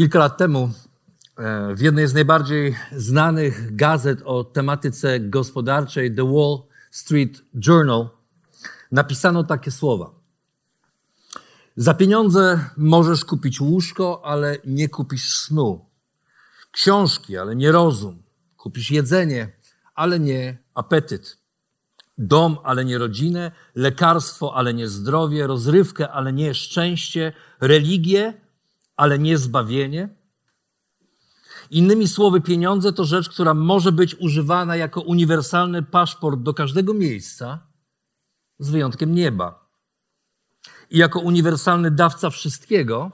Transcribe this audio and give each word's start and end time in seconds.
Kilka 0.00 0.18
lat 0.18 0.36
temu 0.36 0.70
e, 1.38 1.74
w 1.74 1.80
jednej 1.80 2.08
z 2.08 2.14
najbardziej 2.14 2.76
znanych 2.96 3.76
gazet 3.76 4.22
o 4.24 4.44
tematyce 4.44 5.20
gospodarczej, 5.20 6.14
The 6.14 6.32
Wall 6.32 6.62
Street 6.90 7.42
Journal, 7.66 8.08
napisano 8.92 9.44
takie 9.44 9.70
słowa. 9.70 10.10
Za 11.76 11.94
pieniądze 11.94 12.70
możesz 12.76 13.24
kupić 13.24 13.60
łóżko, 13.60 14.20
ale 14.24 14.56
nie 14.64 14.88
kupisz 14.88 15.34
snu. 15.34 15.86
Książki, 16.72 17.36
ale 17.36 17.56
nie 17.56 17.72
rozum. 17.72 18.22
Kupisz 18.56 18.90
jedzenie, 18.90 19.52
ale 19.94 20.20
nie 20.20 20.58
apetyt. 20.74 21.38
Dom, 22.18 22.58
ale 22.64 22.84
nie 22.84 22.98
rodzinę. 22.98 23.52
Lekarstwo, 23.74 24.54
ale 24.54 24.74
nie 24.74 24.88
zdrowie. 24.88 25.46
Rozrywkę, 25.46 26.10
ale 26.10 26.32
nie 26.32 26.54
szczęście. 26.54 27.32
Religię, 27.60 28.34
ale 29.00 29.18
nie 29.18 29.38
zbawienie. 29.38 30.08
Innymi 31.70 32.08
słowy, 32.08 32.40
pieniądze 32.40 32.92
to 32.92 33.04
rzecz, 33.04 33.28
która 33.28 33.54
może 33.54 33.92
być 33.92 34.14
używana 34.14 34.76
jako 34.76 35.00
uniwersalny 35.00 35.82
paszport 35.82 36.40
do 36.40 36.54
każdego 36.54 36.94
miejsca, 36.94 37.66
z 38.58 38.70
wyjątkiem 38.70 39.14
nieba. 39.14 39.70
I 40.90 40.98
jako 40.98 41.20
uniwersalny 41.20 41.90
dawca 41.90 42.30
wszystkiego, 42.30 43.12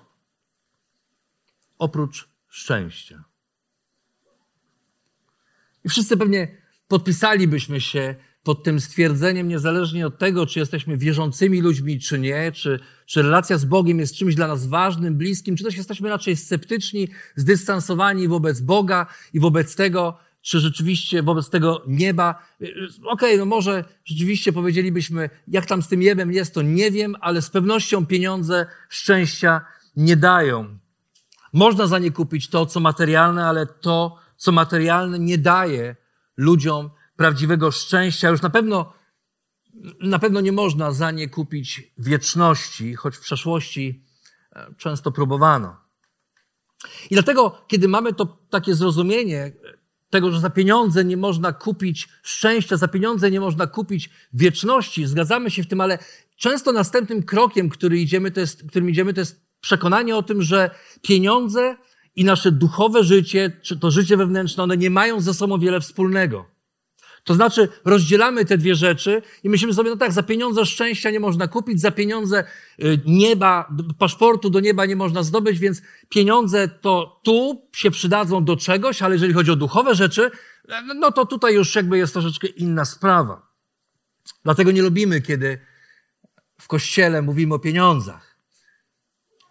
oprócz 1.79 2.29
szczęścia. 2.48 3.25
I 5.84 5.89
wszyscy 5.89 6.17
pewnie 6.17 6.62
podpisalibyśmy 6.89 7.81
się 7.81 8.14
pod 8.47 8.62
tym 8.62 8.80
stwierdzeniem, 8.80 9.48
niezależnie 9.48 10.06
od 10.06 10.19
tego, 10.19 10.47
czy 10.47 10.58
jesteśmy 10.58 10.97
wierzącymi 10.97 11.61
ludźmi, 11.61 12.00
czy 12.00 12.19
nie, 12.19 12.52
czy, 12.52 12.80
czy 13.06 13.22
relacja 13.22 13.58
z 13.58 13.64
Bogiem 13.64 13.98
jest 13.98 14.14
czymś 14.14 14.34
dla 14.34 14.48
nas 14.48 14.66
ważnym, 14.66 15.16
bliskim, 15.16 15.56
czy 15.56 15.64
też 15.64 15.77
jesteśmy 15.77 16.08
raczej 16.08 16.36
sceptyczni, 16.36 17.08
zdystansowani 17.36 18.28
wobec 18.28 18.61
Boga 18.61 19.06
i 19.33 19.41
wobec 19.41 19.77
tego, 19.77 20.19
czy 20.42 20.61
rzeczywiście 20.61 21.22
wobec 21.22 21.50
tego 21.50 21.83
nieba. 21.86 22.42
Okej, 22.61 23.05
okay, 23.05 23.39
no 23.39 23.44
może 23.44 23.84
rzeczywiście 24.05 24.52
powiedzielibyśmy, 24.52 25.30
jak 25.48 25.67
tam 25.67 25.83
z 25.83 25.89
tym 25.89 26.00
niebem 26.00 26.33
jest, 26.33 26.55
to 26.55 26.62
nie 26.62 26.91
wiem, 26.91 27.17
ale 27.20 27.42
z 27.42 27.50
pewnością 27.50 28.06
pieniądze 28.06 28.67
szczęścia 28.89 29.61
nie 29.97 30.17
dają. 30.17 30.78
Można 31.52 31.86
za 31.86 31.98
nie 31.98 32.11
kupić 32.11 32.48
to, 32.48 32.67
co 32.67 32.80
materialne, 32.80 33.47
ale 33.47 33.67
to, 33.67 34.19
co 34.36 34.52
materialne 34.52 35.19
nie 35.19 35.39
daje 35.39 35.97
ludziom 36.36 36.91
prawdziwego 37.17 37.70
szczęścia. 37.70 38.31
Już 38.31 38.42
na 38.42 38.50
pewno, 38.50 38.92
na 40.00 40.19
pewno 40.19 40.41
nie 40.41 40.53
można 40.53 40.92
za 40.92 41.11
nie 41.11 41.28
kupić 41.28 41.92
wieczności, 41.98 42.95
choć 42.95 43.17
w 43.17 43.20
przeszłości 43.20 44.05
e, 44.52 44.74
często 44.79 45.13
próbowano. 45.13 45.77
I 47.11 47.14
dlatego, 47.14 47.64
kiedy 47.68 47.89
mamy 47.89 48.13
to 48.13 48.27
takie 48.51 48.74
zrozumienie 48.74 49.52
tego, 50.11 50.30
że 50.30 50.41
za 50.41 50.51
pieniądze 50.51 51.05
nie 51.05 51.17
można 51.17 51.52
kupić 51.52 52.08
szczęścia, 52.23 52.77
za 52.77 52.89
pieniądze 52.89 53.30
nie 53.30 53.41
można 53.41 53.67
kupić 53.67 54.11
wieczności, 54.33 55.07
zgadzamy 55.07 55.51
się 55.51 55.62
w 55.62 55.67
tym, 55.67 55.80
ale 55.80 55.98
często 56.36 56.73
następnym 56.73 57.23
krokiem, 57.23 57.68
który 57.68 58.01
idziemy, 58.01 58.30
to 58.30 58.41
jest, 58.41 58.68
którym 58.68 58.91
idziemy, 58.91 59.14
to 59.14 59.20
jest 59.20 59.46
przekonanie 59.61 60.17
o 60.17 60.23
tym, 60.23 60.42
że 60.42 60.70
pieniądze 61.02 61.77
i 62.17 62.24
nasze 62.24 62.52
duchowe 62.52 63.05
życie, 63.05 63.61
czy 63.62 63.79
to 63.79 63.91
życie 63.91 64.17
wewnętrzne, 64.17 64.62
one 64.62 64.77
nie 64.77 64.91
mają 64.91 65.20
ze 65.20 65.35
sobą 65.35 65.58
wiele 65.58 65.80
wspólnego. 65.80 66.55
To 67.27 67.35
znaczy, 67.35 67.69
rozdzielamy 67.85 68.45
te 68.45 68.59
dwie 68.59 68.75
rzeczy 68.75 69.23
i 69.45 69.51
myślimy 69.51 69.75
sobie, 69.75 69.91
no 69.91 69.97
tak, 69.97 70.13
za 70.13 70.23
pieniądze 70.23 70.67
szczęścia 70.67 71.11
nie 71.11 71.20
można 71.20 71.48
kupić, 71.48 71.81
za 71.81 71.91
pieniądze 71.91 72.45
y, 72.85 73.01
nieba, 73.07 73.69
paszportu 73.98 74.51
do 74.51 74.61
nieba 74.61 74.87
nie 74.87 74.97
można 74.97 75.23
zdobyć, 75.23 75.59
więc 75.59 75.83
pieniądze 76.09 76.69
to 76.69 77.20
tu 77.25 77.63
się 77.73 77.91
przydadzą 77.91 78.45
do 78.45 78.57
czegoś, 78.57 79.03
ale 79.03 79.15
jeżeli 79.15 79.33
chodzi 79.33 79.51
o 79.51 79.57
duchowe 79.57 79.95
rzeczy, 79.95 80.31
no 80.97 81.13
to 81.13 81.27
tutaj 81.27 81.55
już 81.55 81.75
jakby 81.75 81.98
jest 81.98 82.13
troszeczkę 82.13 82.47
inna 82.47 82.85
sprawa. 82.85 83.47
Dlatego 84.45 84.70
nie 84.70 84.83
lubimy, 84.83 85.20
kiedy 85.20 85.59
w 86.61 86.69
kościele 86.69 87.23
mówimy 87.23 87.55
o 87.55 87.59
pieniądzach. 87.59 88.26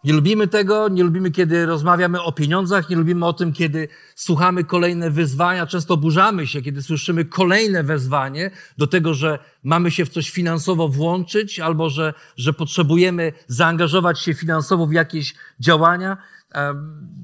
Nie 0.06 0.14
lubimy 0.14 0.48
tego, 0.48 0.90
nie 0.90 1.04
lubimy, 1.04 1.32
kiedy 1.32 1.66
rozmawiamy 1.66 2.22
o 2.22 2.32
pieniądzach, 2.32 2.90
nie 2.90 2.96
lubimy 2.96 3.26
o 3.26 3.34
tym, 3.34 3.54
kiedy 3.54 3.88
słuchamy 4.16 4.64
kolejne 4.64 5.12
wyzwania. 5.12 5.68
Często 5.68 5.94
oburzamy 5.94 6.48
się, 6.48 6.62
kiedy 6.62 6.82
słyszymy 6.82 7.26
kolejne 7.26 7.84
wezwanie 7.84 8.52
do 8.78 8.88
tego, 8.88 9.14
że 9.14 9.40
mamy 9.64 9.92
się 9.92 10.06
w 10.06 10.10
coś 10.10 10.30
finansowo 10.30 10.90
włączyć 10.90 11.60
albo 11.60 11.90
że, 11.90 12.14
że 12.38 12.54
potrzebujemy 12.54 13.34
zaangażować 13.48 14.20
się 14.20 14.34
finansowo 14.34 14.88
w 14.88 14.92
jakieś 14.92 15.34
działania. 15.60 16.18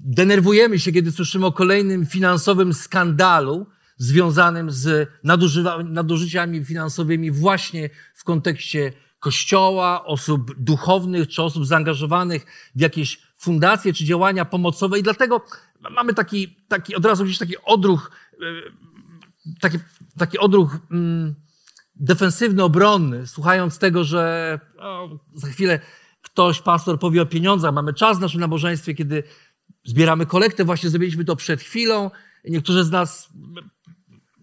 Denerwujemy 0.06 0.80
się, 0.80 0.92
kiedy 0.92 1.12
słyszymy 1.12 1.46
o 1.46 1.52
kolejnym 1.52 2.06
finansowym 2.06 2.74
skandalu 2.74 3.68
związanym 3.98 4.72
z 4.72 5.10
nadużyciami 5.90 6.66
finansowymi 6.66 7.32
właśnie 7.32 7.90
w 8.14 8.24
kontekście 8.24 8.94
kościoła, 9.22 10.06
osób 10.06 10.56
duchownych 10.58 11.28
czy 11.28 11.44
osób 11.44 11.66
zaangażowanych 11.66 12.46
w 12.76 12.82
jakieś 12.82 13.22
fundacje 13.38 13.94
czy 13.94 14.06
działania 14.06 14.46
pomocowe 14.46 15.00
i 15.00 15.04
dlatego 15.04 15.42
mamy 15.92 16.14
taki, 16.14 16.56
taki 16.68 16.96
od 16.96 17.06
razu 17.06 17.24
gdzieś 17.24 17.38
taki 17.38 17.58
odruch, 17.58 18.12
e, 18.34 19.52
taki, 19.60 19.78
taki 20.18 20.38
odruch 20.40 20.78
mm, 20.92 21.36
defensywny, 21.96 22.64
obronny, 22.64 23.28
słuchając 23.28 23.78
tego, 23.78 24.04
że 24.04 24.60
o, 24.80 25.10
za 25.34 25.48
chwilę 25.48 25.80
ktoś, 26.22 26.62
pastor 26.62 27.00
powie 27.00 27.22
o 27.22 27.26
pieniądzach. 27.26 27.74
Mamy 27.74 27.94
czas 27.94 28.18
w 28.18 28.22
naszym 28.22 28.40
nabożeństwie, 28.40 28.94
kiedy 28.94 29.24
zbieramy 29.84 30.26
kolektę, 30.26 30.66
właśnie 30.66 30.90
zrobiliśmy 30.90 31.26
to 31.26 31.36
przed 31.36 31.62
chwilą. 31.62 32.12
Niektórzy 32.46 32.84
z 32.84 32.92
nas 32.92 33.30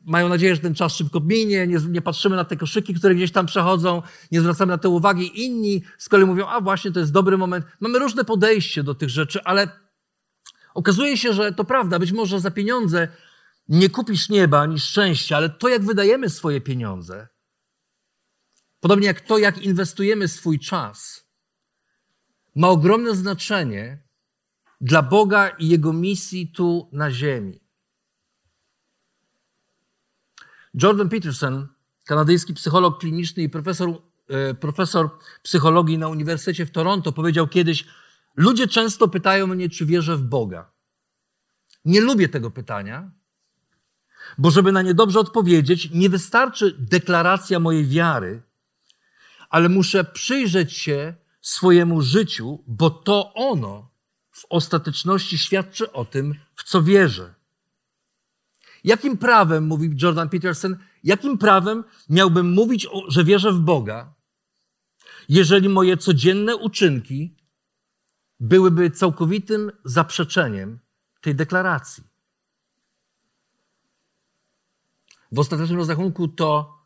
mają 0.09 0.29
nadzieję, 0.29 0.55
że 0.55 0.61
ten 0.61 0.75
czas 0.75 0.95
szybko 0.95 1.21
minie, 1.21 1.67
nie, 1.67 1.79
nie, 1.89 2.03
patrzymy 2.03 2.37
na 2.37 2.45
te 2.45 2.57
koszyki, 2.57 2.95
które 2.95 3.15
gdzieś 3.15 3.33
tam 3.33 3.47
przechodzą, 3.47 4.03
nie 4.33 4.41
zwracamy 4.41 4.73
na 4.73 4.79
to 4.79 4.91
uwagi. 4.91 5.45
Inni 5.45 5.83
z 5.99 6.09
kolei 6.09 6.27
mówią, 6.27 6.47
a 6.47 6.61
właśnie, 6.61 6.93
to 6.93 7.01
jest 7.01 7.13
dobry 7.13 7.39
moment. 7.39 7.67
Mamy 7.81 7.99
różne 7.99 8.25
podejście 8.25 8.83
do 8.83 8.95
tych 8.95 9.11
rzeczy, 9.11 9.41
ale 9.45 9.69
okazuje 10.75 11.17
się, 11.17 11.33
że 11.33 11.53
to 11.53 11.65
prawda, 11.65 11.99
być 11.99 12.13
może 12.13 12.41
za 12.41 12.51
pieniądze 12.51 13.09
nie 13.69 13.89
kupisz 13.89 14.29
nieba 14.29 14.61
ani 14.61 14.79
szczęścia, 14.79 15.37
ale 15.37 15.51
to, 15.51 15.69
jak 15.69 15.85
wydajemy 15.85 16.31
swoje 16.31 16.61
pieniądze, 16.61 17.29
podobnie 18.81 19.07
jak 19.07 19.21
to, 19.21 19.39
jak 19.39 19.63
inwestujemy 19.63 20.29
swój 20.29 20.59
czas, 20.59 21.29
ma 22.55 22.69
ogromne 22.69 23.15
znaczenie 23.15 24.03
dla 24.81 25.03
Boga 25.03 25.49
i 25.49 25.69
Jego 25.69 25.93
misji 25.93 26.53
tu 26.53 26.89
na 26.93 27.11
ziemi. 27.11 27.68
Jordan 30.83 31.09
Peterson, 31.09 31.69
kanadyjski 32.05 32.55
psycholog 32.55 33.00
kliniczny 33.00 33.43
i 33.43 33.49
profesor, 33.49 33.88
e, 34.29 34.55
profesor 34.55 35.11
psychologii 35.43 35.99
na 35.99 36.08
Uniwersytecie 36.08 36.67
w 36.67 36.70
Toronto, 36.70 37.12
powiedział 37.12 37.49
kiedyś: 37.49 37.87
Ludzie 38.37 38.69
często 38.69 39.08
pytają 39.08 39.47
mnie, 39.47 39.69
czy 39.69 39.87
wierzę 39.87 40.17
w 40.17 40.23
Boga. 40.23 40.70
Nie 41.85 42.00
lubię 42.00 42.29
tego 42.29 42.50
pytania, 42.50 43.11
bo 44.38 44.50
żeby 44.50 44.73
na 44.73 44.82
nie 44.82 44.94
dobrze 44.94 45.20
odpowiedzieć, 45.20 45.91
nie 45.91 46.08
wystarczy 46.08 46.76
deklaracja 46.79 47.61
mojej 47.61 47.87
wiary, 47.87 48.43
ale 49.50 49.69
muszę 49.69 50.05
przyjrzeć 50.05 50.73
się 50.73 51.14
swojemu 51.41 52.03
życiu, 52.03 52.64
bo 52.67 52.91
to 52.91 53.35
ono 53.35 53.91
w 54.31 54.47
ostateczności 54.50 55.38
świadczy 55.38 55.93
o 55.93 56.05
tym, 56.05 56.35
w 56.55 56.64
co 56.64 56.82
wierzę. 56.82 57.38
Jakim 58.85 59.19
prawem, 59.19 59.67
mówi 59.67 59.91
Jordan 60.03 60.29
Peterson, 60.29 60.77
jakim 61.05 61.39
prawem 61.39 61.85
miałbym 62.09 62.53
mówić, 62.53 62.89
że 63.09 63.25
wierzę 63.25 63.53
w 63.53 63.61
Boga, 63.61 64.15
jeżeli 65.29 65.69
moje 65.69 65.97
codzienne 65.97 66.57
uczynki 66.57 67.37
byłyby 68.41 68.91
całkowitym 68.91 69.73
zaprzeczeniem 69.85 70.79
tej 71.21 71.35
deklaracji? 71.35 72.05
W 75.33 75.39
ostatecznym 75.39 75.79
rozrachunku 75.79 76.29
to 76.29 76.79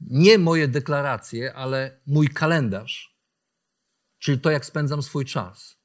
nie 0.00 0.38
moje 0.38 0.68
deklaracje, 0.68 1.54
ale 1.54 2.00
mój 2.06 2.28
kalendarz, 2.28 3.16
czyli 4.18 4.38
to, 4.38 4.50
jak 4.50 4.66
spędzam 4.66 5.02
swój 5.02 5.24
czas. 5.24 5.76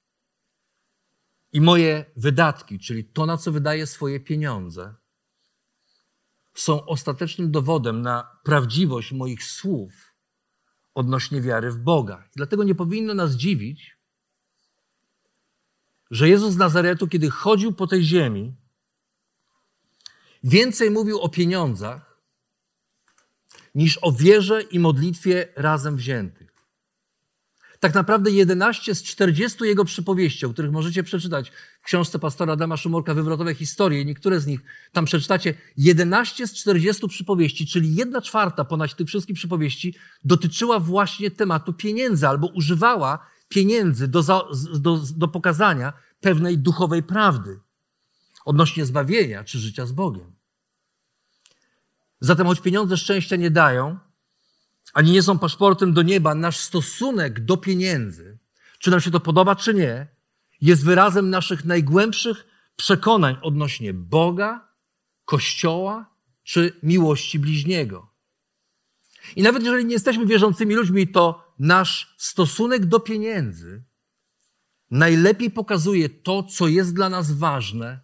I 1.54 1.62
moje 1.62 2.06
wydatki, 2.16 2.80
czyli 2.80 3.06
to, 3.06 3.26
na 3.26 3.38
co 3.38 3.52
wydaję 3.52 3.88
swoje 3.88 4.20
pieniądze, 4.20 4.96
są 6.58 6.86
ostatecznym 6.86 7.52
dowodem 7.52 8.02
na 8.02 8.40
prawdziwość 8.44 9.12
moich 9.12 9.44
słów 9.44 10.14
odnośnie 10.96 11.42
wiary 11.42 11.72
w 11.72 11.78
Boga. 11.78 12.24
I 12.28 12.32
dlatego 12.36 12.64
nie 12.64 12.76
powinno 12.76 13.14
nas 13.14 13.32
dziwić, 13.32 13.98
że 16.12 16.30
Jezus 16.30 16.54
z 16.54 16.58
Nazaretu, 16.58 17.08
kiedy 17.08 17.30
chodził 17.30 17.74
po 17.74 17.88
tej 17.88 18.04
ziemi, 18.04 18.56
więcej 20.44 20.92
mówił 20.92 21.20
o 21.20 21.30
pieniądzach 21.30 22.20
niż 23.76 24.00
o 24.02 24.12
wierze 24.12 24.62
i 24.62 24.80
modlitwie 24.80 25.48
razem 25.56 25.96
wziętych. 25.96 26.54
Tak 27.80 27.94
naprawdę 27.94 28.32
11 28.32 28.96
z 28.96 29.04
40 29.04 29.64
jego 29.64 29.86
przypowieści, 29.86 30.46
o 30.46 30.50
których 30.50 30.72
możecie 30.72 31.04
przeczytać 31.04 31.52
książce 31.88 32.20
pastora 32.20 32.54
Adama 32.54 32.78
Szumorka 32.78 33.14
Wywrotowe 33.14 33.56
historie, 33.56 34.06
niektóre 34.06 34.40
z 34.40 34.48
nich 34.48 34.62
tam 34.92 35.06
przeczytacie, 35.06 35.54
11 35.78 36.48
z 36.48 36.54
40 36.54 37.08
przypowieści, 37.08 37.68
czyli 37.68 37.96
jedna 37.96 38.22
czwarta 38.22 38.66
ponad 38.66 38.96
tych 38.96 39.08
wszystkich 39.08 39.36
przypowieści, 39.36 39.96
dotyczyła 40.24 40.80
właśnie 40.80 41.32
tematu 41.32 41.74
pieniędzy 41.74 42.28
albo 42.28 42.48
używała 42.48 43.28
pieniędzy 43.50 44.08
do, 44.08 44.24
za, 44.24 44.42
do, 44.80 45.02
do 45.16 45.28
pokazania 45.28 45.94
pewnej 46.22 46.58
duchowej 46.58 47.04
prawdy 47.04 47.60
odnośnie 48.46 48.86
zbawienia 48.86 49.44
czy 49.44 49.60
życia 49.60 49.86
z 49.86 49.92
Bogiem. 49.92 50.36
Zatem, 52.20 52.48
choć 52.48 52.62
pieniądze 52.62 52.98
szczęścia 52.98 53.36
nie 53.36 53.52
dają, 53.52 54.00
ani 54.94 55.12
nie 55.12 55.24
są 55.24 55.40
paszportem 55.40 55.94
do 55.94 56.02
nieba, 56.02 56.36
nasz 56.36 56.58
stosunek 56.60 57.46
do 57.46 57.58
pieniędzy, 57.58 58.38
czy 58.80 58.92
nam 58.92 59.02
się 59.02 59.12
to 59.12 59.20
podoba, 59.20 59.56
czy 59.56 59.74
nie, 59.74 60.17
jest 60.62 60.86
wyrazem 60.86 61.30
naszych 61.30 61.66
najgłębszych 61.66 62.48
przekonań 62.76 63.38
odnośnie 63.42 63.94
Boga, 63.94 64.68
Kościoła 65.26 66.16
czy 66.44 66.80
miłości 66.84 67.40
bliźniego. 67.40 68.10
I 69.36 69.42
nawet 69.42 69.64
jeżeli 69.64 69.86
nie 69.86 69.94
jesteśmy 69.94 70.26
wierzącymi 70.26 70.76
ludźmi, 70.76 71.08
to 71.08 71.54
nasz 71.60 72.16
stosunek 72.18 72.86
do 72.86 73.00
pieniędzy 73.00 73.84
najlepiej 74.92 75.52
pokazuje 75.52 76.10
to, 76.10 76.44
co 76.44 76.68
jest 76.68 76.96
dla 76.96 77.10
nas 77.10 77.32
ważne, 77.32 78.00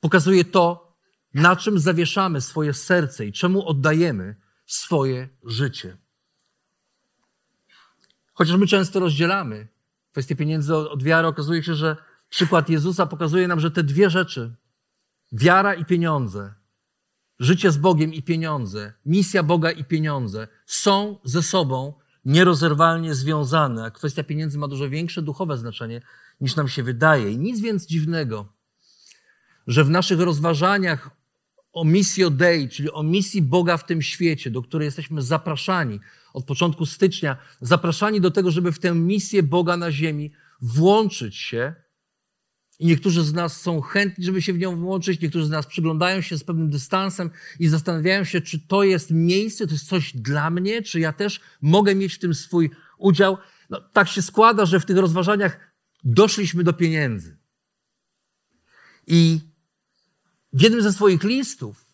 pokazuje 0.00 0.44
to, 0.44 0.96
na 1.34 1.56
czym 1.56 1.78
zawieszamy 1.78 2.40
swoje 2.40 2.74
serce 2.74 3.26
i 3.26 3.32
czemu 3.32 3.68
oddajemy 3.68 4.36
swoje 4.66 5.28
życie. 5.44 5.96
Chociaż 8.32 8.56
my 8.56 8.66
często 8.66 9.00
rozdzielamy 9.00 9.68
kwestię 10.18 10.36
pieniędzy 10.36 10.76
od 10.76 11.02
wiary, 11.02 11.28
okazuje 11.28 11.62
się, 11.62 11.74
że 11.74 11.96
przykład 12.28 12.68
Jezusa 12.68 13.06
pokazuje 13.06 13.48
nam, 13.48 13.60
że 13.60 13.70
te 13.70 13.82
dwie 13.82 14.10
rzeczy, 14.10 14.54
wiara 15.32 15.74
i 15.74 15.84
pieniądze, 15.84 16.54
życie 17.38 17.70
z 17.70 17.76
Bogiem 17.76 18.14
i 18.14 18.22
pieniądze, 18.22 18.92
misja 19.06 19.42
Boga 19.42 19.70
i 19.70 19.84
pieniądze, 19.84 20.48
są 20.66 21.18
ze 21.24 21.42
sobą 21.42 21.94
nierozerwalnie 22.24 23.14
związane, 23.14 23.84
a 23.84 23.90
kwestia 23.90 24.24
pieniędzy 24.24 24.58
ma 24.58 24.68
dużo 24.68 24.88
większe 24.88 25.22
duchowe 25.22 25.58
znaczenie 25.58 26.02
niż 26.40 26.56
nam 26.56 26.68
się 26.68 26.82
wydaje. 26.82 27.30
I 27.30 27.38
nic 27.38 27.60
więc 27.60 27.86
dziwnego, 27.86 28.52
że 29.66 29.84
w 29.84 29.90
naszych 29.90 30.20
rozważaniach 30.20 31.10
o 31.72 31.84
misji 31.84 32.24
Dei, 32.30 32.68
czyli 32.68 32.92
o 32.92 33.02
misji 33.02 33.42
Boga 33.42 33.76
w 33.76 33.86
tym 33.86 34.02
świecie, 34.02 34.50
do 34.50 34.62
której 34.62 34.86
jesteśmy 34.86 35.22
zapraszani 35.22 36.00
od 36.34 36.44
początku 36.44 36.86
stycznia, 36.86 37.36
zapraszani 37.60 38.20
do 38.20 38.30
tego, 38.30 38.50
żeby 38.50 38.72
w 38.72 38.78
tę 38.78 38.94
misję 38.94 39.42
Boga 39.42 39.76
na 39.76 39.92
ziemi 39.92 40.32
włączyć 40.60 41.36
się. 41.36 41.74
I 42.78 42.86
niektórzy 42.86 43.24
z 43.24 43.32
nas 43.32 43.60
są 43.60 43.80
chętni, 43.80 44.24
żeby 44.24 44.42
się 44.42 44.52
w 44.52 44.58
nią 44.58 44.76
włączyć, 44.76 45.20
niektórzy 45.20 45.46
z 45.46 45.50
nas 45.50 45.66
przyglądają 45.66 46.20
się 46.20 46.38
z 46.38 46.44
pewnym 46.44 46.70
dystansem 46.70 47.30
i 47.58 47.68
zastanawiają 47.68 48.24
się, 48.24 48.40
czy 48.40 48.60
to 48.60 48.82
jest 48.82 49.10
miejsce, 49.10 49.66
to 49.66 49.72
jest 49.72 49.88
coś 49.88 50.16
dla 50.16 50.50
mnie, 50.50 50.82
czy 50.82 51.00
ja 51.00 51.12
też 51.12 51.40
mogę 51.62 51.94
mieć 51.94 52.14
w 52.14 52.18
tym 52.18 52.34
swój 52.34 52.70
udział. 52.98 53.38
No, 53.70 53.80
tak 53.80 54.08
się 54.08 54.22
składa, 54.22 54.66
że 54.66 54.80
w 54.80 54.86
tych 54.86 54.96
rozważaniach 54.96 55.74
doszliśmy 56.04 56.64
do 56.64 56.72
pieniędzy. 56.72 57.38
I 59.06 59.40
w 60.52 60.62
jednym 60.62 60.82
ze 60.82 60.92
swoich 60.92 61.24
listów 61.24 61.84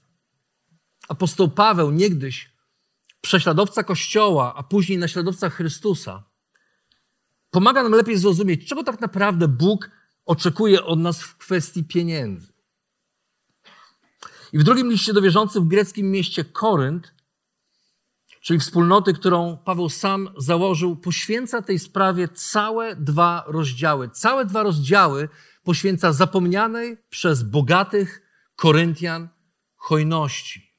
apostoł 1.08 1.50
Paweł, 1.50 1.90
niegdyś 1.90 2.53
prześladowca 3.24 3.82
Kościoła, 3.82 4.54
a 4.56 4.62
później 4.62 4.98
naśladowca 4.98 5.50
Chrystusa, 5.50 6.24
pomaga 7.50 7.82
nam 7.82 7.92
lepiej 7.92 8.18
zrozumieć, 8.18 8.68
czego 8.68 8.84
tak 8.84 9.00
naprawdę 9.00 9.48
Bóg 9.48 9.90
oczekuje 10.24 10.84
od 10.84 10.98
nas 10.98 11.22
w 11.22 11.36
kwestii 11.36 11.84
pieniędzy. 11.84 12.52
I 14.52 14.58
w 14.58 14.62
drugim 14.62 14.90
liście 14.90 15.12
do 15.12 15.22
wierzących 15.22 15.62
w 15.62 15.68
greckim 15.68 16.10
mieście 16.10 16.44
Korynt, 16.44 17.14
czyli 18.40 18.58
wspólnoty, 18.58 19.14
którą 19.14 19.56
Paweł 19.56 19.88
sam 19.88 20.28
założył, 20.36 20.96
poświęca 20.96 21.62
tej 21.62 21.78
sprawie 21.78 22.28
całe 22.28 22.96
dwa 22.96 23.44
rozdziały. 23.46 24.10
Całe 24.10 24.44
dwa 24.44 24.62
rozdziały 24.62 25.28
poświęca 25.62 26.12
zapomnianej 26.12 26.96
przez 27.10 27.42
bogatych 27.42 28.22
Koryntian 28.56 29.28
hojności. 29.76 30.73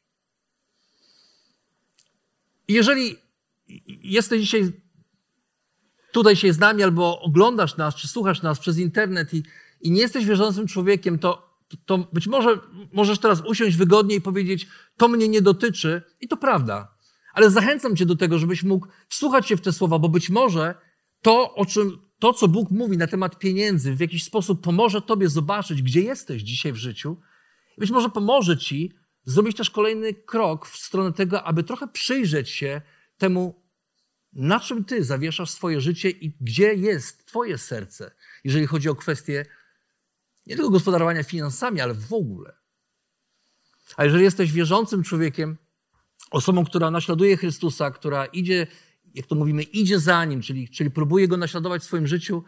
Jeżeli 2.68 3.16
jesteś 4.04 4.42
dzisiaj 4.42 4.72
tutaj 6.12 6.36
się 6.36 6.54
z 6.54 6.60
nami, 6.60 6.84
albo 6.84 7.22
oglądasz 7.22 7.78
nas, 7.78 7.96
czy 7.96 8.08
słuchasz 8.08 8.42
nas 8.42 8.60
przez 8.60 8.78
internet 8.78 9.34
i, 9.34 9.44
i 9.82 9.92
nie 9.92 10.02
jesteś 10.02 10.26
wierzącym 10.26 10.68
człowiekiem, 10.68 11.20
to, 11.20 11.60
to 11.86 11.98
być 11.98 12.28
może 12.28 12.60
możesz 12.94 13.20
teraz 13.20 13.42
usiąść 13.42 13.78
wygodnie 13.78 14.16
i 14.16 14.22
powiedzieć, 14.22 14.68
to 14.98 15.08
mnie 15.08 15.28
nie 15.28 15.42
dotyczy 15.42 16.02
i 16.22 16.28
to 16.28 16.38
prawda. 16.38 16.96
Ale 17.34 17.50
zachęcam 17.50 17.96
cię 17.96 18.06
do 18.06 18.16
tego, 18.16 18.40
żebyś 18.40 18.64
mógł 18.64 18.88
wsłuchać 19.10 19.48
się 19.48 19.58
w 19.58 19.62
te 19.62 19.74
słowa, 19.74 20.00
bo 20.00 20.10
być 20.10 20.30
może 20.30 20.76
to, 21.22 21.56
o 21.56 21.66
czym, 21.66 21.98
to, 22.20 22.34
co 22.34 22.48
Bóg 22.48 22.72
mówi 22.72 22.98
na 22.98 23.08
temat 23.08 23.40
pieniędzy, 23.40 23.96
w 23.96 24.00
jakiś 24.00 24.24
sposób 24.24 24.64
pomoże 24.64 25.02
tobie 25.02 25.30
zobaczyć, 25.30 25.82
gdzie 25.82 26.02
jesteś 26.02 26.42
dzisiaj 26.42 26.74
w 26.74 26.76
życiu 26.76 27.18
być 27.78 27.92
może 27.92 28.10
pomoże 28.10 28.58
ci 28.58 28.94
zrobić 29.26 29.58
też 29.58 29.70
kolejny 29.70 30.14
krok 30.14 30.68
w 30.68 30.78
stronę 30.78 31.14
tego, 31.14 31.44
aby 31.44 31.64
trochę 31.64 31.88
przyjrzeć 31.88 32.50
się 32.50 32.82
temu, 33.18 33.66
na 34.34 34.60
czym 34.60 34.86
ty 34.86 35.04
zawieszasz 35.04 35.50
swoje 35.50 35.82
życie 35.82 36.10
i 36.10 36.38
gdzie 36.42 36.74
jest 36.74 37.26
twoje 37.26 37.58
serce, 37.58 38.12
jeżeli 38.44 38.68
chodzi 38.68 38.90
o 38.90 38.96
kwestie 38.96 39.46
nie 40.48 40.56
tylko 40.56 40.70
gospodarowania 40.70 41.24
finansami, 41.24 41.82
ale 41.82 41.94
w 41.94 42.14
ogóle. 42.14 42.54
A 43.98 44.04
jeżeli 44.04 44.24
jesteś 44.24 44.52
wierzącym 44.52 45.04
człowiekiem, 45.04 45.58
osobą, 46.32 46.66
która 46.66 46.92
naśladuje 46.92 47.38
Chrystusa, 47.38 47.92
która 47.92 48.26
idzie, 48.26 48.68
jak 49.14 49.26
to 49.26 49.36
mówimy, 49.36 49.64
idzie 49.64 50.00
za 50.00 50.26
Nim, 50.26 50.42
czyli, 50.42 50.70
czyli 50.70 50.92
próbuje 50.92 51.28
Go 51.28 51.38
naśladować 51.38 51.82
w 51.82 51.86
swoim 51.86 52.08
życiu, 52.08 52.44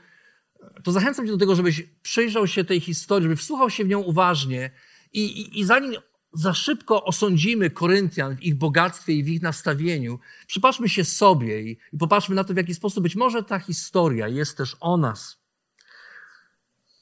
to 0.83 0.91
zachęcam 0.91 1.25
Cię 1.25 1.31
do 1.31 1.37
tego, 1.37 1.55
żebyś 1.55 1.81
przyjrzał 2.01 2.47
się 2.47 2.65
tej 2.65 2.79
historii, 2.79 3.23
żeby 3.23 3.35
wsłuchał 3.35 3.69
się 3.69 3.83
w 3.83 3.87
nią 3.87 3.99
uważnie 3.99 4.71
i, 5.13 5.25
i, 5.25 5.59
i 5.59 5.65
zanim 5.65 5.93
za 6.37 6.53
szybko 6.53 7.03
osądzimy 7.03 7.69
Koryntian 7.69 8.35
w 8.35 8.43
ich 8.43 8.55
bogactwie 8.55 9.13
i 9.13 9.23
w 9.23 9.27
ich 9.27 9.41
nastawieniu, 9.41 10.19
przypatrzmy 10.47 10.89
się 10.89 11.05
sobie 11.05 11.61
i, 11.61 11.77
popatrzmy 11.99 12.35
na 12.35 12.43
to, 12.43 12.53
w 12.53 12.57
jaki 12.57 12.73
sposób 12.73 13.03
być 13.03 13.15
może 13.15 13.43
ta 13.43 13.59
historia 13.59 14.27
jest 14.27 14.57
też 14.57 14.77
o 14.79 14.97
nas. 14.97 15.37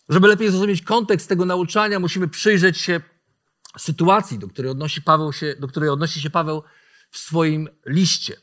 Żeby 0.10 0.28
lepiej 0.28 0.50
zrozumieć 0.50 0.82
kontekst 0.82 1.30
tego 1.30 1.46
nauczania, 1.46 2.00
musimy 2.00 2.28
przyjrzeć 2.28 2.78
się 2.78 3.02
sytuacji, 3.78 4.40
do 4.40 4.48
której 4.48 4.72
odnosi, 4.72 5.02
Paweł 5.02 5.34
się, 5.34 5.56
do 5.60 5.68
której 5.68 5.90
odnosi 5.90 6.22
się 6.22 6.30
Paweł 6.30 6.64
w 7.10 7.18
swoim 7.18 7.70
liście. 7.86 8.38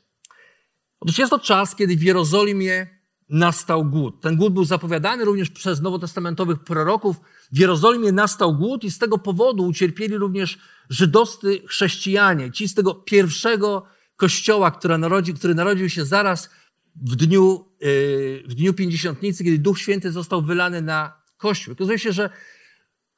Otóż 1.00 1.18
jest 1.18 1.30
to 1.30 1.38
czas, 1.38 1.76
kiedy 1.76 1.96
w 1.96 2.02
Jerozolimie 2.02 2.87
nastał 3.28 3.84
głód. 3.84 4.20
Ten 4.20 4.37
głód 4.37 4.54
był 4.54 4.64
zapowiadany 4.64 5.25
również 5.25 5.50
przez 5.50 5.80
nowotestamentowych 5.80 6.58
proroków. 6.58 7.16
W 7.52 7.58
Jerozolimie 7.58 8.12
nastał 8.12 8.56
głód 8.56 8.84
i 8.84 8.90
z 8.90 8.99
tego 8.99 9.18
powodu 9.18 9.66
ucierpieli 9.66 10.18
również 10.18 10.58
żydowscy 10.91 11.62
chrześcijanie. 11.67 12.53
Ci 12.53 12.69
z 12.69 12.75
tego 12.75 12.95
pierwszego 12.95 13.87
kościoła, 14.17 14.71
który 14.71 14.99
narodził, 14.99 15.35
który 15.35 15.55
narodził 15.55 15.91
się 15.91 16.05
zaraz 16.05 16.51
w 16.97 17.17
dniu, 17.17 17.69
yy, 17.81 18.43
w 18.47 18.55
dniu 18.55 18.75
Pięćdziesiątnicy, 18.75 19.45
kiedy 19.45 19.59
Duch 19.59 19.79
Święty 19.79 20.12
został 20.12 20.43
wylany 20.43 20.83
na 20.83 21.23
Kościół. 21.37 21.73
Okazuje 21.73 21.99
się, 21.99 22.12
że 22.12 22.31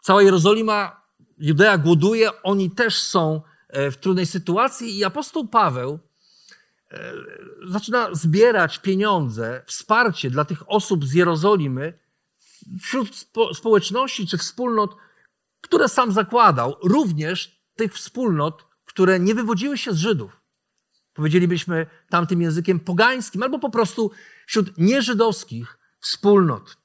cała 0.03 0.23
Jerozolima, 0.23 1.01
Judea 1.39 1.79
głoduje, 1.79 2.43
oni 2.43 2.71
też 2.71 2.99
są 3.03 3.43
e, 3.69 3.91
w 3.91 3.97
trudnej 3.97 4.27
sytuacji 4.27 4.99
i 4.99 5.05
apostoł 5.05 5.49
Paweł 5.49 5.99
e, 6.91 7.13
zaczyna 7.67 8.09
zbierać 8.15 8.79
pieniądze, 8.79 9.63
wsparcie 9.67 10.31
dla 10.31 10.45
tych 10.45 10.71
osób 10.71 11.05
z 11.05 11.13
Jerozolimy 11.13 11.99
wśród 12.81 13.17
spo, 13.17 13.55
społeczności 13.55 14.27
czy 14.27 14.39
wspólnot, 14.39 14.97
które 15.65 15.89
sam 15.89 16.13
zakładał, 16.13 16.77
również 16.83 17.63
tych 17.77 17.95
wspólnot, 17.95 18.67
które 18.85 19.21
nie 19.21 19.35
wywodziły 19.35 19.79
się 19.79 19.93
z 19.93 19.97
Żydów. 19.97 20.41
powiedzielibyśmy 21.15 21.87
tamtym 22.11 22.43
językiem 22.43 22.81
pogańskim, 22.81 23.43
albo 23.43 23.59
po 23.59 23.71
prostu 23.71 24.11
wśród 24.47 24.79
nieżydowskich 24.79 25.79
wspólnot. 26.01 26.77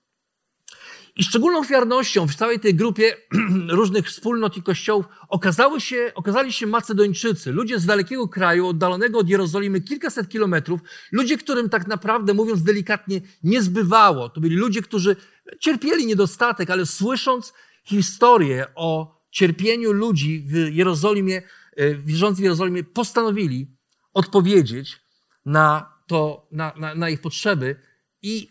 I 1.16 1.24
szczególną 1.24 1.60
ofiarnością 1.60 2.28
w 2.28 2.36
całej 2.36 2.60
tej 2.60 2.76
grupie 2.76 3.18
różnych 3.80 4.08
wspólnot 4.08 4.58
i 4.58 4.64
kościołów 4.64 5.06
okazały 5.30 5.82
się, 5.82 6.12
okazali 6.16 6.54
się 6.54 6.68
Macedończycy, 6.68 7.52
ludzie 7.52 7.80
z 7.80 7.86
dalekiego 7.86 8.28
kraju, 8.28 8.68
oddalonego 8.68 9.20
od 9.20 9.30
Jerozolimy 9.30 9.82
kilkaset 9.82 10.30
kilometrów, 10.30 10.82
ludzie, 11.12 11.38
którym 11.38 11.70
tak 11.70 11.88
naprawdę, 11.88 12.34
mówiąc 12.34 12.64
delikatnie, 12.64 13.22
nie 13.44 13.62
zbywało. 13.62 14.30
To 14.30 14.42
byli 14.42 14.56
ludzie, 14.56 14.82
którzy 14.82 15.16
cierpieli 15.60 16.06
niedostatek, 16.06 16.70
ale 16.70 16.86
słysząc 16.86 17.54
historię 17.84 18.66
o 18.76 19.20
cierpieniu 19.32 19.92
ludzi 19.92 20.44
w 20.48 20.76
Jerozolimie, 20.76 21.42
e, 21.76 21.96
wierzących 21.96 22.40
w 22.40 22.44
Jerozolimie, 22.44 22.84
postanowili 22.84 23.68
odpowiedzieć 24.14 25.02
na, 25.46 25.94
to, 26.08 26.48
na, 26.52 26.74
na, 26.78 26.96
na 26.96 27.10
ich 27.10 27.22
potrzeby 27.22 27.76
i 28.22 28.50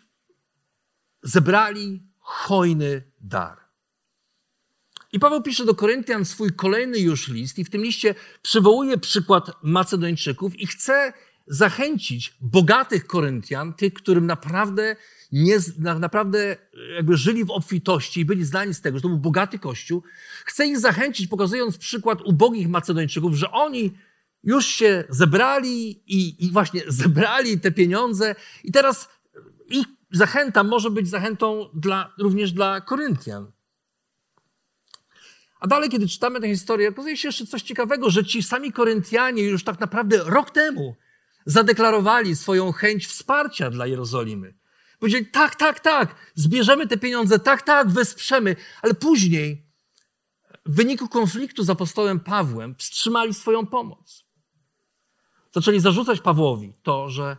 zebrali 1.22 2.02
hojny 2.18 3.02
dar. 3.20 3.68
I 5.12 5.18
Paweł 5.18 5.42
pisze 5.42 5.64
do 5.64 5.74
Koryntian 5.74 6.24
swój 6.24 6.50
kolejny 6.52 6.98
już 6.98 7.28
list 7.28 7.58
i 7.58 7.64
w 7.64 7.70
tym 7.70 7.82
liście 7.82 8.14
przywołuje 8.42 8.98
przykład 8.98 9.50
Macedończyków 9.62 10.60
i 10.60 10.66
chce 10.66 11.12
zachęcić 11.46 12.34
bogatych 12.40 13.06
Koryntian, 13.06 13.74
tych, 13.74 13.94
którym 13.94 14.26
naprawdę, 14.26 14.96
nie, 15.32 15.58
naprawdę 15.78 16.56
jakby 16.96 17.16
żyli 17.16 17.44
w 17.44 17.50
obfitości 17.50 18.20
i 18.20 18.24
byli 18.24 18.44
znani 18.44 18.74
z 18.74 18.80
tego, 18.80 18.98
że 18.98 19.02
to 19.02 19.08
był 19.08 19.18
bogaty 19.18 19.58
kościół. 19.58 20.02
Chce 20.44 20.66
ich 20.66 20.78
zachęcić, 20.78 21.26
pokazując 21.26 21.78
przykład 21.78 22.22
ubogich 22.22 22.68
Macedończyków, 22.68 23.34
że 23.34 23.50
oni 23.50 23.94
już 24.44 24.66
się 24.66 25.04
zebrali 25.08 26.02
i, 26.06 26.44
i 26.46 26.50
właśnie 26.50 26.82
zebrali 27.02 27.60
te 27.60 27.72
pieniądze 27.72 28.34
i 28.64 28.72
teraz 28.72 29.08
ich 29.68 29.86
zachęta 30.10 30.64
może 30.64 30.90
być 30.90 31.08
zachętą 31.08 31.68
dla, 31.74 32.14
również 32.18 32.52
dla 32.52 32.80
Koryntian. 32.80 33.52
A 35.60 35.66
dalej, 35.66 35.90
kiedy 35.90 36.08
czytamy 36.08 36.40
tę 36.40 36.48
historię, 36.48 36.88
okazuje 36.88 37.16
się 37.16 37.28
jeszcze 37.28 37.46
coś 37.46 37.62
ciekawego, 37.62 38.10
że 38.10 38.24
ci 38.24 38.42
sami 38.42 38.72
Koryntianie 38.72 39.42
już 39.42 39.64
tak 39.64 39.80
naprawdę 39.80 40.24
rok 40.24 40.50
temu 40.50 40.96
zadeklarowali 41.46 42.36
swoją 42.36 42.72
chęć 42.72 43.06
wsparcia 43.06 43.70
dla 43.70 43.86
Jerozolimy. 43.86 44.57
Powiedzieli, 44.98 45.26
tak, 45.26 45.56
tak, 45.56 45.80
tak, 45.80 46.16
zbierzemy 46.34 46.86
te 46.86 46.96
pieniądze, 46.96 47.38
tak, 47.38 47.62
tak, 47.62 47.90
wesprzemy, 47.90 48.56
ale 48.82 48.94
później 48.94 49.68
w 50.66 50.76
wyniku 50.76 51.08
konfliktu 51.08 51.64
z 51.64 51.70
apostołem 51.70 52.20
Pawłem 52.20 52.74
wstrzymali 52.78 53.34
swoją 53.34 53.66
pomoc. 53.66 54.24
Zaczęli 55.52 55.80
zarzucać 55.80 56.20
Pawłowi 56.20 56.72
to, 56.82 57.10
że 57.10 57.36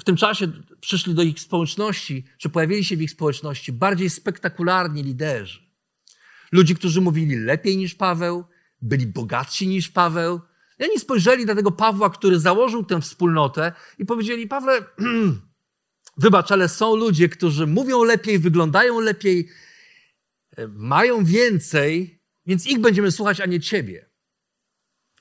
w 0.00 0.04
tym 0.04 0.16
czasie 0.16 0.52
przyszli 0.80 1.14
do 1.14 1.22
ich 1.22 1.40
społeczności, 1.40 2.24
czy 2.38 2.48
pojawili 2.48 2.84
się 2.84 2.96
w 2.96 3.02
ich 3.02 3.10
społeczności 3.10 3.72
bardziej 3.72 4.10
spektakularni 4.10 5.02
liderzy. 5.02 5.60
Ludzie, 6.52 6.74
którzy 6.74 7.00
mówili 7.00 7.36
lepiej 7.36 7.76
niż 7.76 7.94
Paweł, 7.94 8.44
byli 8.82 9.06
bogatsi 9.06 9.68
niż 9.68 9.88
Paweł. 9.88 10.40
I 10.78 10.84
oni 10.84 10.98
spojrzeli 10.98 11.46
na 11.46 11.54
tego 11.54 11.72
Pawła, 11.72 12.10
który 12.10 12.40
założył 12.40 12.84
tę 12.84 13.00
wspólnotę 13.00 13.72
i 13.98 14.06
powiedzieli, 14.06 14.48
Pawle, 14.48 14.84
wybacz, 16.16 16.50
ale 16.50 16.68
są 16.68 16.96
ludzie, 16.96 17.28
którzy 17.28 17.66
mówią 17.66 18.04
lepiej, 18.04 18.38
wyglądają 18.38 19.00
lepiej, 19.00 19.48
e, 20.56 20.68
mają 20.68 21.24
więcej, 21.24 22.20
więc 22.46 22.66
ich 22.66 22.78
będziemy 22.78 23.12
słuchać, 23.12 23.40
a 23.40 23.46
nie 23.46 23.60
ciebie. 23.60 24.10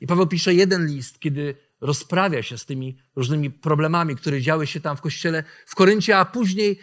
I 0.01 0.07
Paweł 0.07 0.27
pisze 0.27 0.53
jeden 0.53 0.87
list, 0.87 1.19
kiedy 1.19 1.55
rozprawia 1.81 2.43
się 2.43 2.57
z 2.57 2.65
tymi 2.65 2.97
różnymi 3.15 3.51
problemami, 3.51 4.15
które 4.15 4.41
działy 4.41 4.67
się 4.67 4.81
tam 4.81 4.97
w 4.97 5.01
kościele 5.01 5.43
w 5.65 5.75
Koryncie, 5.75 6.17
a 6.17 6.25
później, 6.25 6.79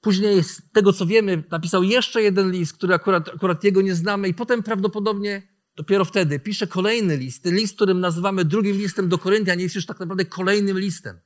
później 0.00 0.44
z 0.44 0.62
tego 0.72 0.92
co 0.92 1.06
wiemy, 1.06 1.42
napisał 1.50 1.82
jeszcze 1.82 2.22
jeden 2.22 2.50
list, 2.50 2.72
który 2.72 2.94
akurat, 2.94 3.28
akurat 3.28 3.64
jego 3.64 3.82
nie 3.82 3.94
znamy, 3.94 4.28
i 4.28 4.34
potem 4.34 4.62
prawdopodobnie 4.62 5.42
dopiero 5.76 6.04
wtedy 6.04 6.38
pisze 6.38 6.66
kolejny 6.66 7.16
list. 7.16 7.42
Ten 7.42 7.56
list, 7.56 7.74
którym 7.74 8.00
nazywamy 8.00 8.44
drugim 8.44 8.76
listem 8.76 9.08
do 9.08 9.18
Koryntian, 9.18 9.60
jest 9.60 9.74
już 9.74 9.86
tak 9.86 10.00
naprawdę 10.00 10.24
kolejnym 10.24 10.78
listem, 10.78 11.20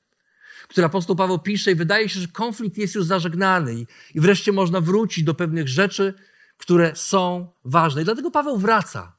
który 0.69 0.87
apostoł 0.87 1.17
Paweł 1.17 1.39
pisze, 1.39 1.73
i 1.73 1.75
wydaje 1.75 2.09
się, 2.09 2.21
że 2.21 2.29
konflikt 2.29 2.79
jest 2.79 2.95
już 2.95 3.05
zażegnany, 3.05 3.87
i, 4.15 4.21
wreszcie 4.21 4.53
można 4.53 4.81
wrócić 4.81 5.25
do 5.25 5.35
pewnych 5.35 5.69
rzeczy, 5.69 6.15
które 6.57 6.97
są 6.97 7.53
ważne. 7.65 8.03
I 8.03 8.05
dlatego 8.05 8.31
Paweł 8.31 8.59
wraca 8.59 9.17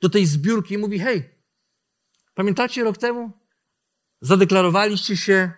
do 0.00 0.08
tej 0.08 0.26
zbiórki 0.26 0.74
i 0.74 0.78
mówi: 0.78 0.98
Hej, 0.98 1.34
Pamiętacie 2.34 2.84
rok 2.84 2.98
temu? 2.98 3.32
Zadeklarowaliście 4.20 5.16
się, 5.16 5.52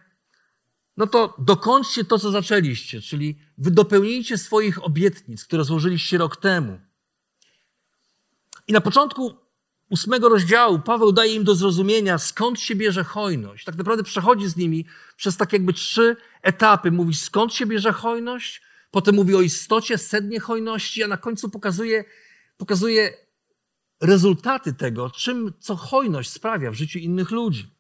no 0.97 1.07
to 1.07 1.35
dokończcie 1.39 2.05
to, 2.05 2.19
co 2.19 2.31
zaczęliście, 2.31 3.01
czyli 3.01 3.39
wy 3.59 3.71
dopełnijcie 3.71 4.39
swoich 4.39 4.85
obietnic, 4.85 5.45
które 5.45 5.65
złożyliście 5.65 6.19
rok 6.19 6.37
temu. 6.37 6.81
I 8.69 8.73
na 8.73 8.81
początku 8.81 9.37
ósmego 9.91 10.29
rozdziału 10.29 10.79
Paweł 10.79 11.13
daje 11.13 11.35
im 11.35 11.45
do 11.45 11.55
zrozumienia, 11.55 12.19
skąd 12.19 12.61
się 12.61 12.75
bierze 12.75 13.05
hojność. 13.05 13.65
Tak 13.65 13.77
naprawdę 13.77 14.05
przechodzi 14.05 14.49
z 14.49 14.57
nimi 14.57 14.87
przez 15.17 15.37
tak 15.37 15.53
jakby 15.53 15.73
trzy 15.73 16.17
etapy. 16.43 16.91
Mówi, 16.91 17.15
skąd 17.15 17.55
się 17.55 17.67
bierze 17.67 17.93
hojność, 17.93 18.63
potem 18.91 19.15
mówi 19.15 19.35
o 19.35 19.41
istocie, 19.41 19.99
sednie 19.99 20.41
hojności, 20.41 21.03
a 21.03 21.09
na 21.09 21.17
końcu 21.17 21.51
pokazuje, 21.51 22.05
pokazuje 22.57 23.15
rezultaty 24.01 24.73
tego, 24.73 25.11
czym 25.11 25.53
co 25.61 25.77
hojność 25.77 26.31
sprawia 26.31 26.71
w 26.71 26.75
życiu 26.75 26.99
innych 26.99 27.31
ludzi. 27.31 27.77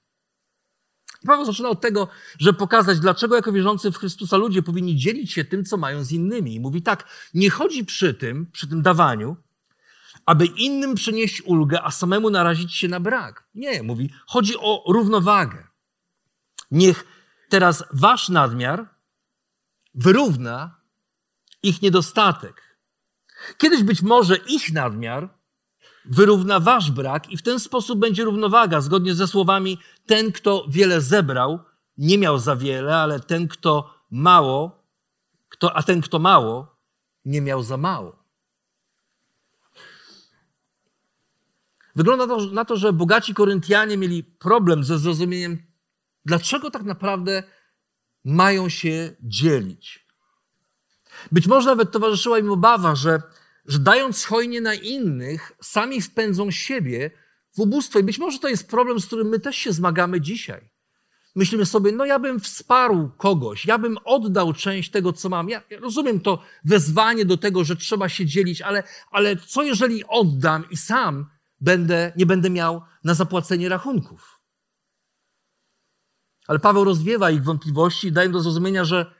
Paweł 1.26 1.44
zaczyna 1.44 1.68
od 1.68 1.80
tego, 1.80 2.08
żeby 2.38 2.58
pokazać, 2.58 3.00
dlaczego 3.00 3.36
jako 3.36 3.52
wierzący 3.52 3.90
w 3.90 3.96
Chrystusa 3.96 4.36
ludzie 4.36 4.62
powinni 4.62 4.96
dzielić 4.96 5.32
się 5.32 5.44
tym, 5.44 5.64
co 5.64 5.76
mają 5.76 6.04
z 6.04 6.12
innymi. 6.12 6.54
I 6.54 6.60
mówi 6.60 6.82
tak, 6.82 7.08
nie 7.34 7.50
chodzi 7.50 7.84
przy 7.84 8.14
tym, 8.14 8.46
przy 8.52 8.68
tym 8.68 8.82
dawaniu, 8.82 9.36
aby 10.26 10.46
innym 10.46 10.94
przynieść 10.94 11.42
ulgę, 11.42 11.82
a 11.82 11.90
samemu 11.90 12.30
narazić 12.30 12.74
się 12.74 12.88
na 12.88 13.00
brak. 13.00 13.48
Nie, 13.54 13.82
mówi, 13.82 14.10
chodzi 14.26 14.56
o 14.58 14.84
równowagę. 14.92 15.68
Niech 16.70 17.04
teraz 17.48 17.84
wasz 17.92 18.28
nadmiar 18.28 18.88
wyrówna 19.94 20.80
ich 21.62 21.82
niedostatek. 21.82 22.78
Kiedyś 23.58 23.82
być 23.82 24.02
może 24.02 24.36
ich 24.36 24.72
nadmiar 24.72 25.36
wyrówna 26.04 26.60
wasz 26.60 26.90
brak 26.90 27.30
i 27.30 27.36
w 27.36 27.42
ten 27.42 27.60
sposób 27.60 27.98
będzie 27.98 28.24
równowaga, 28.24 28.80
zgodnie 28.80 29.14
ze 29.14 29.26
słowami 29.26 29.78
ten, 30.06 30.32
kto 30.32 30.66
wiele 30.68 31.00
zebrał, 31.00 31.60
nie 31.98 32.18
miał 32.18 32.38
za 32.38 32.56
wiele, 32.56 32.96
ale 32.96 33.20
ten, 33.20 33.48
kto 33.48 33.94
mało, 34.10 34.82
kto, 35.48 35.76
a 35.76 35.82
ten, 35.82 36.00
kto 36.00 36.18
mało, 36.18 36.76
nie 37.24 37.40
miał 37.40 37.62
za 37.62 37.76
mało. 37.76 38.25
Wygląda 41.96 42.26
to, 42.26 42.46
na 42.46 42.64
to, 42.64 42.76
że 42.76 42.92
bogaci 42.92 43.34
Koryntianie 43.34 43.96
mieli 43.96 44.24
problem 44.24 44.84
ze 44.84 44.98
zrozumieniem, 44.98 45.58
dlaczego 46.24 46.70
tak 46.70 46.82
naprawdę 46.82 47.42
mają 48.24 48.68
się 48.68 49.16
dzielić. 49.22 50.06
Być 51.32 51.46
może 51.46 51.66
nawet 51.66 51.92
towarzyszyła 51.92 52.38
im 52.38 52.50
obawa, 52.50 52.94
że 52.94 53.22
że 53.68 53.78
dając 53.78 54.24
hojnie 54.24 54.60
na 54.60 54.74
innych, 54.74 55.52
sami 55.60 56.00
wpędzą 56.00 56.50
siebie 56.50 57.10
w 57.56 57.60
ubóstwo. 57.60 57.98
I 57.98 58.02
być 58.02 58.18
może 58.18 58.38
to 58.38 58.48
jest 58.48 58.68
problem, 58.68 59.00
z 59.00 59.06
którym 59.06 59.28
my 59.28 59.40
też 59.40 59.56
się 59.56 59.72
zmagamy 59.72 60.20
dzisiaj. 60.20 60.70
Myślimy 61.34 61.66
sobie, 61.66 61.92
no 61.92 62.04
ja 62.04 62.18
bym 62.18 62.40
wsparł 62.40 63.10
kogoś, 63.16 63.66
ja 63.66 63.78
bym 63.78 63.98
oddał 64.04 64.52
część 64.52 64.90
tego, 64.90 65.12
co 65.12 65.28
mam. 65.28 65.48
Ja, 65.48 65.62
rozumiem 65.80 66.20
to 66.20 66.42
wezwanie 66.64 67.24
do 67.24 67.36
tego, 67.36 67.64
że 67.64 67.76
trzeba 67.76 68.08
się 68.08 68.26
dzielić, 68.26 68.62
ale, 68.62 68.82
ale 69.10 69.36
co 69.36 69.62
jeżeli 69.62 70.04
oddam 70.08 70.64
i 70.70 70.76
sam 70.76 71.26
będę, 71.60 72.12
nie 72.16 72.26
będę 72.26 72.50
miał 72.50 72.82
na 73.04 73.14
zapłacenie 73.14 73.68
rachunków? 73.68 74.40
Ale 76.46 76.58
Paweł 76.58 76.84
rozwiewa 76.84 77.30
ich 77.30 77.44
wątpliwości 77.44 78.06
i 78.08 78.12
daje 78.12 78.28
do 78.28 78.40
zrozumienia, 78.40 78.84
że 78.84 79.14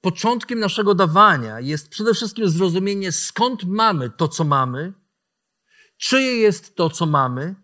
początkiem 0.00 0.58
naszego 0.58 0.94
dawania 0.94 1.60
jest 1.60 1.88
przede 1.88 2.14
wszystkim 2.14 2.48
zrozumienie, 2.48 3.12
skąd 3.12 3.64
mamy 3.64 4.10
to, 4.10 4.28
co 4.28 4.44
mamy, 4.44 4.92
czyje 5.96 6.36
jest 6.36 6.76
to, 6.76 6.90
co 6.90 7.06
mamy 7.06 7.54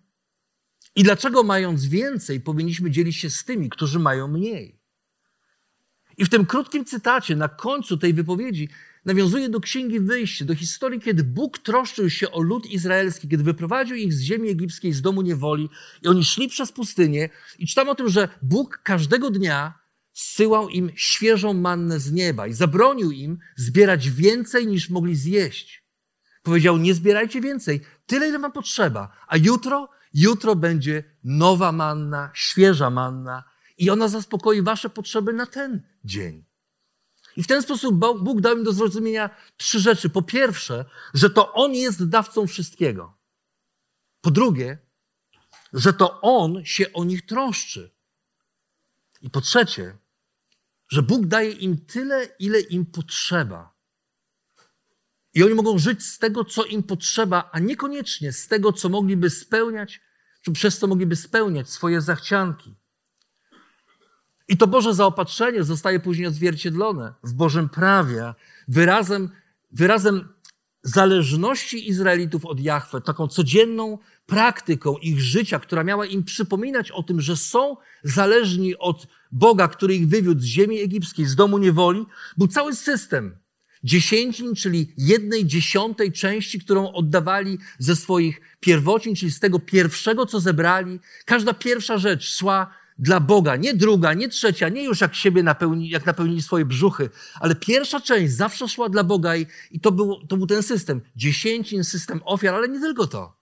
i 0.97 1.02
dlaczego 1.02 1.42
mając 1.42 1.87
więcej 1.87 2.40
powinniśmy 2.40 2.90
dzielić 2.90 3.16
się 3.16 3.30
z 3.30 3.44
tymi, 3.44 3.71
którzy 3.71 3.99
mają 3.99 4.28
mniej. 4.28 4.80
I 6.16 6.25
w 6.25 6.28
tym 6.28 6.47
krótkim 6.47 6.85
cytacie 6.85 7.37
na 7.37 7.49
końcu 7.49 7.97
tej 7.99 8.14
wypowiedzi 8.14 8.68
nawiązuje 9.05 9.49
do 9.49 9.61
Księgi 9.61 10.01
Wyjścia, 10.01 10.45
do 10.45 10.55
historii, 10.55 11.01
kiedy 11.01 11.25
Bóg 11.25 11.59
troszczył 11.59 12.11
się 12.11 12.31
o 12.31 12.41
lud 12.41 12.67
izraelski, 12.67 13.29
kiedy 13.29 13.45
wyprowadził 13.45 13.97
ich 13.97 14.13
z 14.13 14.21
ziemi 14.21 14.49
egipskiej, 14.49 14.93
z 14.93 15.03
domu 15.03 15.23
niewoli 15.23 15.69
i 16.03 16.09
oni 16.09 16.25
szli 16.25 16.49
przez 16.49 16.73
pustynię 16.73 17.29
i 17.59 17.67
czytam 17.67 17.89
o 17.89 17.95
tym, 17.95 18.09
że 18.09 18.29
Bóg 18.43 18.81
każdego 18.83 19.31
dnia 19.31 19.85
zsyłał 20.13 20.69
im 20.69 20.91
świeżą 20.95 21.55
mannę 21.55 22.01
z 22.01 22.13
nieba 22.13 22.47
i 22.47 22.53
zabronił 22.53 23.11
im 23.11 23.39
zbierać 23.57 24.11
więcej 24.11 24.67
niż 24.67 24.91
mogli 24.91 25.17
zjeść. 25.17 25.85
Powiedział, 26.43 26.79
nie 26.79 26.95
zbierajcie 26.95 27.41
więcej, 27.41 27.81
tyle 28.07 28.29
ile 28.29 28.39
wam 28.39 28.53
potrzeba. 28.53 29.17
A 29.29 29.37
jutro, 29.37 29.89
jutro 30.15 30.57
będzie 30.57 31.05
nowa 31.25 31.73
manna, 31.73 32.31
świeża 32.35 32.91
manna 32.91 33.45
i 33.79 33.91
ona 33.91 34.09
zaspokoi 34.09 34.63
wasze 34.63 34.91
potrzeby 34.91 35.33
na 35.33 35.47
ten 35.47 35.83
dzień. 36.05 36.45
I 37.37 37.43
w 37.43 37.47
ten 37.47 37.62
sposób 37.62 37.95
Bóg 37.95 38.41
dał 38.41 38.57
im 38.57 38.64
do 38.64 38.73
zrozumienia 38.73 39.31
trzy 39.57 39.81
rzeczy. 39.81 40.11
Po 40.11 40.23
pierwsze, 40.23 40.85
że 41.14 41.31
to 41.31 41.53
On 41.53 41.75
jest 41.75 42.09
dawcą 42.09 42.47
wszystkiego. 42.47 43.17
Po 44.21 44.31
drugie, 44.31 44.79
że 45.73 45.93
to 45.93 46.21
On 46.21 46.64
się 46.64 46.93
o 46.93 47.05
nich 47.05 47.26
troszczy. 47.26 47.95
I 49.21 49.31
po 49.31 49.41
trzecie, 49.41 49.99
że 50.88 51.03
Bóg 51.03 51.26
daje 51.26 51.50
im 51.50 51.87
tyle, 51.87 52.29
ile 52.38 52.61
im 52.61 52.87
potrzeba. 52.87 53.75
I 55.35 55.43
oni 55.43 55.55
mogą 55.55 55.79
żyć 55.79 56.07
z 56.07 56.19
tego, 56.19 56.45
co 56.45 56.64
im 56.64 56.83
potrzeba, 56.83 57.50
a 57.53 57.59
niekoniecznie 57.59 58.33
z 58.33 58.49
tego, 58.49 58.73
co 58.73 58.88
mogliby 58.88 59.31
spełniać, 59.31 60.00
czy 60.43 60.53
przez 60.53 60.79
co 60.79 60.87
mogliby 60.87 61.17
spełniać 61.17 61.71
swoje 61.71 62.00
zachcianki. 62.00 62.75
I 64.49 64.57
to 64.57 64.67
Boże 64.67 64.95
zaopatrzenie 64.95 65.65
zostaje 65.65 66.01
później 66.01 66.27
odzwierciedlone 66.27 67.15
w 67.23 67.33
Bożym 67.33 67.69
prawie, 67.69 68.35
wyrazem, 68.69 69.31
wyrazem 69.73 70.29
zależności 70.83 71.89
Izraelitów 71.89 72.47
od 72.47 72.61
Jahwe, 72.61 73.01
taką 73.01 73.29
codzienną 73.29 73.99
praktyką 74.27 74.97
ich 74.97 75.21
życia, 75.21 75.59
która 75.59 75.85
miała 75.85 76.07
im 76.07 76.25
przypominać 76.25 76.91
o 76.91 77.03
tym, 77.03 77.21
że 77.21 77.37
są 77.37 77.77
zależni 78.03 78.77
od 78.77 79.07
Boga, 79.33 79.69
który 79.69 79.95
ich 79.95 80.09
wywiódł 80.09 80.41
z 80.41 80.45
ziemi 80.45 80.81
egipskiej, 80.81 81.27
z 81.27 81.35
domu 81.35 81.59
niewoli, 81.59 82.07
był 82.37 82.49
cały 82.49 82.75
system 82.75 83.37
dziesięcin, 83.85 84.55
czyli 84.55 84.93
jednej 84.99 85.47
dziesiątej 85.47 86.13
części, 86.13 86.61
którą 86.61 86.93
oddawali 86.93 87.59
ze 87.79 87.97
swoich 87.97 88.41
pierwocin, 88.61 89.15
czyli 89.15 89.33
z 89.33 89.41
tego 89.41 89.59
pierwszego, 89.59 90.27
co 90.27 90.41
zebrali. 90.41 91.01
Każda 91.25 91.55
pierwsza 91.55 91.99
rzecz 91.99 92.37
szła 92.37 92.75
dla 92.99 93.21
Boga, 93.21 93.57
nie 93.57 93.75
druga, 93.75 94.15
nie 94.15 94.29
trzecia, 94.29 94.69
nie 94.69 94.85
już 94.85 95.01
jak 95.01 95.15
siebie 95.15 95.43
napełni, 95.43 95.89
jak 95.89 96.07
napełnili 96.07 96.43
swoje 96.43 96.65
brzuchy, 96.65 97.11
ale 97.41 97.55
pierwsza 97.55 98.01
część 98.01 98.33
zawsze 98.33 98.69
szła 98.69 98.89
dla 98.89 99.05
Boga 99.05 99.37
i, 99.37 99.47
i 99.71 99.81
to, 99.81 99.93
był, 99.93 100.27
to 100.27 100.37
był 100.37 100.47
ten 100.47 100.63
system. 100.63 101.01
Dziesięcin, 101.17 101.85
system 101.85 102.21
ofiar, 102.25 102.55
ale 102.55 102.69
nie 102.69 102.81
tylko 102.81 103.07
to. 103.07 103.37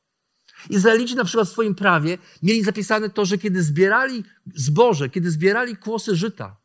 Izraelici 0.71 1.15
na 1.15 1.25
przykład 1.25 1.49
w 1.49 1.53
swoim 1.53 1.75
prawie 1.75 2.19
mieli 2.43 2.63
zapisane 2.63 3.11
to, 3.11 3.25
że 3.25 3.39
kiedy 3.39 3.63
zbierali 3.63 4.25
zboże, 4.55 5.09
kiedy 5.09 5.31
zbierali 5.31 5.77
kłosy 5.77 6.17
żyta, 6.17 6.57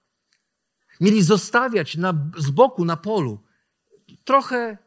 mieli 1.01 1.23
zostawiać 1.23 1.97
na, 1.97 2.13
z 2.37 2.49
boku 2.49 2.85
na 2.85 2.97
polu 2.97 3.43
trochę 4.23 4.77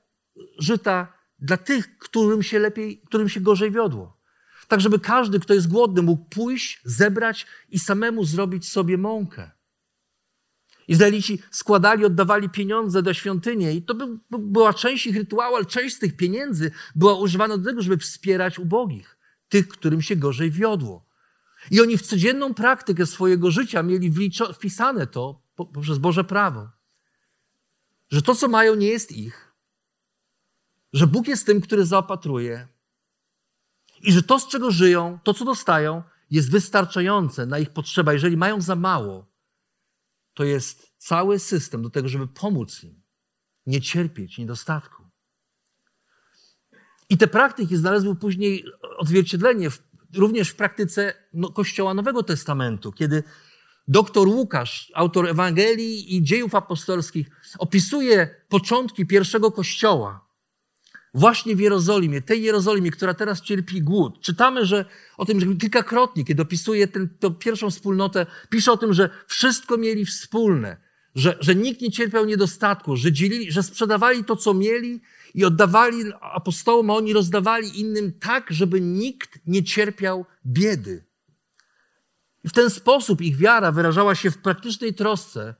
żyta 0.58 1.12
dla 1.38 1.56
tych, 1.56 1.98
którym 1.98 2.42
się 2.42 2.58
lepiej, 2.58 3.02
którym 3.06 3.28
się 3.28 3.40
gorzej 3.40 3.70
wiodło. 3.70 4.19
Tak, 4.70 4.80
żeby 4.80 4.98
każdy, 4.98 5.40
kto 5.40 5.54
jest 5.54 5.68
głodny, 5.68 6.02
mógł 6.02 6.24
pójść, 6.24 6.80
zebrać 6.84 7.46
i 7.68 7.78
samemu 7.78 8.24
zrobić 8.24 8.68
sobie 8.68 8.98
mąkę. 8.98 9.50
Izraelici 10.88 11.42
składali, 11.50 12.04
oddawali 12.04 12.50
pieniądze 12.50 13.02
do 13.02 13.14
świątyni 13.14 13.76
i 13.76 13.82
to 13.82 13.94
by, 13.94 14.06
była 14.30 14.74
część 14.74 15.06
ich 15.06 15.16
rytuału, 15.16 15.56
ale 15.56 15.64
część 15.64 15.96
z 15.96 15.98
tych 15.98 16.16
pieniędzy 16.16 16.70
była 16.94 17.14
używana 17.14 17.58
do 17.58 17.64
tego, 17.64 17.82
żeby 17.82 17.96
wspierać 17.96 18.58
ubogich, 18.58 19.18
tych, 19.48 19.68
którym 19.68 20.02
się 20.02 20.16
gorzej 20.16 20.50
wiodło. 20.50 21.06
I 21.70 21.80
oni 21.80 21.98
w 21.98 22.02
codzienną 22.02 22.54
praktykę 22.54 23.06
swojego 23.06 23.50
życia 23.50 23.82
mieli 23.82 24.30
wpisane 24.54 25.06
to 25.06 25.42
poprzez 25.56 25.98
Boże 25.98 26.24
prawo, 26.24 26.68
że 28.10 28.22
to, 28.22 28.34
co 28.34 28.48
mają, 28.48 28.74
nie 28.74 28.88
jest 28.88 29.12
ich, 29.12 29.54
że 30.92 31.06
Bóg 31.06 31.28
jest 31.28 31.46
tym, 31.46 31.60
który 31.60 31.86
zaopatruje, 31.86 32.68
i 34.00 34.12
że 34.12 34.22
to, 34.22 34.38
z 34.38 34.48
czego 34.48 34.70
żyją, 34.70 35.18
to, 35.24 35.34
co 35.34 35.44
dostają, 35.44 36.02
jest 36.30 36.50
wystarczające 36.50 37.46
na 37.46 37.58
ich 37.58 37.70
potrzeby. 37.70 38.12
Jeżeli 38.12 38.36
mają 38.36 38.60
za 38.60 38.76
mało, 38.76 39.26
to 40.34 40.44
jest 40.44 40.92
cały 40.98 41.38
system 41.38 41.82
do 41.82 41.90
tego, 41.90 42.08
żeby 42.08 42.28
pomóc 42.28 42.84
im 42.84 43.02
nie 43.66 43.80
cierpieć 43.80 44.38
niedostatku. 44.38 45.04
I 47.08 47.18
te 47.18 47.26
praktyki 47.26 47.76
znalazły 47.76 48.16
później 48.16 48.64
odzwierciedlenie 48.96 49.70
w, 49.70 49.82
również 50.14 50.48
w 50.48 50.56
praktyce 50.56 51.14
no, 51.32 51.48
Kościoła 51.48 51.94
Nowego 51.94 52.22
Testamentu, 52.22 52.92
kiedy 52.92 53.22
doktor 53.88 54.28
Łukasz, 54.28 54.92
autor 54.94 55.28
Ewangelii 55.28 56.16
i 56.16 56.22
dziejów 56.22 56.54
apostolskich, 56.54 57.30
opisuje 57.58 58.44
początki 58.48 59.06
pierwszego 59.06 59.52
Kościoła 59.52 60.29
właśnie 61.14 61.56
w 61.56 61.60
Jerozolimie, 61.60 62.22
tej 62.22 62.42
Jerozolimie, 62.42 62.90
która 62.90 63.14
teraz 63.14 63.40
cierpi 63.40 63.82
głód. 63.82 64.20
Czytamy 64.20 64.66
że 64.66 64.84
o 65.16 65.24
tym, 65.24 65.40
że 65.40 65.46
kilkakrotnie, 65.46 66.24
kiedy 66.24 66.42
opisuje 66.42 66.88
tę 66.88 67.30
pierwszą 67.38 67.70
wspólnotę, 67.70 68.26
pisze 68.50 68.72
o 68.72 68.76
tym, 68.76 68.94
że 68.94 69.10
wszystko 69.26 69.76
mieli 69.76 70.04
wspólne, 70.04 70.76
że, 71.14 71.36
że 71.40 71.54
nikt 71.54 71.80
nie 71.80 71.90
cierpiał 71.90 72.24
niedostatku, 72.24 72.96
że, 72.96 73.12
dzielili, 73.12 73.52
że 73.52 73.62
sprzedawali 73.62 74.24
to, 74.24 74.36
co 74.36 74.54
mieli 74.54 75.00
i 75.34 75.44
oddawali 75.44 75.96
apostołom, 76.20 76.90
a 76.90 76.94
oni 76.94 77.12
rozdawali 77.12 77.80
innym 77.80 78.12
tak, 78.12 78.46
żeby 78.50 78.80
nikt 78.80 79.38
nie 79.46 79.64
cierpiał 79.64 80.26
biedy. 80.46 81.04
I 82.44 82.48
w 82.48 82.52
ten 82.52 82.70
sposób 82.70 83.20
ich 83.20 83.36
wiara 83.36 83.72
wyrażała 83.72 84.14
się 84.14 84.30
w 84.30 84.38
praktycznej 84.38 84.94
trosce 84.94 85.54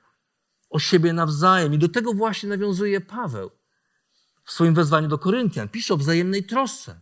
o 0.71 0.79
siebie 0.79 1.13
nawzajem. 1.13 1.75
I 1.75 1.79
do 1.79 1.89
tego 1.89 2.15
właśnie 2.15 2.49
nawiązuje 2.49 3.01
Paweł 3.01 3.60
w 4.51 4.53
swoim 4.53 4.75
wezwaniu 4.75 5.09
do 5.09 5.19
Koryntian. 5.19 5.69
Pisze 5.69 5.95
o 5.95 5.97
wzajemnej 5.97 6.45
trosce 6.45 7.01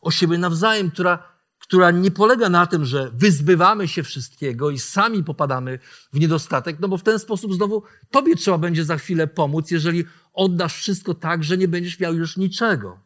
o 0.00 0.10
siebie 0.10 0.38
nawzajem, 0.38 0.90
która, 0.90 1.32
która 1.58 1.90
nie 1.90 2.10
polega 2.10 2.48
na 2.48 2.66
tym, 2.66 2.84
że 2.84 3.10
wyzbywamy 3.14 3.88
się 3.88 4.02
wszystkiego 4.02 4.70
i 4.70 4.78
sami 4.78 5.24
popadamy 5.24 5.78
w 6.12 6.20
niedostatek, 6.20 6.76
no 6.80 6.88
bo 6.88 6.98
w 6.98 7.02
ten 7.02 7.18
sposób 7.18 7.54
znowu 7.54 7.82
tobie 8.10 8.36
trzeba 8.36 8.58
będzie 8.58 8.84
za 8.84 8.96
chwilę 8.96 9.26
pomóc, 9.26 9.70
jeżeli 9.70 10.04
oddasz 10.32 10.74
wszystko 10.74 11.14
tak, 11.14 11.44
że 11.44 11.58
nie 11.58 11.68
będziesz 11.68 12.00
miał 12.00 12.14
już 12.14 12.36
niczego. 12.36 13.00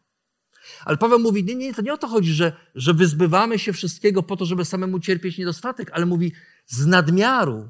Ale 0.85 0.97
Paweł 0.97 1.19
mówi, 1.19 1.43
nie, 1.43 1.55
nie, 1.55 1.73
to 1.73 1.81
nie 1.81 1.93
o 1.93 1.97
to 1.97 2.07
chodzi, 2.07 2.33
że, 2.33 2.53
że 2.75 2.93
wyzbywamy 2.93 3.59
się 3.59 3.73
wszystkiego 3.73 4.23
po 4.23 4.37
to, 4.37 4.45
żeby 4.45 4.65
samemu 4.65 4.99
cierpieć 4.99 5.37
niedostatek, 5.37 5.91
ale 5.93 6.05
mówi, 6.05 6.33
z 6.67 6.85
nadmiaru 6.85 7.69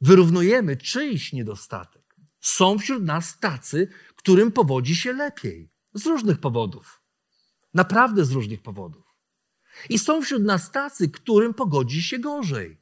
wyrównujemy 0.00 0.76
czyjś 0.76 1.32
niedostatek. 1.32 1.98
Są 2.40 2.78
wśród 2.78 3.04
nas 3.04 3.38
tacy, 3.38 3.88
którym 4.28 4.52
powodzi 4.52 4.96
się 4.96 5.12
lepiej. 5.12 5.70
Z 5.94 6.06
różnych 6.06 6.40
powodów. 6.40 7.02
Naprawdę 7.74 8.24
z 8.24 8.32
różnych 8.32 8.62
powodów. 8.62 9.04
I 9.88 9.98
są 9.98 10.22
wśród 10.22 10.42
nas 10.42 10.70
tacy, 10.70 11.08
którym 11.08 11.54
pogodzi 11.54 12.02
się 12.02 12.18
gorzej. 12.18 12.80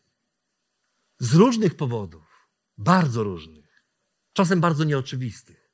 Z 1.18 1.34
różnych 1.34 1.74
powodów. 1.74 2.48
Bardzo 2.78 3.22
różnych. 3.22 3.84
Czasem 4.32 4.60
bardzo 4.60 4.84
nieoczywistych. 4.84 5.70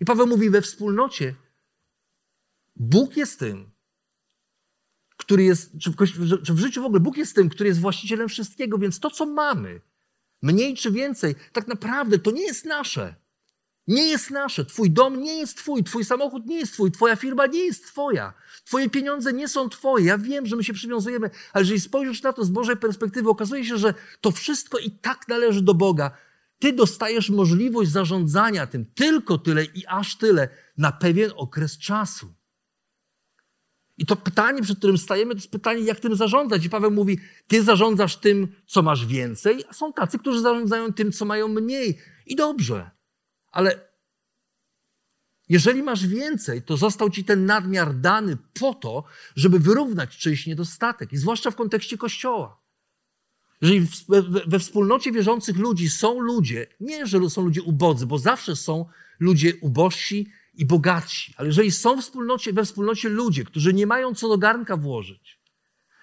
I 0.00 0.04
Paweł 0.04 0.26
mówi 0.26 0.50
we 0.50 0.62
wspólnocie, 0.62 1.34
Bóg 2.76 3.16
jest 3.16 3.38
tym, 3.38 3.70
który 5.16 5.44
jest, 5.44 5.78
czy 5.78 5.90
w, 5.90 5.96
czy 6.44 6.54
w 6.54 6.58
życiu 6.58 6.82
w 6.82 6.84
ogóle, 6.84 7.00
Bóg 7.00 7.16
jest 7.16 7.34
tym, 7.34 7.48
który 7.48 7.68
jest 7.68 7.80
właścicielem 7.80 8.28
wszystkiego, 8.28 8.78
więc 8.78 9.00
to, 9.00 9.10
co 9.10 9.26
mamy, 9.26 9.80
mniej 10.42 10.76
czy 10.76 10.92
więcej, 10.92 11.34
tak 11.52 11.68
naprawdę 11.68 12.18
to 12.18 12.30
nie 12.30 12.42
jest 12.42 12.64
nasze. 12.64 13.21
Nie 13.86 14.06
jest 14.06 14.30
nasze. 14.30 14.64
Twój 14.64 14.90
dom 14.90 15.20
nie 15.20 15.38
jest 15.38 15.56
twój, 15.56 15.84
twój 15.84 16.04
samochód 16.04 16.46
nie 16.46 16.58
jest 16.58 16.72
twój, 16.72 16.90
twoja 16.90 17.16
firma 17.16 17.46
nie 17.46 17.64
jest 17.64 17.86
twoja. 17.86 18.34
Twoje 18.64 18.90
pieniądze 18.90 19.32
nie 19.32 19.48
są 19.48 19.68
twoje. 19.68 20.04
Ja 20.04 20.18
wiem, 20.18 20.46
że 20.46 20.56
my 20.56 20.64
się 20.64 20.72
przywiązujemy, 20.72 21.30
ale 21.52 21.62
jeżeli 21.62 21.80
spojrzysz 21.80 22.22
na 22.22 22.32
to 22.32 22.44
z 22.44 22.50
Bożej 22.50 22.76
perspektywy, 22.76 23.28
okazuje 23.28 23.64
się, 23.64 23.78
że 23.78 23.94
to 24.20 24.30
wszystko 24.30 24.78
i 24.78 24.90
tak 24.90 25.28
należy 25.28 25.62
do 25.62 25.74
Boga. 25.74 26.10
Ty 26.58 26.72
dostajesz 26.72 27.30
możliwość 27.30 27.90
zarządzania 27.90 28.66
tym 28.66 28.86
tylko 28.94 29.38
tyle 29.38 29.64
i 29.64 29.86
aż 29.86 30.16
tyle 30.16 30.48
na 30.78 30.92
pewien 30.92 31.30
okres 31.36 31.78
czasu. 31.78 32.34
I 33.98 34.06
to 34.06 34.16
pytanie, 34.16 34.62
przed 34.62 34.78
którym 34.78 34.98
stajemy, 34.98 35.34
to 35.34 35.38
jest 35.38 35.50
pytanie, 35.50 35.80
jak 35.80 36.00
tym 36.00 36.16
zarządzać. 36.16 36.64
I 36.64 36.70
Paweł 36.70 36.90
mówi, 36.90 37.18
ty 37.46 37.62
zarządzasz 37.62 38.16
tym, 38.16 38.48
co 38.66 38.82
masz 38.82 39.06
więcej, 39.06 39.64
a 39.68 39.72
są 39.72 39.92
tacy, 39.92 40.18
którzy 40.18 40.40
zarządzają 40.40 40.92
tym, 40.92 41.12
co 41.12 41.24
mają 41.24 41.48
mniej. 41.48 41.98
I 42.26 42.36
dobrze. 42.36 42.90
Ale 43.52 43.92
jeżeli 45.48 45.82
masz 45.82 46.06
więcej, 46.06 46.62
to 46.62 46.76
został 46.76 47.10
ci 47.10 47.24
ten 47.24 47.46
nadmiar 47.46 47.94
dany 47.94 48.36
po 48.60 48.74
to, 48.74 49.04
żeby 49.36 49.58
wyrównać 49.58 50.16
czyjś 50.18 50.46
niedostatek, 50.46 51.12
i 51.12 51.16
zwłaszcza 51.16 51.50
w 51.50 51.56
kontekście 51.56 51.98
Kościoła. 51.98 52.62
Jeżeli 53.62 53.86
we 54.46 54.58
wspólnocie 54.58 55.12
wierzących 55.12 55.56
ludzi 55.56 55.90
są 55.90 56.20
ludzie, 56.20 56.66
nie, 56.80 57.06
że 57.06 57.30
są 57.30 57.44
ludzie 57.44 57.62
ubodzy, 57.62 58.06
bo 58.06 58.18
zawsze 58.18 58.56
są 58.56 58.86
ludzie 59.20 59.52
ubożsi 59.60 60.32
i 60.54 60.66
bogatsi, 60.66 61.34
ale 61.36 61.48
jeżeli 61.48 61.70
są 61.70 61.96
w 61.96 62.00
wspólnocie, 62.04 62.52
we 62.52 62.64
wspólnocie 62.64 63.08
ludzie, 63.08 63.44
którzy 63.44 63.72
nie 63.72 63.86
mają 63.86 64.14
co 64.14 64.28
do 64.28 64.38
garnka 64.38 64.76
włożyć, 64.76 65.40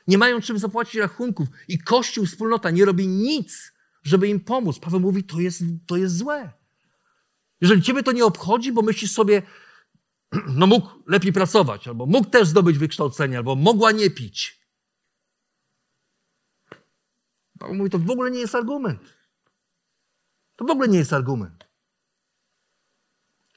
nie 0.08 0.18
mają 0.18 0.42
czym 0.42 0.60
zapłacić 0.60 0.96
rachunków 0.96 1.48
i 1.68 1.80
Kościół, 1.80 2.26
wspólnota 2.26 2.70
nie 2.70 2.86
robi 2.86 3.08
nic, 3.08 3.74
żeby 4.04 4.28
im 4.28 4.40
pomóc, 4.40 4.80
Paweł 4.80 5.00
mówi, 5.00 5.24
to 5.24 5.40
jest, 5.40 5.64
to 5.88 5.98
jest 5.98 6.18
złe. 6.18 6.59
Jeżeli 7.62 7.82
ciebie 7.82 8.04
to 8.04 8.12
nie 8.12 8.26
obchodzi, 8.26 8.72
bo 8.72 8.82
myślisz 8.82 9.12
sobie, 9.12 9.42
no 10.60 10.68
mógł 10.68 10.90
lepiej 11.08 11.34
pracować, 11.34 11.88
albo 11.88 12.06
mógł 12.06 12.30
też 12.30 12.48
zdobyć 12.48 12.78
wykształcenie, 12.78 13.38
albo 13.38 13.56
mogła 13.56 13.92
nie 13.92 14.10
pić. 14.10 14.60
Paweł 17.60 17.76
mówi, 17.76 17.90
to 17.90 18.00
w 18.00 18.10
ogóle 18.10 18.32
nie 18.32 18.40
jest 18.40 18.56
argument. 18.56 19.18
To 20.56 20.66
w 20.66 20.72
ogóle 20.72 20.88
nie 20.88 20.98
jest 20.98 21.14
argument. 21.14 21.70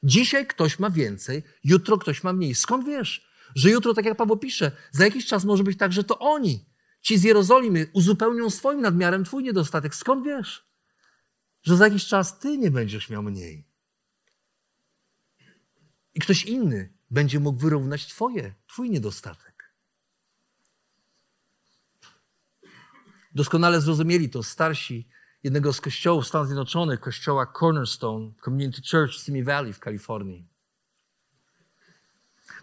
Dzisiaj 0.02 0.46
ktoś 0.46 0.78
ma 0.78 0.90
więcej, 0.90 1.42
jutro 1.64 1.98
ktoś 1.98 2.24
ma 2.24 2.32
mniej. 2.32 2.54
Skąd 2.54 2.86
wiesz, 2.86 3.28
że 3.54 3.70
jutro, 3.70 3.94
tak 3.94 4.04
jak 4.04 4.16
Paweł 4.16 4.36
pisze, 4.36 4.72
za 4.90 5.04
jakiś 5.04 5.26
czas 5.26 5.44
może 5.44 5.64
być 5.64 5.78
tak, 5.78 5.92
że 5.92 6.04
to 6.04 6.18
oni, 6.18 6.66
ci 7.00 7.18
z 7.18 7.22
Jerozolimy, 7.22 7.86
uzupełnią 7.92 8.50
swoim 8.50 8.80
nadmiarem 8.80 9.24
twój 9.24 9.42
niedostatek. 9.42 9.94
Skąd 9.94 10.24
wiesz, 10.24 10.68
że 11.62 11.76
za 11.76 11.84
jakiś 11.84 12.06
czas 12.06 12.38
ty 12.38 12.58
nie 12.58 12.70
będziesz 12.70 13.10
miał 13.10 13.22
mniej? 13.22 13.71
I 16.14 16.20
ktoś 16.20 16.44
inny 16.44 16.92
będzie 17.10 17.40
mógł 17.40 17.58
wyrównać 17.58 18.06
twoje, 18.06 18.54
twój 18.66 18.90
niedostatek. 18.90 19.72
Doskonale 23.34 23.80
zrozumieli 23.80 24.30
to 24.30 24.42
starsi 24.42 25.08
jednego 25.42 25.72
z 25.72 25.80
kościołów 25.80 26.26
Stanów 26.26 26.46
Zjednoczonych, 26.46 27.00
kościoła 27.00 27.52
Cornerstone 27.58 28.32
Community 28.44 28.82
Church 28.90 29.12
w 29.12 29.24
Simi 29.24 29.44
Valley 29.44 29.72
w 29.72 29.78
Kalifornii. 29.78 30.48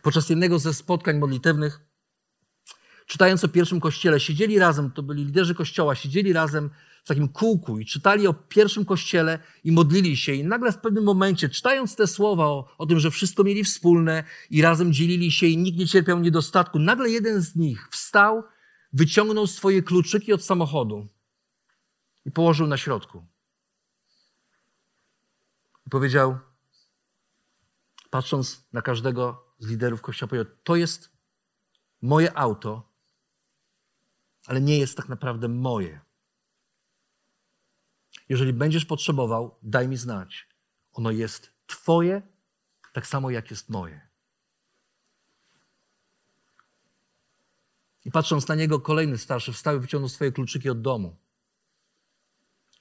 Podczas 0.02 0.30
jednego 0.30 0.60
ze 0.60 0.74
spotkań 0.74 1.18
modlitewnych, 1.18 1.80
czytając 3.06 3.44
o 3.44 3.48
pierwszym 3.48 3.80
kościele, 3.80 4.20
siedzieli 4.20 4.60
razem, 4.60 4.92
to 4.92 5.04
byli 5.04 5.26
liderzy 5.26 5.56
kościoła, 5.56 5.96
siedzieli 5.96 6.34
razem 6.34 6.70
takim 7.10 7.30
kółku 7.30 7.80
i 7.80 7.86
czytali 7.86 8.28
o 8.28 8.34
pierwszym 8.34 8.86
kościele 8.86 9.40
i 9.64 9.72
modlili 9.72 10.18
się. 10.18 10.34
I 10.34 10.44
nagle 10.44 10.72
w 10.72 10.78
pewnym 10.78 11.04
momencie, 11.04 11.50
czytając 11.50 11.96
te 11.96 12.08
słowa 12.08 12.46
o, 12.46 12.76
o 12.78 12.86
tym, 12.86 13.00
że 13.00 13.12
wszystko 13.12 13.44
mieli 13.44 13.64
wspólne 13.64 14.24
i 14.50 14.62
razem 14.62 14.94
dzielili 14.94 15.32
się 15.32 15.46
i 15.46 15.58
nikt 15.58 15.80
nie 15.80 15.88
cierpiał 15.88 16.20
niedostatku, 16.20 16.80
nagle 16.80 17.10
jeden 17.10 17.42
z 17.42 17.56
nich 17.56 17.90
wstał, 17.92 18.44
wyciągnął 18.94 19.48
swoje 19.48 19.84
kluczyki 19.84 20.34
od 20.34 20.44
samochodu 20.44 21.08
i 22.26 22.32
położył 22.32 22.68
na 22.68 22.78
środku. 22.78 23.26
I 25.88 25.90
powiedział, 25.90 26.40
patrząc 28.10 28.68
na 28.74 28.82
każdego 28.82 29.46
z 29.60 29.68
liderów 29.68 30.02
kościoła, 30.02 30.30
powiedział, 30.30 30.54
to 30.64 30.76
jest 30.76 31.12
moje 32.02 32.38
auto, 32.38 32.90
ale 34.48 34.62
nie 34.62 34.78
jest 34.78 34.98
tak 34.98 35.10
naprawdę 35.10 35.48
moje. 35.48 36.09
Jeżeli 38.30 38.54
będziesz 38.54 38.86
potrzebował, 38.86 39.56
daj 39.64 39.88
mi 39.88 39.98
znać. 39.98 40.48
Ono 40.94 41.12
jest 41.12 41.52
Twoje, 41.68 42.22
tak 42.94 43.08
samo 43.08 43.30
jak 43.30 43.52
jest 43.52 43.70
moje. 43.70 44.10
I 48.06 48.12
patrząc 48.12 48.48
na 48.48 48.56
niego, 48.56 48.80
kolejny 48.80 49.18
starszy 49.18 49.54
wstał 49.54 49.78
i 49.78 49.80
wyciągnął 49.80 50.10
swoje 50.10 50.32
kluczyki 50.32 50.70
od 50.70 50.82
domu. 50.82 51.16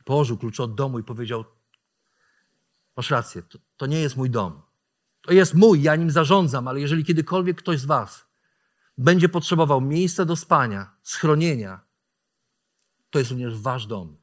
Położył 0.04 0.38
klucze 0.38 0.62
od 0.62 0.74
domu 0.74 0.98
i 0.98 1.04
powiedział: 1.04 1.44
Masz 2.96 3.10
rację, 3.10 3.42
to, 3.42 3.58
to 3.76 3.86
nie 3.86 4.00
jest 4.00 4.16
mój 4.16 4.30
dom. 4.30 4.62
To 5.20 5.32
jest 5.32 5.54
mój, 5.54 5.82
ja 5.82 5.96
nim 5.96 6.10
zarządzam, 6.10 6.68
ale 6.68 6.80
jeżeli 6.80 7.04
kiedykolwiek 7.04 7.58
ktoś 7.58 7.80
z 7.80 7.84
Was 7.84 8.26
będzie 8.98 9.28
potrzebował 9.28 9.80
miejsca 9.80 10.24
do 10.24 10.36
spania, 10.36 10.96
schronienia, 11.02 11.80
to 13.10 13.18
jest 13.18 13.30
również 13.30 13.58
Wasz 13.58 13.86
dom. 13.86 14.16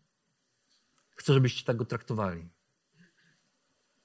Chcę, 1.15 1.34
żebyście 1.34 1.65
tak 1.65 1.78
go 1.78 1.86
traktowali. 1.86 2.49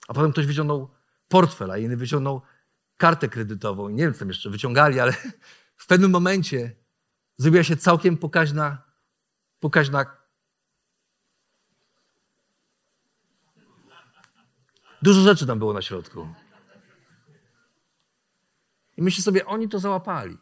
A 0.08 0.14
potem 0.14 0.32
ktoś 0.32 0.46
wyciągnął 0.46 0.90
portfel, 1.28 1.70
a 1.70 1.78
inny 1.78 1.96
wyciągnął 1.96 2.42
kartę 2.96 3.28
kredytową. 3.28 3.88
I 3.88 3.94
nie 3.94 4.04
wiem, 4.04 4.12
co 4.12 4.18
tam 4.18 4.28
jeszcze 4.28 4.50
wyciągali, 4.50 5.00
ale 5.00 5.12
w 5.76 5.86
pewnym 5.86 6.10
momencie 6.10 6.76
zrobiła 7.36 7.64
się 7.64 7.76
całkiem 7.76 8.16
pokaźna, 8.16 8.82
pokaźna 9.60 10.20
Dużo 15.02 15.20
rzeczy 15.20 15.46
tam 15.46 15.58
było 15.58 15.72
na 15.72 15.82
środku. 15.82 16.28
I 18.96 19.02
myślę 19.02 19.24
sobie, 19.24 19.46
oni 19.46 19.68
to 19.68 19.78
załapali. 19.78 20.38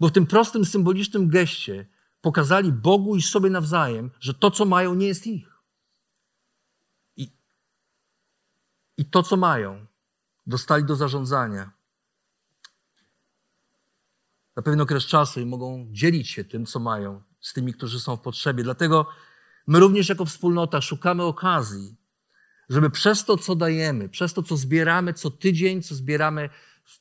Bo 0.00 0.08
w 0.08 0.12
tym 0.12 0.26
prostym, 0.26 0.64
symbolicznym 0.64 1.28
geście 1.28 1.86
pokazali 2.20 2.72
Bogu 2.72 3.16
i 3.16 3.22
sobie 3.22 3.50
nawzajem, 3.50 4.10
że 4.20 4.34
to, 4.34 4.50
co 4.50 4.64
mają, 4.64 4.94
nie 4.94 5.06
jest 5.06 5.26
ich. 5.26 5.62
I, 7.16 7.32
i 8.96 9.04
to, 9.04 9.22
co 9.22 9.36
mają, 9.36 9.86
dostali 10.46 10.84
do 10.84 10.96
zarządzania 10.96 11.78
na 14.58 14.62
pewien 14.62 14.80
okres 14.80 15.06
czasu 15.06 15.40
i 15.40 15.46
mogą 15.46 15.88
dzielić 15.90 16.30
się 16.30 16.44
tym, 16.44 16.66
co 16.66 16.80
mają, 16.80 17.22
z 17.40 17.52
tymi, 17.52 17.74
którzy 17.74 18.00
są 18.00 18.16
w 18.16 18.20
potrzebie. 18.20 18.62
Dlatego 18.62 19.06
my 19.66 19.80
również 19.80 20.08
jako 20.08 20.24
wspólnota 20.24 20.80
szukamy 20.80 21.22
okazji, 21.22 21.96
żeby 22.68 22.90
przez 22.90 23.24
to, 23.24 23.36
co 23.36 23.56
dajemy, 23.56 24.08
przez 24.08 24.34
to, 24.34 24.42
co 24.42 24.56
zbieramy 24.56 25.14
co 25.14 25.30
tydzień, 25.30 25.82
co 25.82 25.94
zbieramy 25.94 26.50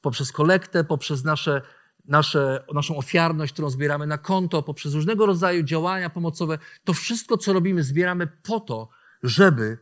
poprzez 0.01 0.31
kolektę, 0.31 0.83
poprzez 0.83 1.23
nasze, 1.23 1.61
nasze, 2.07 2.65
naszą 2.73 2.97
ofiarność, 2.97 3.53
którą 3.53 3.69
zbieramy 3.69 4.07
na 4.07 4.17
konto, 4.17 4.63
poprzez 4.63 4.93
różnego 4.93 5.25
rodzaju 5.25 5.63
działania 5.63 6.09
pomocowe, 6.09 6.57
to 6.83 6.93
wszystko, 6.93 7.37
co 7.37 7.53
robimy, 7.53 7.83
zbieramy 7.83 8.27
po 8.27 8.59
to, 8.59 8.89
żeby 9.23 9.77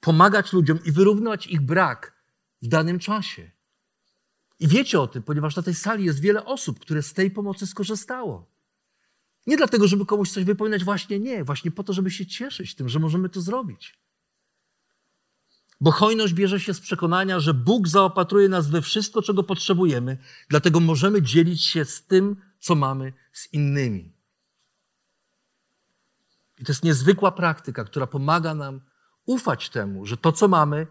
pomagać 0.00 0.52
ludziom 0.52 0.78
i 0.84 0.92
wyrównywać 0.92 1.46
ich 1.46 1.60
brak 1.60 2.14
w 2.62 2.68
danym 2.68 2.98
czasie. 2.98 3.50
I 4.60 4.68
wiecie 4.68 5.00
o 5.00 5.06
tym, 5.06 5.22
ponieważ 5.22 5.56
na 5.56 5.62
tej 5.62 5.74
sali 5.74 6.04
jest 6.04 6.20
wiele 6.20 6.44
osób, 6.44 6.80
które 6.80 7.02
z 7.02 7.14
tej 7.14 7.30
pomocy 7.30 7.66
skorzystało. 7.66 8.46
Nie 9.46 9.56
dlatego, 9.56 9.88
żeby 9.88 10.06
komuś 10.06 10.30
coś 10.30 10.44
wypominać, 10.44 10.84
właśnie 10.84 11.18
nie, 11.18 11.44
właśnie 11.44 11.70
po 11.70 11.84
to, 11.84 11.92
żeby 11.92 12.10
się 12.10 12.26
cieszyć 12.26 12.74
tym, 12.74 12.88
że 12.88 12.98
możemy 12.98 13.28
to 13.28 13.40
zrobić. 13.40 13.98
Bo 15.80 15.90
hojność 15.90 16.34
bierze 16.34 16.60
się 16.60 16.74
z 16.74 16.80
przekonania, 16.80 17.40
że 17.40 17.54
Bóg 17.54 17.88
zaopatruje 17.88 18.48
nas 18.48 18.70
we 18.70 18.82
wszystko, 18.82 19.22
czego 19.22 19.42
potrzebujemy, 19.42 20.18
dlatego 20.48 20.80
możemy 20.80 21.22
dzielić 21.22 21.64
się 21.64 21.84
z 21.84 22.06
tym, 22.06 22.36
co 22.58 22.74
mamy 22.74 23.12
z 23.32 23.52
innymi. 23.52 24.12
I 26.58 26.64
to 26.64 26.72
jest 26.72 26.84
niezwykła 26.84 27.32
praktyka, 27.32 27.84
która 27.84 28.06
pomaga 28.06 28.54
nam 28.54 28.80
ufać 29.26 29.70
temu, 29.70 30.06
że 30.06 30.16
to, 30.16 30.32
co 30.32 30.48
mamy, 30.48 30.86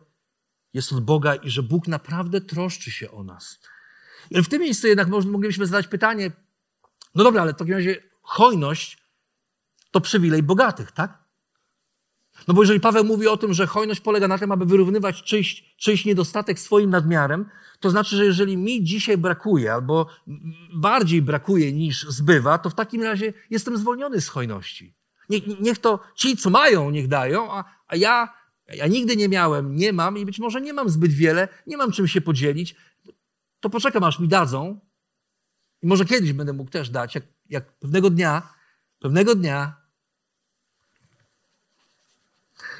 jest 0.73 0.93
od 0.93 1.03
Boga 1.03 1.35
i 1.35 1.49
że 1.49 1.63
Bóg 1.63 1.87
naprawdę 1.87 2.41
troszczy 2.41 2.91
się 2.91 3.11
o 3.11 3.23
nas. 3.23 3.59
I 4.31 4.43
w 4.43 4.49
tym 4.49 4.61
miejscu 4.61 4.87
jednak 4.87 5.07
moglibyśmy 5.07 5.67
zadać 5.67 5.87
pytanie, 5.87 6.31
no 7.15 7.23
dobra, 7.23 7.41
ale 7.41 7.53
w 7.53 7.57
takim 7.57 7.73
razie 7.73 8.03
hojność 8.21 9.03
to 9.91 10.01
przywilej 10.01 10.43
bogatych, 10.43 10.91
tak? 10.91 11.26
No 12.47 12.53
bo 12.53 12.63
jeżeli 12.63 12.79
Paweł 12.79 13.03
mówi 13.03 13.27
o 13.27 13.37
tym, 13.37 13.53
że 13.53 13.67
hojność 13.67 14.01
polega 14.01 14.27
na 14.27 14.37
tym, 14.37 14.51
aby 14.51 14.65
wyrównywać 14.65 15.23
czyjś, 15.23 15.75
czyjś 15.77 16.05
niedostatek 16.05 16.59
swoim 16.59 16.89
nadmiarem, 16.89 17.45
to 17.79 17.89
znaczy, 17.89 18.15
że 18.15 18.25
jeżeli 18.25 18.57
mi 18.57 18.83
dzisiaj 18.83 19.17
brakuje, 19.17 19.73
albo 19.73 20.07
bardziej 20.73 21.21
brakuje 21.21 21.73
niż 21.73 22.03
zbywa, 22.03 22.57
to 22.57 22.69
w 22.69 22.75
takim 22.75 23.03
razie 23.03 23.33
jestem 23.49 23.77
zwolniony 23.77 24.21
z 24.21 24.27
hojności. 24.27 24.95
Niech, 25.29 25.59
niech 25.59 25.79
to 25.79 25.99
ci, 26.15 26.37
co 26.37 26.49
mają, 26.49 26.89
niech 26.89 27.07
dają, 27.07 27.51
a, 27.51 27.63
a 27.87 27.95
ja, 27.95 28.33
ja 28.67 28.87
nigdy 28.87 29.15
nie 29.15 29.29
miałem, 29.29 29.75
nie 29.75 29.93
mam 29.93 30.17
i 30.17 30.25
być 30.25 30.39
może 30.39 30.61
nie 30.61 30.73
mam 30.73 30.89
zbyt 30.89 31.11
wiele, 31.11 31.47
nie 31.67 31.77
mam 31.77 31.91
czym 31.91 32.07
się 32.07 32.21
podzielić, 32.21 32.75
to 33.59 33.69
poczekam, 33.69 34.03
aż 34.03 34.19
mi 34.19 34.27
dadzą 34.27 34.79
i 35.81 35.87
może 35.87 36.05
kiedyś 36.05 36.33
będę 36.33 36.53
mógł 36.53 36.71
też 36.71 36.89
dać, 36.89 37.15
jak, 37.15 37.23
jak 37.49 37.79
pewnego 37.79 38.09
dnia, 38.09 38.53
pewnego 38.99 39.35
dnia 39.35 39.76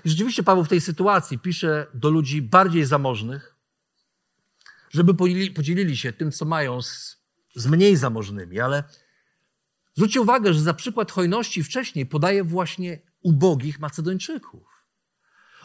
i 0.08 0.10
rzeczywiście 0.10 0.44
Paweł 0.44 0.64
w 0.64 0.68
tej 0.68 0.82
sytuacji 0.82 1.40
pisze 1.40 1.88
do 1.94 2.10
ludzi 2.10 2.42
bardziej 2.42 2.86
zamożnych, 2.86 3.56
żeby 4.90 5.14
podzielili 5.56 5.98
się 5.98 6.14
tym, 6.14 6.32
co 6.32 6.46
mają 6.46 6.82
z, 6.82 7.18
z 7.56 7.68
mniej 7.68 7.96
zamożnymi. 7.96 8.60
Ale 8.60 8.84
zwróćcie 9.94 10.22
uwagę, 10.22 10.54
że 10.54 10.60
za 10.62 10.74
przykład 10.74 11.12
hojności 11.12 11.64
wcześniej 11.64 12.06
podaje 12.06 12.44
właśnie 12.44 13.00
ubogich 13.22 13.80
Macedończyków. 13.80 14.86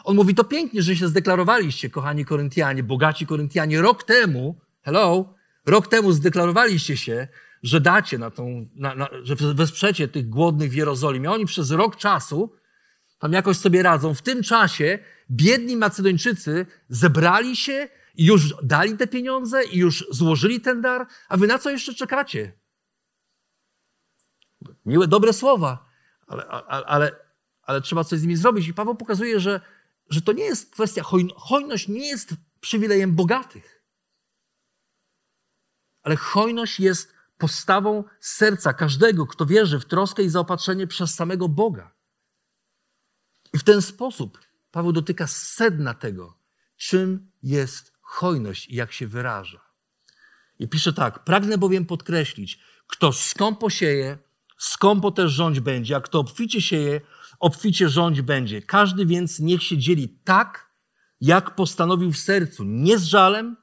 On 0.03 0.15
mówi, 0.15 0.35
to 0.35 0.43
pięknie, 0.43 0.81
że 0.81 0.95
się 0.95 1.07
zdeklarowaliście, 1.07 1.89
kochani 1.89 2.25
Koryntianie, 2.25 2.83
bogaci 2.83 3.25
Koryntianie, 3.25 3.81
rok 3.81 4.03
temu, 4.03 4.55
hello, 4.81 5.33
rok 5.65 5.87
temu 5.87 6.11
zdeklarowaliście 6.11 6.97
się, 6.97 7.27
że 7.63 7.81
dacie 7.81 8.17
na 8.17 8.31
tą, 8.31 8.69
na, 8.75 8.95
na, 8.95 9.09
że 9.23 9.35
wesprzecie 9.35 10.07
tych 10.07 10.29
głodnych 10.29 10.71
w 10.71 10.75
Jerozolimie. 10.75 11.31
Oni 11.31 11.45
przez 11.45 11.71
rok 11.71 11.95
czasu 11.95 12.62
tam 13.23 13.33
jakoś 13.33 13.57
sobie 13.57 13.83
radzą. 13.83 14.13
W 14.13 14.21
tym 14.21 14.43
czasie 14.43 14.99
biedni 15.31 15.77
Macedończycy 15.77 16.65
zebrali 16.89 17.55
się 17.55 17.87
i 18.15 18.25
już 18.25 18.55
dali 18.63 18.97
te 18.97 19.07
pieniądze 19.07 19.63
i 19.63 19.77
już 19.77 20.05
złożyli 20.11 20.61
ten 20.61 20.81
dar, 20.81 21.07
a 21.29 21.37
wy 21.37 21.47
na 21.47 21.59
co 21.59 21.69
jeszcze 21.69 21.93
czekacie? 21.93 22.59
Miłe, 24.85 25.07
dobre 25.07 25.33
słowa, 25.33 25.85
ale, 26.27 26.45
ale, 26.47 26.85
ale, 26.85 27.11
ale 27.61 27.81
trzeba 27.81 28.03
coś 28.03 28.19
z 28.19 28.21
nimi 28.21 28.35
zrobić. 28.35 28.67
I 28.67 28.73
Paweł 28.73 28.95
pokazuje, 28.95 29.39
że, 29.39 29.61
że 30.09 30.21
to 30.21 30.31
nie 30.31 30.43
jest 30.43 30.71
kwestia, 30.71 31.03
hojność 31.35 31.87
nie 31.87 32.07
jest 32.07 32.33
przywilejem 32.59 33.15
bogatych. 33.15 33.83
Ale 36.01 36.15
hojność 36.15 36.79
jest 36.79 37.13
postawą 37.37 38.03
serca 38.19 38.73
każdego, 38.73 39.27
kto 39.27 39.45
wierzy 39.45 39.79
w 39.79 39.85
troskę 39.85 40.23
i 40.23 40.29
zaopatrzenie 40.29 40.87
przez 40.87 41.15
samego 41.15 41.49
Boga. 41.49 42.02
I 43.53 43.57
w 43.57 43.63
ten 43.63 43.81
sposób 43.81 44.39
Paweł 44.71 44.91
dotyka 44.91 45.27
sedna 45.27 45.93
tego, 45.93 46.37
czym 46.77 47.31
jest 47.43 47.93
hojność 48.01 48.69
i 48.69 48.75
jak 48.75 48.91
się 48.91 49.07
wyraża. 49.07 49.61
I 50.59 50.67
pisze 50.67 50.93
tak: 50.93 51.23
Pragnę 51.23 51.57
bowiem 51.57 51.85
podkreślić, 51.85 52.59
kto 52.87 53.13
skąpo 53.13 53.69
sieje, 53.69 54.17
skąpo 54.57 55.11
też 55.11 55.31
rządź 55.31 55.59
będzie, 55.59 55.95
a 55.95 56.01
kto 56.01 56.19
obficie 56.19 56.61
sieje, 56.61 57.01
obficie 57.39 57.89
rządź 57.89 58.21
będzie. 58.21 58.61
Każdy 58.61 59.05
więc 59.05 59.39
niech 59.39 59.63
się 59.63 59.77
dzieli 59.77 60.09
tak, 60.23 60.69
jak 61.21 61.55
postanowił 61.55 62.11
w 62.11 62.17
sercu, 62.17 62.63
nie 62.63 62.97
z 62.97 63.03
żalem 63.03 63.57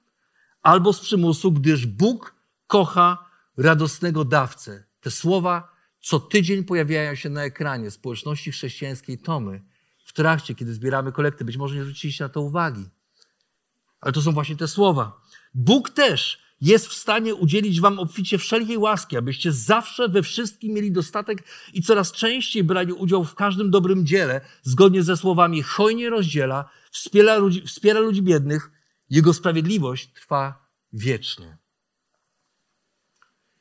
albo 0.63 0.93
z 0.93 1.01
przymusu, 1.01 1.53
gdyż 1.53 1.87
Bóg 1.87 2.35
kocha 2.67 3.31
radosnego 3.57 4.25
dawcę. 4.25 4.85
Te 5.01 5.11
słowa 5.11 5.73
co 6.01 6.21
tydzień 6.21 6.65
pojawiają 6.65 7.15
się 7.15 7.31
na 7.31 7.45
ekranie 7.45 7.91
społeczności 7.91 8.53
chrześcijańskiej 8.53 9.19
Tomy 9.19 9.63
w 10.11 10.13
trakcie, 10.13 10.55
kiedy 10.55 10.75
zbieramy 10.75 11.13
kolekty. 11.13 11.45
Być 11.45 11.57
może 11.57 11.75
nie 11.75 11.83
zwróciliście 11.83 12.25
na 12.25 12.29
to 12.29 12.41
uwagi. 12.41 12.89
Ale 14.01 14.13
to 14.13 14.23
są 14.23 14.33
właśnie 14.33 14.57
te 14.57 14.69
słowa. 14.69 15.21
Bóg 15.55 15.91
też 15.91 16.43
jest 16.61 16.87
w 16.87 16.93
stanie 16.93 17.35
udzielić 17.35 17.81
wam 17.81 17.99
obficie 17.99 18.39
wszelkiej 18.39 18.79
łaski, 18.79 19.17
abyście 19.17 19.53
zawsze 19.53 20.09
we 20.09 20.23
wszystkim 20.23 20.73
mieli 20.73 20.93
dostatek 20.93 21.45
i 21.73 21.83
coraz 21.83 22.13
częściej 22.13 22.65
brali 22.65 22.93
udział 22.93 23.25
w 23.25 23.35
każdym 23.35 23.71
dobrym 23.71 24.07
dziele, 24.07 24.41
zgodnie 24.63 25.03
ze 25.03 25.17
słowami 25.17 25.63
hojnie 25.63 26.11
rozdziela, 26.11 26.71
wspiera 26.91 27.37
ludzi, 27.37 27.63
wspiera 27.63 28.01
ludzi 28.01 28.23
biednych, 28.23 28.71
Jego 29.11 29.35
sprawiedliwość 29.35 30.13
trwa 30.13 30.69
wiecznie. 30.93 31.59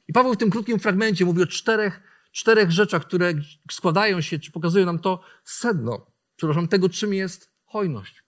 I 0.07 0.13
Paweł 0.13 0.33
w 0.33 0.37
tym 0.37 0.49
krótkim 0.49 0.79
fragmencie 0.79 1.25
mówi 1.25 1.43
o 1.43 1.47
czterech, 1.47 2.01
czterech 2.31 2.71
rzeczach, 2.71 3.05
które 3.05 3.33
składają 3.71 4.21
się, 4.21 4.39
czy 4.39 4.51
pokazują 4.51 4.85
nam 4.85 4.99
to 4.99 5.21
sedno, 5.43 6.11
przepraszam, 6.39 6.67
tego, 6.67 6.89
czym 6.89 7.13
jest 7.13 7.51
hojność. 7.65 8.23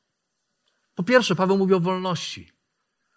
Po 0.96 1.04
pierwsze, 1.04 1.36
Paweł 1.36 1.58
mówi 1.58 1.74
o 1.74 1.80
wolności, 1.80 2.52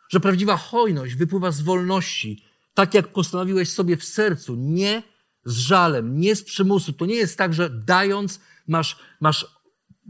że 0.08 0.20
prawdziwa 0.20 0.56
hojność 0.56 1.14
wypływa 1.14 1.50
z 1.50 1.60
wolności, 1.60 2.44
tak 2.74 2.94
jak 2.94 3.08
postanowiłeś 3.08 3.68
sobie 3.68 3.96
w 3.96 4.04
sercu, 4.04 4.54
nie 4.56 5.02
z 5.44 5.56
żalem, 5.56 6.20
nie 6.20 6.36
z 6.36 6.42
przymusu. 6.42 6.92
To 6.92 7.06
nie 7.06 7.14
jest 7.14 7.38
tak, 7.38 7.54
że 7.54 7.70
dając 7.70 8.40
masz, 8.68 8.98
masz 9.20 9.46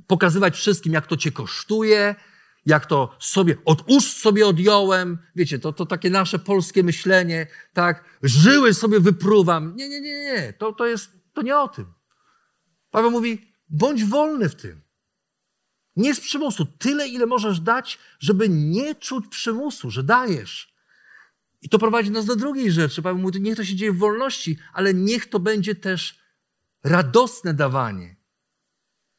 pokazywać 0.07 0.57
wszystkim, 0.57 0.93
jak 0.93 1.07
to 1.07 1.17
cię 1.17 1.33
kosztuje, 1.33 2.15
jak 2.67 2.87
to 2.87 3.17
sobie 3.21 3.57
od 3.65 3.85
ust 3.87 4.21
sobie 4.21 4.47
odjąłem. 4.47 5.19
Wiecie, 5.37 5.59
to, 5.59 5.73
to 5.73 5.87
takie 5.87 6.11
nasze 6.11 6.39
polskie 6.39 6.83
myślenie, 6.83 7.47
tak, 7.73 8.05
żyły 8.23 8.75
sobie 8.75 9.01
wypruwam. 9.01 9.77
Nie, 9.77 9.89
nie, 9.89 10.01
nie, 10.01 10.25
nie, 10.25 10.53
to, 10.59 10.73
to 10.73 10.87
jest, 10.87 11.11
to 11.33 11.43
nie 11.43 11.59
o 11.59 11.69
tym. 11.69 11.87
Paweł 12.91 13.11
mówi, 13.11 13.54
bądź 13.75 14.05
wolny 14.05 14.49
w 14.49 14.55
tym. 14.55 14.83
Nie 15.97 16.15
z 16.15 16.21
przymusu. 16.21 16.67
Tyle, 16.67 17.09
ile 17.09 17.27
możesz 17.27 17.61
dać, 17.61 17.99
żeby 18.19 18.49
nie 18.49 18.95
czuć 18.95 19.27
przymusu, 19.29 19.91
że 19.91 20.03
dajesz. 20.03 20.75
I 21.63 21.69
to 21.69 21.79
prowadzi 21.79 22.11
nas 22.11 22.25
do 22.25 22.37
drugiej 22.37 22.73
rzeczy. 22.73 23.03
Paweł 23.03 23.19
mówi, 23.19 23.41
niech 23.41 23.57
to 23.57 23.65
się 23.65 23.77
dzieje 23.77 23.93
w 23.93 23.99
wolności, 23.99 24.59
ale 24.73 24.95
niech 24.95 25.27
to 25.27 25.41
będzie 25.41 25.75
też 25.75 26.19
radosne 26.85 27.55
dawanie. 27.55 28.17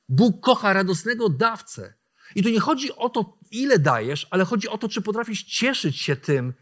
Bóg 0.09 0.43
kocha 0.43 0.73
radosnego 0.73 1.29
dawcę. 1.29 1.93
I 2.35 2.43
tu 2.43 2.49
nie 2.49 2.59
chodzi 2.59 2.95
o 2.95 3.09
to, 3.09 3.37
ile 3.51 3.79
dajesz, 3.79 4.27
ale 4.29 4.45
chodzi 4.45 4.67
o 4.67 4.77
to, 4.77 4.89
czy 4.89 5.01
potrafisz 5.01 5.43
cieszyć 5.43 6.01
się 6.01 6.15
tym, 6.15 6.53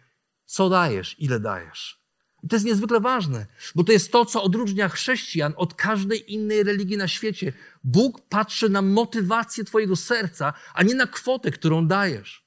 co 0.46 0.70
dajesz, 0.70 1.16
ile 1.20 1.40
dajesz. 1.40 2.03
I 2.44 2.48
to 2.48 2.56
jest 2.56 2.66
niezwykle 2.66 3.00
ważne, 3.00 3.46
bo 3.76 3.84
to 3.84 3.92
jest 3.92 4.12
to, 4.12 4.26
co 4.26 4.44
odróżnia 4.44 4.90
chrześcijan 4.90 5.54
od 5.58 5.74
każdej 5.74 6.34
innej 6.34 6.64
religii 6.64 6.98
na 6.98 7.08
świecie. 7.08 7.54
Bóg 7.84 8.22
patrzy 8.30 8.70
na 8.70 8.82
motywację 8.82 9.64
Twojego 9.64 9.96
serca, 9.96 10.54
a 10.74 10.84
nie 10.84 10.96
na 10.96 11.08
kwotę, 11.08 11.52
którą 11.52 11.88
dajesz. 11.88 12.44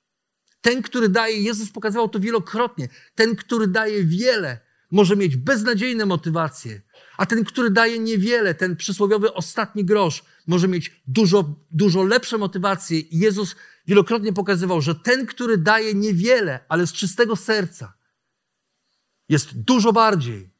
Ten, 0.61 0.83
który 0.83 1.09
daje, 1.09 1.43
Jezus 1.43 1.71
pokazywał 1.71 2.09
to 2.09 2.21
wielokrotnie, 2.21 2.89
ten, 3.15 3.37
który 3.37 3.67
daje 3.67 4.05
wiele, 4.05 4.59
może 4.91 5.17
mieć 5.17 5.37
beznadziejne 5.37 6.07
motywacje, 6.07 6.83
a 7.17 7.27
ten, 7.27 7.45
który 7.45 7.71
daje 7.71 7.99
niewiele, 7.99 8.55
ten 8.55 8.77
przysłowiowy 8.77 9.33
ostatni 9.33 9.85
grosz, 9.85 10.25
może 10.47 10.69
mieć 10.69 11.03
dużo, 11.07 11.55
dużo 11.71 12.03
lepsze 12.03 12.39
motywacje. 12.39 12.99
I 12.99 13.19
Jezus 13.19 13.57
wielokrotnie 13.87 14.33
pokazywał, 14.33 14.81
że 14.81 14.95
ten, 14.95 15.27
który 15.27 15.59
daje 15.59 15.95
niewiele, 15.95 16.61
ale 16.69 16.87
z 16.87 16.93
czystego 16.93 17.37
serca, 17.37 17.93
jest 19.29 19.61
dużo 19.61 19.93
bardziej 19.93 20.51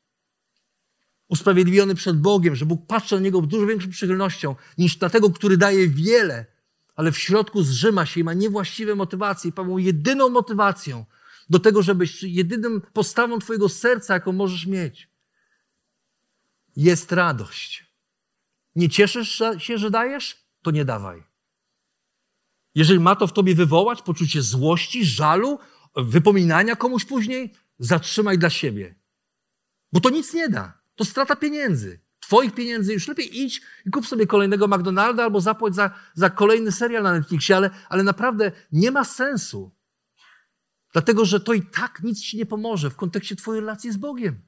usprawiedliwiony 1.29 1.95
przed 1.95 2.21
Bogiem, 2.21 2.57
że 2.57 2.67
Bóg 2.67 2.87
patrzy 2.87 3.15
na 3.15 3.21
niego 3.21 3.43
z 3.43 3.49
dużo 3.49 3.67
większą 3.67 3.91
przychylnością 3.91 4.57
niż 4.79 5.01
na 5.01 5.11
tego, 5.11 5.31
który 5.31 5.57
daje 5.57 5.89
wiele, 5.89 6.47
ale 6.95 7.13
w 7.13 7.19
środku 7.19 7.63
zrzyma 7.63 8.07
się 8.07 8.21
i 8.21 8.25
ma 8.25 8.35
niewłaściwe 8.35 8.95
motywacje. 8.95 9.49
I 9.49 9.53
Paweł 9.53 9.79
jedyną 9.79 10.29
motywacją 10.29 11.05
do 11.51 11.59
tego, 11.59 11.83
żebyś 11.83 12.23
jedynym 12.23 12.83
postawą 12.93 13.39
Twojego 13.39 13.69
serca, 13.69 14.15
jaką 14.15 14.33
możesz 14.33 14.67
mieć, 14.67 15.09
jest 16.77 17.13
radość. 17.13 17.87
Nie 18.77 18.89
cieszysz 18.89 19.43
się, 19.59 19.79
że 19.79 19.91
dajesz? 19.91 20.47
To 20.63 20.71
nie 20.71 20.85
dawaj. 20.85 21.23
Jeżeli 22.75 23.01
ma 23.01 23.17
to 23.17 23.27
w 23.27 23.33
tobie 23.33 23.55
wywołać 23.55 24.03
poczucie 24.03 24.43
złości, 24.43 25.05
żalu, 25.05 25.59
wypominania 25.97 26.77
komuś 26.77 27.05
później, 27.05 27.55
zatrzymaj 27.79 28.39
dla 28.39 28.51
siebie. 28.51 28.95
Bo 29.93 30.01
to 30.01 30.11
nic 30.11 30.35
nie 30.35 30.49
da. 30.49 30.79
To 30.95 31.05
strata 31.05 31.37
pieniędzy. 31.37 32.01
Twoich 32.21 32.55
pieniędzy 32.55 32.93
już 32.93 33.09
lepiej 33.09 33.41
idź 33.41 33.63
i 33.87 33.91
kup 33.91 34.07
sobie 34.07 34.27
kolejnego 34.27 34.69
McDonalda 34.69 35.25
albo 35.25 35.41
zapłać 35.41 35.75
za, 35.75 35.91
za 36.15 36.31
kolejny 36.31 36.73
serial 36.73 37.03
na 37.03 37.13
Netflixie, 37.13 37.57
ale, 37.57 37.71
ale 37.89 38.03
naprawdę 38.03 38.53
nie 38.73 38.91
ma 38.91 39.05
sensu. 39.05 39.77
Dlatego, 40.93 41.25
że 41.25 41.41
to 41.41 41.53
i 41.53 41.63
tak 41.63 42.03
nic 42.03 42.21
ci 42.23 42.37
nie 42.37 42.47
pomoże 42.47 42.91
w 42.91 42.97
kontekście 42.97 43.37
twojej 43.37 43.61
relacji 43.61 43.93
z 43.93 43.97
Bogiem. 43.97 44.43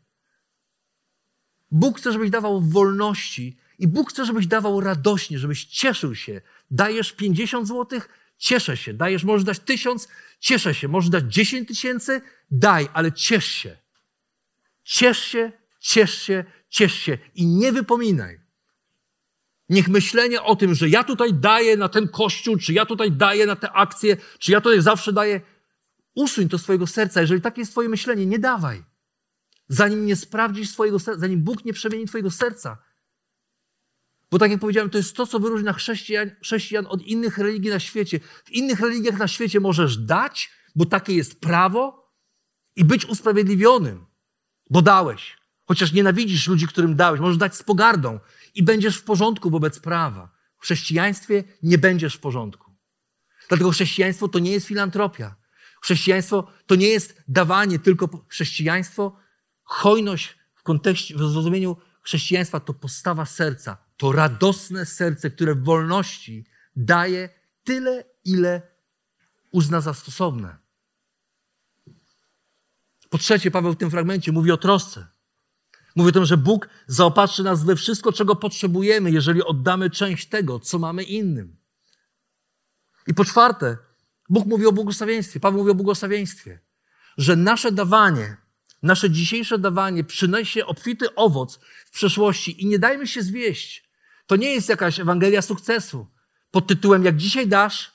Bóg 1.70 1.98
chce, 1.98 2.12
żebyś 2.12 2.30
dawał 2.30 2.60
wolności 2.60 3.58
i 3.78 3.88
Bóg 3.88 4.10
chce, 4.10 4.24
żebyś 4.24 4.46
dawał 4.46 4.80
radośnie, 4.80 5.38
żebyś 5.38 5.64
cieszył 5.64 6.14
się. 6.14 6.40
Dajesz 6.70 7.12
50 7.12 7.68
złotych, 7.68 8.08
cieszę 8.38 8.76
się. 8.76 8.94
Dajesz, 8.94 9.24
możesz 9.24 9.44
dać 9.44 9.58
tysiąc, 9.58 10.08
cieszę 10.40 10.74
się. 10.74 10.88
Możesz 10.88 11.10
dać 11.10 11.24
10 11.34 11.68
tysięcy, 11.68 12.20
daj, 12.50 12.88
ale 12.92 13.12
ciesz 13.12 13.46
się. 13.46 13.76
Ciesz 14.84 15.18
się, 15.18 15.52
ciesz 15.80 16.22
się, 16.22 16.44
ciesz 16.68 16.94
się 16.94 17.18
i 17.34 17.46
nie 17.46 17.72
wypominaj. 17.72 18.40
Niech 19.68 19.88
myślenie 19.88 20.42
o 20.42 20.56
tym, 20.56 20.74
że 20.74 20.88
ja 20.88 21.04
tutaj 21.04 21.34
daję 21.34 21.76
na 21.76 21.88
ten 21.88 22.08
kościół, 22.08 22.56
czy 22.56 22.72
ja 22.72 22.86
tutaj 22.86 23.12
daję 23.12 23.46
na 23.46 23.56
te 23.56 23.72
akcje, 23.72 24.16
czy 24.38 24.52
ja 24.52 24.60
tutaj 24.60 24.82
zawsze 24.82 25.12
daję, 25.12 25.40
usuń 26.14 26.48
to 26.48 26.58
swojego 26.58 26.86
serca. 26.86 27.20
Jeżeli 27.20 27.40
takie 27.40 27.60
jest 27.60 27.72
twoje 27.72 27.88
myślenie, 27.88 28.26
nie 28.26 28.38
dawaj. 28.38 28.84
Zanim 29.68 30.06
nie 30.06 30.16
sprawdzisz 30.16 30.70
swojego 30.70 30.98
serca, 30.98 31.20
zanim 31.20 31.42
Bóg 31.42 31.64
nie 31.64 31.72
przemieni 31.72 32.06
twojego 32.06 32.30
serca. 32.30 32.78
Bo 34.30 34.38
tak 34.38 34.50
jak 34.50 34.60
powiedziałem, 34.60 34.90
to 34.90 34.98
jest 34.98 35.16
to, 35.16 35.26
co 35.26 35.40
wyróżnia 35.40 35.72
chrześcijan, 35.72 36.30
chrześcijan 36.42 36.86
od 36.86 37.02
innych 37.02 37.38
religii 37.38 37.70
na 37.70 37.80
świecie. 37.80 38.20
W 38.44 38.50
innych 38.50 38.80
religiach 38.80 39.18
na 39.18 39.28
świecie 39.28 39.60
możesz 39.60 39.96
dać, 39.96 40.50
bo 40.76 40.84
takie 40.84 41.14
jest 41.14 41.40
prawo 41.40 42.12
i 42.76 42.84
być 42.84 43.06
usprawiedliwionym, 43.06 44.06
bo 44.70 44.82
dałeś. 44.82 45.36
Chociaż 45.66 45.92
nienawidzisz 45.92 46.48
ludzi, 46.48 46.66
którym 46.66 46.96
dałeś. 46.96 47.20
Możesz 47.20 47.36
dać 47.36 47.54
z 47.54 47.62
pogardą 47.62 48.20
i 48.54 48.62
będziesz 48.62 48.96
w 48.96 49.04
porządku 49.04 49.50
wobec 49.50 49.80
prawa. 49.80 50.30
W 50.58 50.62
chrześcijaństwie 50.62 51.44
nie 51.62 51.78
będziesz 51.78 52.14
w 52.14 52.20
porządku. 52.20 52.72
Dlatego 53.48 53.70
chrześcijaństwo 53.70 54.28
to 54.28 54.38
nie 54.38 54.50
jest 54.50 54.66
filantropia. 54.66 55.36
Chrześcijaństwo 55.82 56.50
to 56.66 56.74
nie 56.74 56.88
jest 56.88 57.22
dawanie 57.28 57.78
tylko 57.78 58.24
chrześcijaństwo, 58.28 59.16
hojność 59.64 60.38
w 60.54 60.62
kontekście, 60.62 61.14
w 61.14 61.18
zrozumieniu 61.18 61.76
chrześcijaństwa 62.02 62.60
to 62.60 62.74
postawa 62.74 63.26
serca, 63.26 63.87
to 63.98 64.12
radosne 64.12 64.86
serce, 64.86 65.30
które 65.30 65.54
w 65.54 65.64
wolności 65.64 66.46
daje 66.76 67.28
tyle, 67.64 68.04
ile 68.24 68.62
uzna 69.52 69.80
za 69.80 69.94
stosowne. 69.94 70.56
Po 73.10 73.18
trzecie, 73.18 73.50
Paweł 73.50 73.72
w 73.72 73.76
tym 73.76 73.90
fragmencie 73.90 74.32
mówi 74.32 74.52
o 74.52 74.56
trosce. 74.56 75.06
Mówi 75.96 76.08
o 76.08 76.12
tym, 76.12 76.24
że 76.24 76.36
Bóg 76.36 76.68
zaopatrzy 76.86 77.42
nas 77.42 77.64
we 77.64 77.76
wszystko, 77.76 78.12
czego 78.12 78.36
potrzebujemy, 78.36 79.10
jeżeli 79.10 79.42
oddamy 79.42 79.90
część 79.90 80.28
tego, 80.28 80.60
co 80.60 80.78
mamy 80.78 81.02
innym. 81.02 81.56
I 83.06 83.14
po 83.14 83.24
czwarte, 83.24 83.76
Bóg 84.28 84.46
mówi 84.46 84.66
o 84.66 84.72
błogosławieństwie. 84.72 85.40
Paweł 85.40 85.58
mówi 85.58 85.70
o 85.70 85.74
błogosławieństwie. 85.74 86.60
Że 87.16 87.36
nasze 87.36 87.72
dawanie, 87.72 88.36
nasze 88.82 89.10
dzisiejsze 89.10 89.58
dawanie 89.58 90.04
przyniesie 90.04 90.66
obfity 90.66 91.14
owoc 91.14 91.58
w 91.86 91.90
przeszłości 91.90 92.62
i 92.62 92.66
nie 92.66 92.78
dajmy 92.78 93.06
się 93.06 93.22
zwieść. 93.22 93.87
To 94.28 94.36
nie 94.36 94.52
jest 94.52 94.68
jakaś 94.68 95.00
Ewangelia 95.00 95.42
sukcesu 95.42 96.06
pod 96.50 96.66
tytułem 96.66 97.04
jak 97.04 97.16
dzisiaj 97.16 97.48
dasz, 97.48 97.92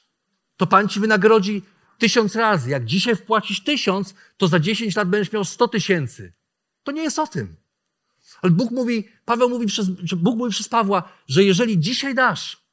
to 0.58 0.68
Pan 0.68 0.90
ci 0.90 1.00
wynagrodzi 1.00 1.62
tysiąc 1.98 2.36
razy. 2.36 2.70
Jak 2.70 2.86
dzisiaj 2.86 3.16
wpłacisz 3.16 3.64
tysiąc, 3.64 4.14
to 4.38 4.48
za 4.48 4.60
10 4.60 4.96
lat 4.96 5.10
będziesz 5.10 5.34
miał 5.34 5.46
100 5.46 5.68
tysięcy. 5.68 6.34
To 6.84 6.92
nie 6.92 7.04
jest 7.04 7.20
o 7.20 7.28
tym. 7.28 7.56
Ale 8.42 8.52
Bóg 8.52 8.72
mówi, 8.72 9.10
Paweł 9.26 9.50
mówi 9.50 9.68
przez, 9.68 9.90
Bóg 10.16 10.38
mówi 10.38 10.52
przez 10.52 10.70
Pawła, 10.70 11.10
że 11.28 11.44
jeżeli 11.44 11.80
dzisiaj 11.80 12.16
dasz, 12.16 12.64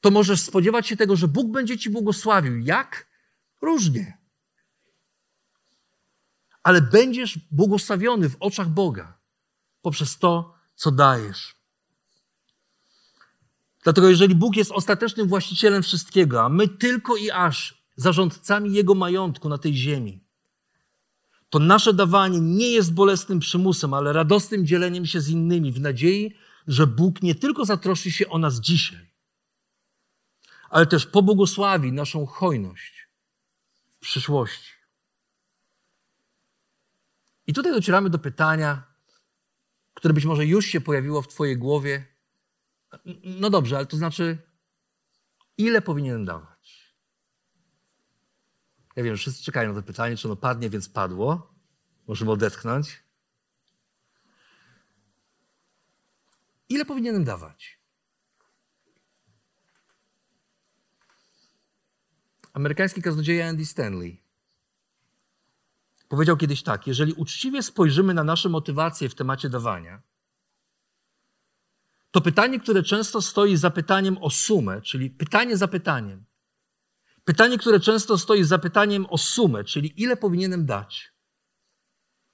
to 0.00 0.10
możesz 0.10 0.40
spodziewać 0.40 0.86
się 0.86 0.96
tego, 0.96 1.16
że 1.16 1.28
Bóg 1.28 1.52
będzie 1.52 1.78
ci 1.78 1.90
błogosławił. 1.90 2.58
Jak? 2.58 3.06
Różnie. 3.62 4.18
Ale 6.62 6.82
będziesz 6.82 7.38
błogosławiony 7.50 8.28
w 8.28 8.36
oczach 8.40 8.68
Boga 8.68 9.18
poprzez 9.82 10.18
to, 10.18 10.54
co 10.74 10.90
dajesz. 10.90 11.55
Dlatego, 13.86 14.08
jeżeli 14.08 14.34
Bóg 14.34 14.56
jest 14.56 14.72
ostatecznym 14.72 15.28
właścicielem 15.28 15.82
wszystkiego, 15.82 16.42
a 16.42 16.48
my 16.48 16.68
tylko 16.68 17.16
i 17.16 17.30
aż 17.30 17.82
zarządcami 17.96 18.72
Jego 18.72 18.94
majątku 18.94 19.48
na 19.48 19.58
tej 19.58 19.76
ziemi, 19.76 20.24
to 21.50 21.58
nasze 21.58 21.94
dawanie 21.94 22.40
nie 22.40 22.70
jest 22.70 22.94
bolesnym 22.94 23.38
przymusem, 23.38 23.94
ale 23.94 24.12
radosnym 24.12 24.66
dzieleniem 24.66 25.06
się 25.06 25.20
z 25.20 25.28
innymi 25.28 25.72
w 25.72 25.80
nadziei, 25.80 26.34
że 26.66 26.86
Bóg 26.86 27.22
nie 27.22 27.34
tylko 27.34 27.64
zatroszczy 27.64 28.10
się 28.10 28.28
o 28.28 28.38
nas 28.38 28.60
dzisiaj, 28.60 29.10
ale 30.70 30.86
też 30.86 31.06
pobłogosławi 31.06 31.92
naszą 31.92 32.26
hojność 32.26 33.08
w 33.96 34.00
przyszłości. 34.00 34.72
I 37.46 37.52
tutaj 37.52 37.72
docieramy 37.72 38.10
do 38.10 38.18
pytania, 38.18 38.82
które 39.94 40.14
być 40.14 40.24
może 40.24 40.46
już 40.46 40.66
się 40.66 40.80
pojawiło 40.80 41.22
w 41.22 41.28
Twojej 41.28 41.56
głowie. 41.56 42.15
No 43.24 43.50
dobrze, 43.50 43.76
ale 43.76 43.86
to 43.86 43.96
znaczy, 43.96 44.38
ile 45.58 45.82
powinienem 45.82 46.24
dawać? 46.24 46.94
Ja 48.96 49.02
wiem, 49.02 49.16
wszyscy 49.16 49.44
czekają 49.44 49.72
na 49.72 49.80
to 49.80 49.86
pytanie, 49.86 50.16
czy 50.16 50.28
ono 50.28 50.36
padnie, 50.36 50.70
więc 50.70 50.88
padło. 50.88 51.54
Możemy 52.06 52.30
odetchnąć. 52.30 53.02
Ile 56.68 56.84
powinienem 56.84 57.24
dawać? 57.24 57.80
Amerykański 62.52 63.02
kaznodzieja 63.02 63.48
Andy 63.48 63.66
Stanley 63.66 64.22
powiedział 66.08 66.36
kiedyś 66.36 66.62
tak: 66.62 66.86
Jeżeli 66.86 67.12
uczciwie 67.12 67.62
spojrzymy 67.62 68.14
na 68.14 68.24
nasze 68.24 68.48
motywacje 68.48 69.08
w 69.08 69.14
temacie 69.14 69.48
dawania, 69.48 70.02
to 72.16 72.20
pytanie, 72.20 72.60
które 72.60 72.82
często 72.82 73.22
stoi 73.22 73.56
za 73.56 73.70
pytaniem 73.70 74.18
o 74.18 74.30
sumę, 74.30 74.82
czyli 74.82 75.10
pytanie 75.10 75.56
za 75.56 75.68
pytaniem, 75.68 76.24
pytanie, 77.24 77.58
które 77.58 77.80
często 77.80 78.18
stoi 78.18 78.44
za 78.44 78.58
pytaniem 78.58 79.06
o 79.06 79.18
sumę, 79.18 79.64
czyli 79.64 80.02
ile 80.02 80.16
powinienem 80.16 80.66
dać, 80.66 81.12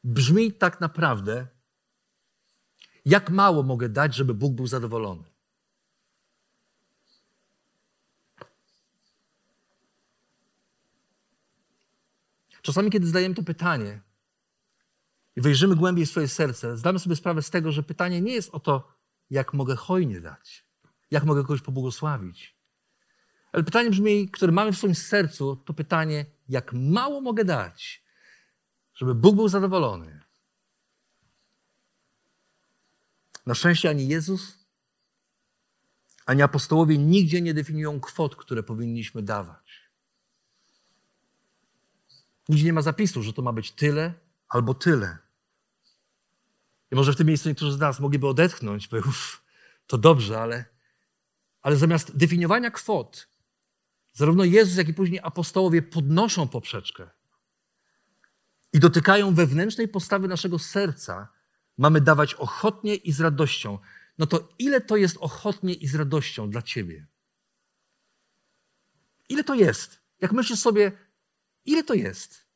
brzmi 0.05 0.53
tak 0.53 0.81
naprawdę, 0.81 1.47
jak 3.05 3.31
mało 3.31 3.63
mogę 3.63 3.89
dać, 3.89 4.15
żeby 4.15 4.35
Bóg 4.35 4.55
był 4.55 4.67
zadowolony. 4.67 5.25
Czasami, 12.63 12.91
kiedy 12.91 13.07
zadajemy 13.07 13.35
to 13.35 13.43
pytanie 13.43 14.01
i 15.37 15.41
wejrzymy 15.41 15.77
głębiej 15.77 16.07
w 16.07 16.11
swoje 16.11 16.29
serce, 16.29 16.77
zdamy 16.77 16.99
sobie 16.99 17.17
sprawę 17.17 17.43
z 17.43 17.51
tego, 17.51 17.73
że 17.73 17.83
pytanie 17.83 18.21
nie 18.21 18.33
jest 18.33 18.51
o 18.55 18.61
to, 18.61 19.02
jak 19.33 19.55
mogę 19.55 19.77
hojnie 19.77 20.21
dać, 20.21 20.67
jak 21.11 21.25
mogę 21.25 21.43
kogoś 21.43 21.61
pobłogosławić. 21.61 22.57
Ale 23.53 23.65
pytanie 23.65 23.91
brzmi, 23.91 24.31
które 24.31 24.53
mamy 24.53 24.73
w 24.73 24.79
swoim 24.79 24.95
sercu, 24.95 25.57
to 25.57 25.75
pytanie, 25.75 26.27
jak 26.49 26.73
mało 26.73 27.21
mogę 27.21 27.45
dać, 27.45 28.05
żeby 28.95 29.15
Bóg 29.15 29.37
był 29.37 29.49
zadowolony. 29.49 30.21
Na 33.47 33.55
szczęście 33.55 33.91
ani 33.91 34.09
Jezus, 34.09 34.59
ani 36.27 36.43
apostołowie 36.43 36.99
nigdzie 36.99 37.41
nie 37.41 37.55
definiują 37.55 38.01
kwot, 38.01 38.37
które 38.37 38.63
powinniśmy 38.63 39.23
dawać. 39.23 39.91
Nigdzie 42.49 42.65
nie 42.65 42.73
ma 42.73 42.83
zapisu, 42.83 43.23
że 43.23 43.33
to 43.33 43.43
ma 43.43 43.53
być 43.53 43.73
tyle 43.73 44.15
albo 44.49 44.75
tyle. 44.75 45.19
I 46.93 46.95
może 46.95 47.13
w 47.13 47.17
tym 47.17 47.27
miejscu 47.27 47.49
niektórzy 47.49 47.73
z 47.73 47.79
nas 47.79 48.01
mogliby 48.01 48.29
odetchnąć, 48.29 48.89
bo 48.89 48.97
uff, 48.97 49.45
to 49.87 49.99
dobrze, 49.99 50.41
ale, 50.41 50.65
ale 51.63 51.77
zamiast 51.77 52.17
definiowania 52.17 52.71
kwot, 52.71 53.29
zarówno 54.13 54.45
Jezus, 54.45 54.77
jak 54.77 54.89
i 54.89 54.95
później 54.95 55.21
apostołowie 55.23 55.83
podnoszą 55.83 56.49
poprzeczkę 56.49 57.11
i 58.73 58.81
dotykają 58.81 59.35
wewnętrznej 59.35 59.89
postawy 59.89 60.29
naszego 60.29 60.59
serca, 60.59 61.29
mamy 61.79 62.01
dawać 62.01 62.35
ochotnie 62.35 62.95
i 62.95 63.13
z 63.13 63.21
radością. 63.21 63.79
No 64.19 64.27
to 64.27 64.49
ile 64.59 64.81
to 64.81 64.97
jest 64.97 65.17
ochotnie 65.21 65.75
i 65.75 65.87
z 65.87 65.95
radością 65.95 66.51
dla 66.51 66.63
ciebie? 66.63 67.07
Ile 69.29 69.45
to 69.45 69.55
jest? 69.55 70.01
Jak 70.21 70.33
myślisz 70.33 70.59
sobie, 70.59 70.93
ile 71.65 71.85
to 71.85 71.95
jest? 71.95 72.47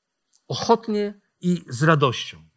Ochotnie 0.49 1.20
i 1.40 1.64
z 1.68 1.83
radością. 1.83 2.56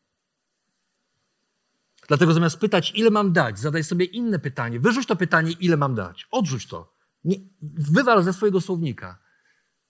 Dlatego 2.09 2.33
zamiast 2.33 2.57
pytać, 2.57 2.91
ile 2.95 3.09
mam 3.09 3.33
dać, 3.33 3.59
zadaj 3.59 3.83
sobie 3.83 4.05
inne 4.05 4.39
pytanie. 4.39 4.79
Wyrzuć 4.79 5.07
to 5.07 5.15
pytanie, 5.15 5.51
ile 5.51 5.77
mam 5.77 5.95
dać. 5.95 6.27
Odrzuć 6.31 6.67
to. 6.67 6.93
Nie, 7.23 7.35
wywal 7.61 8.23
ze 8.23 8.33
swojego 8.33 8.61
słownika. 8.61 9.19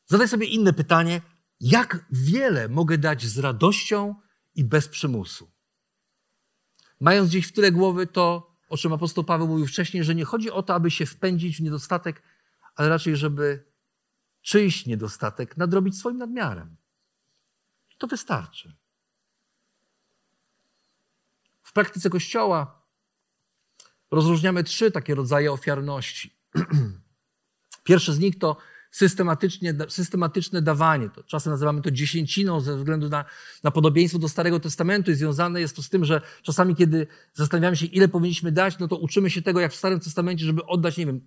Zadaj 0.05 0.27
sobie 0.27 0.47
inne 0.47 0.73
pytanie, 0.73 1.21
jak 1.59 2.05
wiele 2.11 2.69
mogę 2.69 2.97
dać 2.97 3.25
z 3.25 3.39
radością 3.39 4.15
i 4.55 4.63
bez 4.63 4.87
przymusu. 4.87 5.51
Mając 6.99 7.29
gdzieś 7.29 7.47
w 7.47 7.51
tyle 7.51 7.71
głowy 7.71 8.07
to, 8.07 8.55
o 8.69 8.77
czym 8.77 8.93
apostoł 8.93 9.23
Paweł 9.23 9.47
mówił 9.47 9.67
wcześniej, 9.67 10.03
że 10.03 10.15
nie 10.15 10.25
chodzi 10.25 10.51
o 10.51 10.63
to, 10.63 10.73
aby 10.73 10.91
się 10.91 11.05
wpędzić 11.05 11.57
w 11.57 11.61
niedostatek, 11.61 12.23
ale 12.75 12.89
raczej, 12.89 13.15
żeby 13.15 13.65
czyjś 14.41 14.85
niedostatek 14.85 15.57
nadrobić 15.57 15.97
swoim 15.97 16.17
nadmiarem. 16.17 16.75
To 17.97 18.07
wystarczy. 18.07 18.78
W 21.69 21.73
praktyce 21.73 22.09
Kościoła 22.09 22.81
rozróżniamy 24.11 24.63
trzy 24.63 24.91
takie 24.91 25.15
rodzaje 25.15 25.51
ofiarności. 25.51 26.33
Pierwszy 27.83 28.13
z 28.13 28.19
nich 28.19 28.39
to 28.39 28.57
systematycznie, 28.91 29.73
systematyczne 29.87 30.61
dawanie. 30.61 31.09
To 31.09 31.23
czasem 31.23 31.51
nazywamy 31.53 31.81
to 31.81 31.91
dziesięciną 31.91 32.61
ze 32.61 32.77
względu 32.77 33.09
na, 33.09 33.25
na 33.63 33.71
podobieństwo 33.71 34.19
do 34.19 34.29
Starego 34.29 34.59
Testamentu 34.59 35.11
i 35.11 35.15
związane 35.15 35.61
jest 35.61 35.75
to 35.75 35.83
z 35.83 35.89
tym, 35.89 36.05
że 36.05 36.21
czasami, 36.41 36.75
kiedy 36.75 37.07
zastanawiamy 37.33 37.75
się, 37.75 37.85
ile 37.85 38.07
powinniśmy 38.07 38.51
dać, 38.51 38.79
no 38.79 38.87
to 38.87 38.97
uczymy 38.97 39.29
się 39.29 39.41
tego, 39.41 39.59
jak 39.59 39.71
w 39.71 39.75
Starym 39.75 39.99
Testamencie, 39.99 40.45
żeby 40.45 40.65
oddać, 40.65 40.97
nie 40.97 41.05
wiem, 41.05 41.21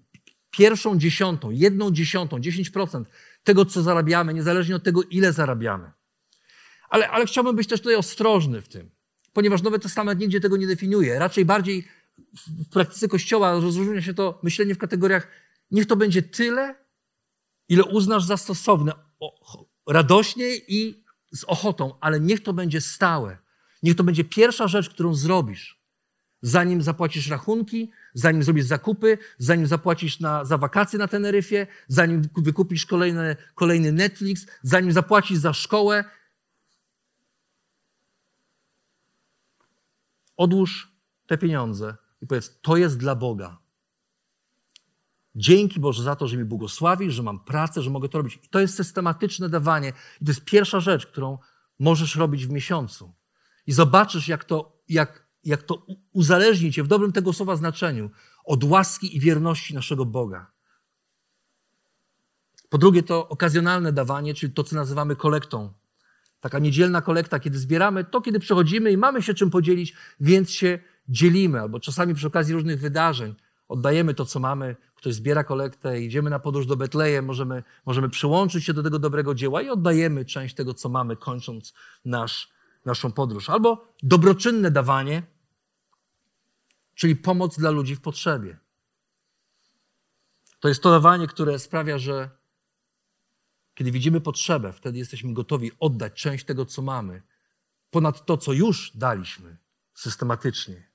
pierwszą 0.50 0.98
dziesiątą, 0.98 1.50
jedną 1.50 1.90
dziesiątą, 1.90 2.38
10% 2.38 3.04
tego, 3.44 3.64
co 3.64 3.82
zarabiamy, 3.82 4.34
niezależnie 4.34 4.76
od 4.76 4.82
tego, 4.82 5.02
ile 5.02 5.32
zarabiamy. 5.32 5.90
Ale, 6.88 7.10
ale 7.10 7.26
chciałbym 7.26 7.56
być 7.56 7.68
też 7.68 7.80
tutaj 7.80 7.96
ostrożny 7.96 8.62
w 8.62 8.68
tym, 8.68 8.90
ponieważ 9.32 9.62
Nowy 9.62 9.78
Testament 9.78 10.20
nigdzie 10.20 10.40
tego 10.40 10.56
nie 10.56 10.66
definiuje. 10.66 11.18
Raczej 11.18 11.44
bardziej 11.44 11.88
w 12.46 12.68
praktyce 12.68 13.08
Kościoła 13.08 13.52
rozróżnia 13.52 14.02
się 14.02 14.14
to 14.14 14.40
myślenie 14.42 14.74
w 14.74 14.78
kategoriach 14.78 15.28
niech 15.72 15.86
to 15.86 15.96
będzie 15.96 16.22
tyle, 16.22 16.74
ile 17.68 17.84
uznasz 17.84 18.24
za 18.24 18.36
stosowne, 18.36 18.92
radośnie 19.88 20.56
i 20.56 21.04
z 21.32 21.44
ochotą, 21.44 21.94
ale 22.00 22.20
niech 22.20 22.42
to 22.42 22.52
będzie 22.52 22.80
stałe. 22.80 23.38
Niech 23.82 23.96
to 23.96 24.04
będzie 24.04 24.24
pierwsza 24.24 24.68
rzecz, 24.68 24.90
którą 24.90 25.14
zrobisz, 25.14 25.82
zanim 26.42 26.82
zapłacisz 26.82 27.28
rachunki, 27.28 27.90
zanim 28.14 28.42
zrobisz 28.42 28.64
zakupy, 28.64 29.18
zanim 29.38 29.66
zapłacisz 29.66 30.20
na, 30.20 30.44
za 30.44 30.58
wakacje 30.58 30.98
na 30.98 31.08
Teneryfie, 31.08 31.66
zanim 31.88 32.22
wykupisz 32.36 32.86
kolejne, 32.86 33.36
kolejny 33.54 33.92
Netflix, 33.92 34.46
zanim 34.62 34.92
zapłacisz 34.92 35.38
za 35.38 35.52
szkołę. 35.52 36.04
Odłóż 40.36 40.92
te 41.26 41.38
pieniądze 41.38 41.96
i 42.20 42.26
powiedz, 42.26 42.60
to 42.62 42.76
jest 42.76 42.98
dla 42.98 43.14
Boga. 43.14 43.58
Dzięki 45.34 45.80
Boże 45.80 46.02
za 46.02 46.16
to, 46.16 46.28
że 46.28 46.36
mi 46.36 46.44
błogosławisz, 46.44 47.14
że 47.14 47.22
mam 47.22 47.44
pracę, 47.44 47.82
że 47.82 47.90
mogę 47.90 48.08
to 48.08 48.18
robić. 48.18 48.38
I 48.42 48.48
to 48.48 48.60
jest 48.60 48.74
systematyczne 48.74 49.48
dawanie. 49.48 49.92
I 50.20 50.24
to 50.24 50.30
jest 50.30 50.44
pierwsza 50.44 50.80
rzecz, 50.80 51.06
którą 51.06 51.38
możesz 51.78 52.16
robić 52.16 52.46
w 52.46 52.50
miesiącu. 52.50 53.14
I 53.66 53.72
zobaczysz, 53.72 54.28
jak 54.28 54.44
to, 54.44 54.82
jak, 54.88 55.26
jak 55.44 55.62
to 55.62 55.86
uzależni 56.12 56.72
cię 56.72 56.82
w 56.82 56.88
dobrym 56.88 57.12
tego 57.12 57.32
słowa 57.32 57.56
znaczeniu 57.56 58.10
od 58.44 58.64
łaski 58.64 59.16
i 59.16 59.20
wierności 59.20 59.74
naszego 59.74 60.04
Boga. 60.04 60.52
Po 62.68 62.78
drugie, 62.78 63.02
to 63.02 63.28
okazjonalne 63.28 63.92
dawanie, 63.92 64.34
czyli 64.34 64.52
to, 64.52 64.64
co 64.64 64.76
nazywamy 64.76 65.16
kolektą. 65.16 65.72
Taka 66.42 66.58
niedzielna 66.58 67.02
kolekta, 67.02 67.40
kiedy 67.40 67.58
zbieramy 67.58 68.04
to, 68.04 68.20
kiedy 68.20 68.40
przechodzimy 68.40 68.92
i 68.92 68.96
mamy 68.96 69.22
się 69.22 69.34
czym 69.34 69.50
podzielić, 69.50 69.94
więc 70.20 70.50
się 70.50 70.78
dzielimy, 71.08 71.60
albo 71.60 71.80
czasami 71.80 72.14
przy 72.14 72.26
okazji 72.26 72.54
różnych 72.54 72.80
wydarzeń 72.80 73.34
oddajemy 73.68 74.14
to, 74.14 74.24
co 74.24 74.40
mamy, 74.40 74.76
ktoś 74.94 75.14
zbiera 75.14 75.44
kolektę, 75.44 76.00
idziemy 76.00 76.30
na 76.30 76.38
podróż 76.38 76.66
do 76.66 76.76
Betlejem, 76.76 77.24
możemy, 77.24 77.62
możemy 77.86 78.08
przyłączyć 78.08 78.64
się 78.64 78.74
do 78.74 78.82
tego 78.82 78.98
dobrego 78.98 79.34
dzieła 79.34 79.62
i 79.62 79.68
oddajemy 79.68 80.24
część 80.24 80.54
tego, 80.54 80.74
co 80.74 80.88
mamy, 80.88 81.16
kończąc 81.16 81.74
nasz, 82.04 82.52
naszą 82.84 83.12
podróż. 83.12 83.50
Albo 83.50 83.94
dobroczynne 84.02 84.70
dawanie, 84.70 85.22
czyli 86.94 87.16
pomoc 87.16 87.58
dla 87.58 87.70
ludzi 87.70 87.96
w 87.96 88.00
potrzebie. 88.00 88.58
To 90.60 90.68
jest 90.68 90.82
to 90.82 90.90
dawanie, 90.90 91.26
które 91.26 91.58
sprawia, 91.58 91.98
że 91.98 92.30
kiedy 93.74 93.92
widzimy 93.92 94.20
potrzebę, 94.20 94.72
wtedy 94.72 94.98
jesteśmy 94.98 95.34
gotowi 95.34 95.70
oddać 95.80 96.12
część 96.12 96.44
tego, 96.44 96.66
co 96.66 96.82
mamy, 96.82 97.22
ponad 97.90 98.26
to, 98.26 98.36
co 98.36 98.52
już 98.52 98.96
daliśmy 98.96 99.56
systematycznie. 99.94 100.88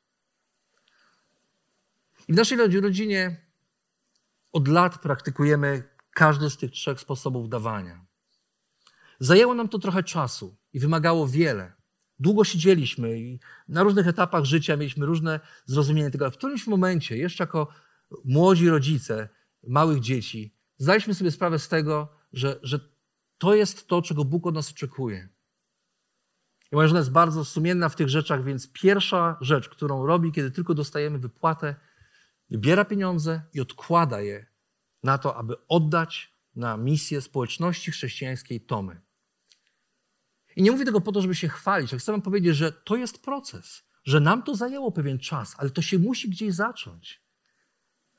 I 2.28 2.34
w 2.34 2.36
naszej 2.36 2.58
rodzinie 2.82 3.42
od 4.52 4.68
lat 4.68 5.02
praktykujemy 5.02 5.84
każdy 6.12 6.50
z 6.50 6.58
tych 6.58 6.72
trzech 6.72 7.00
sposobów 7.00 7.50
dawania. 7.50 8.06
Zajęło 9.20 9.54
nam 9.54 9.70
to 9.70 9.80
trochę 9.80 10.04
czasu 10.04 10.58
i 10.74 10.80
wymagało 10.80 11.28
wiele. 11.28 11.74
Długo 12.20 12.44
siedzieliśmy 12.44 13.20
i 13.20 13.40
na 13.68 13.84
różnych 13.84 14.08
etapach 14.08 14.44
życia 14.44 14.78
mieliśmy 14.78 15.06
różne 15.06 15.40
zrozumienie 15.66 16.12
tego, 16.12 16.26
ale 16.26 16.32
w 16.32 16.38
którymś 16.38 16.68
momencie, 16.68 17.18
jeszcze 17.18 17.44
jako 17.44 17.68
młodzi 18.26 18.70
rodzice 18.70 19.30
małych 19.68 20.00
dzieci, 20.00 20.54
zdaliśmy 20.78 21.14
sobie 21.14 21.32
sprawę 21.32 21.60
z 21.60 21.68
tego, 21.68 22.17
że, 22.34 22.60
że 22.64 22.80
to 23.38 23.56
jest 23.56 23.88
to, 23.88 24.02
czego 24.02 24.26
Bóg 24.26 24.48
od 24.48 24.56
nas 24.56 24.72
oczekuje. 24.72 25.30
I 26.72 26.76
moja 26.76 26.88
żona 26.88 27.00
jest 27.00 27.12
bardzo 27.12 27.46
sumienna 27.46 27.90
w 27.90 27.96
tych 27.96 28.10
rzeczach, 28.10 28.44
więc 28.44 28.72
pierwsza 28.72 29.38
rzecz, 29.42 29.70
którą 29.70 30.06
robi, 30.06 30.32
kiedy 30.32 30.52
tylko 30.52 30.74
dostajemy 30.74 31.20
wypłatę, 31.20 31.76
wybiera 32.50 32.86
pieniądze 32.86 33.42
i 33.54 33.62
odkłada 33.62 34.22
je 34.22 34.46
na 35.04 35.18
to, 35.18 35.38
aby 35.38 35.56
oddać 35.68 36.34
na 36.56 36.78
misję 36.78 37.22
społeczności 37.22 37.92
chrześcijańskiej 37.92 38.62
Tomy. 38.62 39.02
I 40.56 40.64
nie 40.64 40.72
mówię 40.72 40.86
tego 40.86 41.02
po 41.02 41.12
to, 41.12 41.22
żeby 41.22 41.36
się 41.36 41.48
chwalić, 41.48 41.94
ale 41.94 42.00
chcę 42.00 42.12
wam 42.12 42.22
powiedzieć, 42.22 42.56
że 42.56 42.72
to 42.72 42.96
jest 42.96 43.24
proces, 43.24 43.84
że 44.04 44.20
nam 44.20 44.44
to 44.44 44.56
zajęło 44.56 44.92
pewien 44.92 45.20
czas, 45.20 45.56
ale 45.58 45.70
to 45.70 45.82
się 45.82 46.00
musi 46.00 46.30
gdzieś 46.30 46.54
zacząć. 46.54 47.22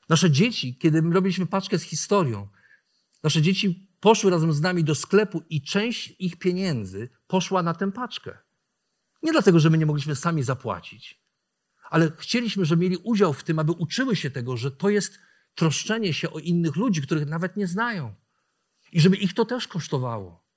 Nasze 0.09 0.31
dzieci, 0.31 0.77
kiedy 0.77 1.01
robiliśmy 1.01 1.45
paczkę 1.45 1.79
z 1.79 1.83
historią, 1.83 2.47
nasze 3.23 3.41
dzieci 3.41 3.88
poszły 3.99 4.31
razem 4.31 4.53
z 4.53 4.61
nami 4.61 4.83
do 4.83 4.95
sklepu 4.95 5.43
i 5.49 5.61
część 5.61 6.15
ich 6.19 6.39
pieniędzy 6.39 7.09
poszła 7.27 7.63
na 7.63 7.73
tę 7.73 7.91
paczkę. 7.91 8.37
Nie 9.23 9.31
dlatego, 9.31 9.59
że 9.59 9.69
my 9.69 9.77
nie 9.77 9.85
mogliśmy 9.85 10.15
sami 10.15 10.43
zapłacić, 10.43 11.21
ale 11.89 12.11
chcieliśmy, 12.17 12.65
żeby 12.65 12.83
mieli 12.83 12.97
udział 12.97 13.33
w 13.33 13.43
tym, 13.43 13.59
aby 13.59 13.71
uczyły 13.71 14.15
się 14.15 14.31
tego, 14.31 14.57
że 14.57 14.71
to 14.71 14.89
jest 14.89 15.19
troszczenie 15.55 16.13
się 16.13 16.31
o 16.31 16.39
innych 16.39 16.75
ludzi, 16.75 17.01
których 17.01 17.25
nawet 17.25 17.57
nie 17.57 17.67
znają. 17.67 18.15
I 18.91 19.01
żeby 19.01 19.17
ich 19.17 19.33
to 19.33 19.45
też 19.45 19.67
kosztowało. 19.67 20.49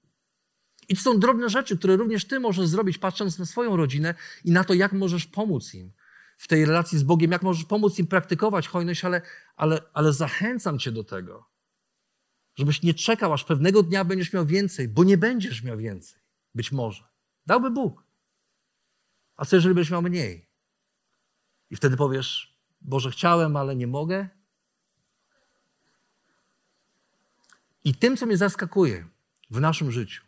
I 0.88 0.96
to 0.96 1.02
są 1.02 1.18
drobne 1.18 1.50
rzeczy, 1.50 1.78
które 1.78 1.96
również 1.96 2.24
ty 2.24 2.40
możesz 2.40 2.66
zrobić, 2.66 2.98
patrząc 2.98 3.38
na 3.38 3.46
swoją 3.46 3.76
rodzinę 3.76 4.14
i 4.44 4.50
na 4.50 4.64
to, 4.64 4.74
jak 4.74 4.92
możesz 4.92 5.26
pomóc 5.26 5.74
im 5.74 5.92
w 6.36 6.48
tej 6.48 6.64
relacji 6.64 6.98
z 6.98 7.02
Bogiem, 7.02 7.32
jak 7.32 7.42
możesz 7.42 7.64
pomóc 7.64 7.98
im 7.98 8.06
praktykować 8.06 8.68
hojność, 8.68 9.04
ale, 9.04 9.22
ale, 9.56 9.80
ale 9.94 10.12
zachęcam 10.12 10.78
cię 10.78 10.92
do 10.92 11.04
tego, 11.04 11.51
żebyś 12.54 12.82
nie 12.82 12.94
czekał, 12.94 13.32
aż 13.32 13.44
pewnego 13.44 13.82
dnia 13.82 14.04
będziesz 14.04 14.32
miał 14.32 14.46
więcej, 14.46 14.88
bo 14.88 15.04
nie 15.04 15.18
będziesz 15.18 15.62
miał 15.62 15.78
więcej. 15.78 16.20
Być 16.54 16.72
może. 16.72 17.04
Dałby 17.46 17.70
Bóg. 17.70 18.04
A 19.36 19.44
co 19.44 19.56
jeżeli 19.56 19.74
będziesz 19.74 19.90
miał 19.90 20.02
mniej? 20.02 20.46
I 21.70 21.76
wtedy 21.76 21.96
powiesz, 21.96 22.58
Boże, 22.80 23.10
chciałem, 23.10 23.56
ale 23.56 23.76
nie 23.76 23.86
mogę. 23.86 24.28
I 27.84 27.94
tym, 27.94 28.16
co 28.16 28.26
mnie 28.26 28.36
zaskakuje 28.36 29.08
w 29.50 29.60
naszym 29.60 29.92
życiu, 29.92 30.24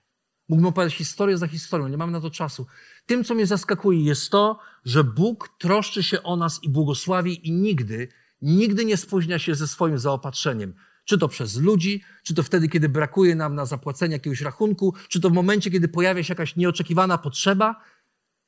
mógłbym 0.48 0.66
opowiadać 0.66 0.94
historię 0.94 1.38
za 1.38 1.48
historią, 1.48 1.88
nie 1.88 1.96
mamy 1.96 2.12
na 2.12 2.20
to 2.20 2.30
czasu. 2.30 2.66
Tym, 3.06 3.24
co 3.24 3.34
mnie 3.34 3.46
zaskakuje, 3.46 4.04
jest 4.04 4.30
to, 4.30 4.58
że 4.84 5.04
Bóg 5.04 5.48
troszczy 5.58 6.02
się 6.02 6.22
o 6.22 6.36
nas 6.36 6.62
i 6.62 6.68
błogosławi 6.68 7.48
i 7.48 7.52
nigdy, 7.52 8.08
nigdy 8.42 8.84
nie 8.84 8.96
spóźnia 8.96 9.38
się 9.38 9.54
ze 9.54 9.68
swoim 9.68 9.98
zaopatrzeniem. 9.98 10.74
Czy 11.05 11.18
to 11.18 11.28
przez 11.28 11.57
ludzi, 11.57 12.02
czy 12.22 12.34
to 12.34 12.42
wtedy, 12.42 12.68
kiedy 12.68 12.88
brakuje 12.88 13.34
nam 13.34 13.55
na 13.55 13.66
zapłacenie 13.66 14.12
jakiegoś 14.12 14.40
rachunku, 14.40 14.94
czy 15.09 15.20
to 15.20 15.30
w 15.30 15.32
momencie, 15.32 15.70
kiedy 15.70 15.88
pojawia 15.88 16.22
się 16.22 16.32
jakaś 16.32 16.57
nieoczekiwana 16.57 17.18
potrzeba, 17.18 17.80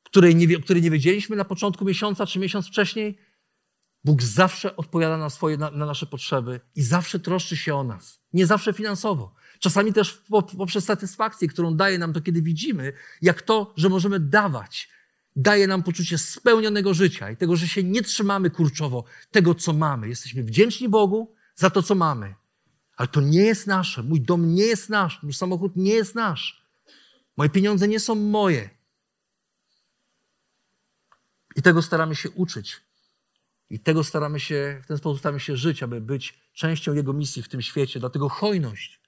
której 0.03 0.37
nie, 0.37 0.59
której 0.59 0.83
nie 0.83 0.91
wiedzieliśmy 0.91 1.37
na 1.37 1.45
początku 1.45 1.85
miesiąca 1.85 2.27
czy 2.27 2.39
miesiąc 2.39 2.67
wcześniej. 2.67 3.19
Bóg 4.05 4.23
zawsze 4.23 4.77
odpowiada 4.77 5.17
na, 5.17 5.31
swoje, 5.31 5.57
na, 5.57 5.71
na 5.71 5.87
nasze 5.87 6.07
potrzeby 6.07 6.61
i 6.75 6.83
zawsze 6.83 7.21
troszczy 7.21 7.57
się 7.57 7.75
o 7.75 7.85
nas. 7.85 8.21
Nie 8.33 8.47
zawsze 8.47 8.73
finansowo. 8.73 9.35
Czasami 9.59 9.93
też 9.93 10.23
poprzez 10.59 10.85
satysfakcję, 10.85 11.49
którą 11.49 11.75
daje 11.75 11.99
nam 11.99 12.13
to, 12.13 12.21
kiedy 12.21 12.43
widzimy, 12.43 12.93
jak 13.23 13.43
to, 13.43 13.75
że 13.77 13.89
możemy 13.89 14.21
dawać, 14.21 14.89
daje 15.37 15.67
nam 15.67 15.83
poczucie 15.83 16.19
spełnionego 16.19 16.95
życia 16.95 17.31
i 17.31 17.37
tego, 17.37 17.57
że 17.57 17.69
się 17.69 17.83
nie 17.83 18.03
trzymamy 18.03 18.51
kurczowo 18.51 19.05
tego, 19.31 19.55
co 19.55 19.73
mamy. 19.73 20.09
Jesteśmy 20.09 20.43
wdzięczni 20.43 20.89
Bogu 20.89 21.35
za 21.55 21.71
to, 21.71 21.83
co 21.83 21.95
mamy. 21.95 22.35
Ale 22.97 23.09
to 23.09 23.21
nie 23.21 23.43
jest 23.43 23.67
nasze. 23.67 24.03
Mój 24.03 24.21
dom 24.21 24.55
nie 24.55 24.65
jest 24.65 24.89
nasz. 24.89 25.23
Mój 25.23 25.33
samochód 25.33 25.77
nie 25.77 25.95
jest 25.95 26.15
nasz. 26.15 26.67
Moje 27.37 27.51
pieniądze 27.51 27.89
nie 27.89 28.01
są 28.01 28.15
moje. 28.15 28.71
I 31.57 31.63
tego 31.63 31.83
staramy 31.83 32.17
się 32.17 32.31
uczyć. 32.31 32.81
I 33.71 33.81
tego 33.81 34.05
staramy 34.05 34.41
się, 34.41 34.81
w 34.85 34.87
ten 34.87 34.99
sposób 34.99 35.19
staramy 35.19 35.41
się 35.41 35.57
żyć, 35.57 35.83
aby 35.83 36.01
być 36.01 36.39
częścią 36.53 36.95
Jego 36.95 37.13
misji 37.13 37.43
w 37.43 37.49
tym 37.49 37.63
świecie. 37.63 38.01
Dlatego 38.01 38.29
hojność 38.29 39.01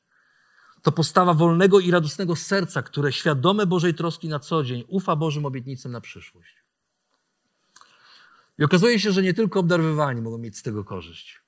to 0.83 0.93
postawa 0.93 1.35
wolnego 1.35 1.81
i 1.81 1.91
radosnego 1.91 2.37
serca, 2.37 2.83
które 2.83 3.13
świadome 3.13 3.67
Bożej 3.67 3.95
troski 3.95 4.29
na 4.29 4.39
co 4.39 4.65
dzień 4.65 4.85
ufa 4.89 5.17
Bożym 5.17 5.47
obietnicom 5.47 5.93
na 5.93 6.01
przyszłość. 6.01 6.57
I 8.59 8.65
okazuje 8.65 9.01
się, 9.01 9.13
że 9.13 9.23
nie 9.23 9.35
tylko 9.35 9.61
obdarowywani 9.61 10.23
mogą 10.23 10.39
mieć 10.39 10.59
z 10.59 10.63
tego 10.63 10.85
korzyść. 10.85 11.48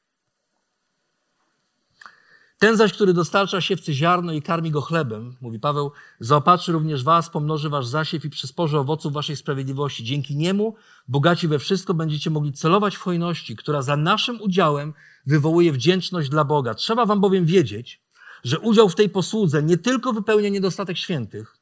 Ten 2.61 2.77
zaś, 2.77 2.93
który 2.93 3.13
dostarcza 3.13 3.61
siewcy 3.61 3.95
ziarno 3.95 4.33
i 4.33 4.43
karmi 4.43 4.71
go 4.71 4.81
chlebem, 4.81 5.37
mówi 5.41 5.61
Paweł, 5.61 5.93
zaopatrzy 6.21 6.73
również 6.73 7.05
was, 7.05 7.31
pomnoży 7.31 7.69
wasz 7.69 7.87
zasiew 7.87 8.25
i 8.25 8.31
przysporzy 8.31 8.79
owoców 8.79 9.13
waszej 9.13 9.37
sprawiedliwości. 9.37 10.05
Dzięki 10.05 10.37
niemu, 10.37 10.75
bogaci 11.09 11.49
we 11.49 11.59
wszystko, 11.59 11.95
będziecie 11.95 12.31
mogli 12.31 12.53
celować 12.53 12.97
w 12.97 13.01
hojności, 13.01 13.57
która 13.57 13.83
za 13.83 13.97
naszym 13.97 14.43
udziałem 14.43 14.95
wywołuje 15.27 15.73
wdzięczność 15.73 16.29
dla 16.29 16.45
Boga. 16.45 16.75
Trzeba 16.75 17.07
wam 17.07 17.21
bowiem 17.21 17.47
wiedzieć, 17.47 18.03
że 18.45 18.59
udział 18.59 18.89
w 18.89 18.95
tej 18.95 19.09
posłudze 19.09 19.63
nie 19.63 19.79
tylko 19.79 20.13
wypełnia 20.13 20.49
niedostatek 20.49 20.97
świętych, 20.97 21.57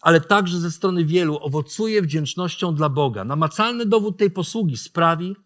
ale 0.00 0.20
także 0.20 0.58
ze 0.58 0.70
strony 0.70 1.04
wielu 1.04 1.38
owocuje 1.40 2.02
wdzięcznością 2.02 2.74
dla 2.74 2.88
Boga. 2.88 3.24
Namacalny 3.24 3.86
dowód 3.86 4.16
tej 4.16 4.30
posługi 4.30 4.76
sprawi, 4.76 5.36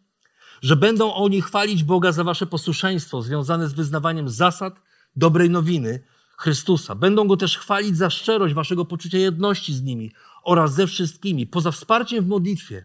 że 0.62 0.76
będą 0.76 1.14
oni 1.14 1.42
chwalić 1.42 1.84
Boga 1.84 2.12
za 2.12 2.24
wasze 2.24 2.46
posłuszeństwo 2.46 3.22
związane 3.22 3.68
z 3.68 3.72
wyznawaniem 3.72 4.28
zasad 4.28 4.80
dobrej 5.16 5.50
nowiny 5.50 6.04
Chrystusa. 6.38 6.94
Będą 6.94 7.28
go 7.28 7.36
też 7.36 7.58
chwalić 7.58 7.96
za 7.96 8.10
szczerość 8.10 8.54
waszego 8.54 8.84
poczucia 8.84 9.18
jedności 9.18 9.74
z 9.74 9.82
nimi 9.82 10.12
oraz 10.44 10.74
ze 10.74 10.86
wszystkimi, 10.86 11.46
poza 11.46 11.70
wsparciem 11.70 12.24
w 12.24 12.28
modlitwie, 12.28 12.84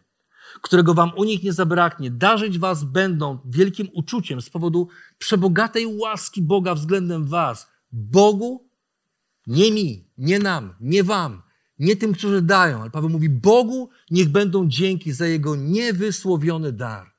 którego 0.61 0.93
wam 0.93 1.11
u 1.15 1.23
nich 1.23 1.43
nie 1.43 1.53
zabraknie. 1.53 2.11
Darzyć 2.11 2.59
was 2.59 2.83
będą 2.83 3.39
wielkim 3.45 3.89
uczuciem 3.93 4.41
z 4.41 4.49
powodu 4.49 4.87
przebogatej 5.17 5.85
łaski 5.85 6.41
Boga 6.41 6.75
względem 6.75 7.25
was. 7.27 7.67
Bogu, 7.91 8.69
nie 9.47 9.71
mi, 9.71 10.07
nie 10.17 10.39
nam, 10.39 10.73
nie 10.79 11.03
wam, 11.03 11.41
nie 11.79 11.95
tym, 11.95 12.13
którzy 12.13 12.41
dają, 12.41 12.81
ale 12.81 12.89
Paweł 12.89 13.09
mówi, 13.09 13.29
Bogu 13.29 13.89
niech 14.11 14.29
będą 14.29 14.67
dzięki 14.67 15.13
za 15.13 15.27
Jego 15.27 15.55
niewysłowiony 15.55 16.71
dar. 16.71 17.18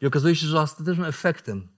I 0.00 0.06
okazuje 0.06 0.36
się, 0.36 0.46
że 0.46 0.60
ostatecznym 0.60 1.06
efektem 1.06 1.68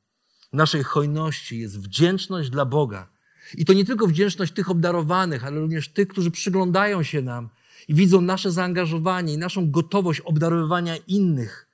naszej 0.52 0.82
hojności 0.82 1.58
jest 1.58 1.80
wdzięczność 1.80 2.50
dla 2.50 2.64
Boga. 2.64 3.08
I 3.54 3.64
to 3.64 3.72
nie 3.72 3.84
tylko 3.84 4.06
wdzięczność 4.06 4.52
tych 4.52 4.70
obdarowanych, 4.70 5.44
ale 5.44 5.60
również 5.60 5.88
tych, 5.88 6.08
którzy 6.08 6.30
przyglądają 6.30 7.02
się 7.02 7.22
nam 7.22 7.48
i 7.88 7.94
widzą 7.94 8.20
nasze 8.20 8.52
zaangażowanie 8.52 9.34
i 9.34 9.38
naszą 9.38 9.70
gotowość 9.70 10.20
obdarowywania 10.20 10.96
innych. 10.96 11.68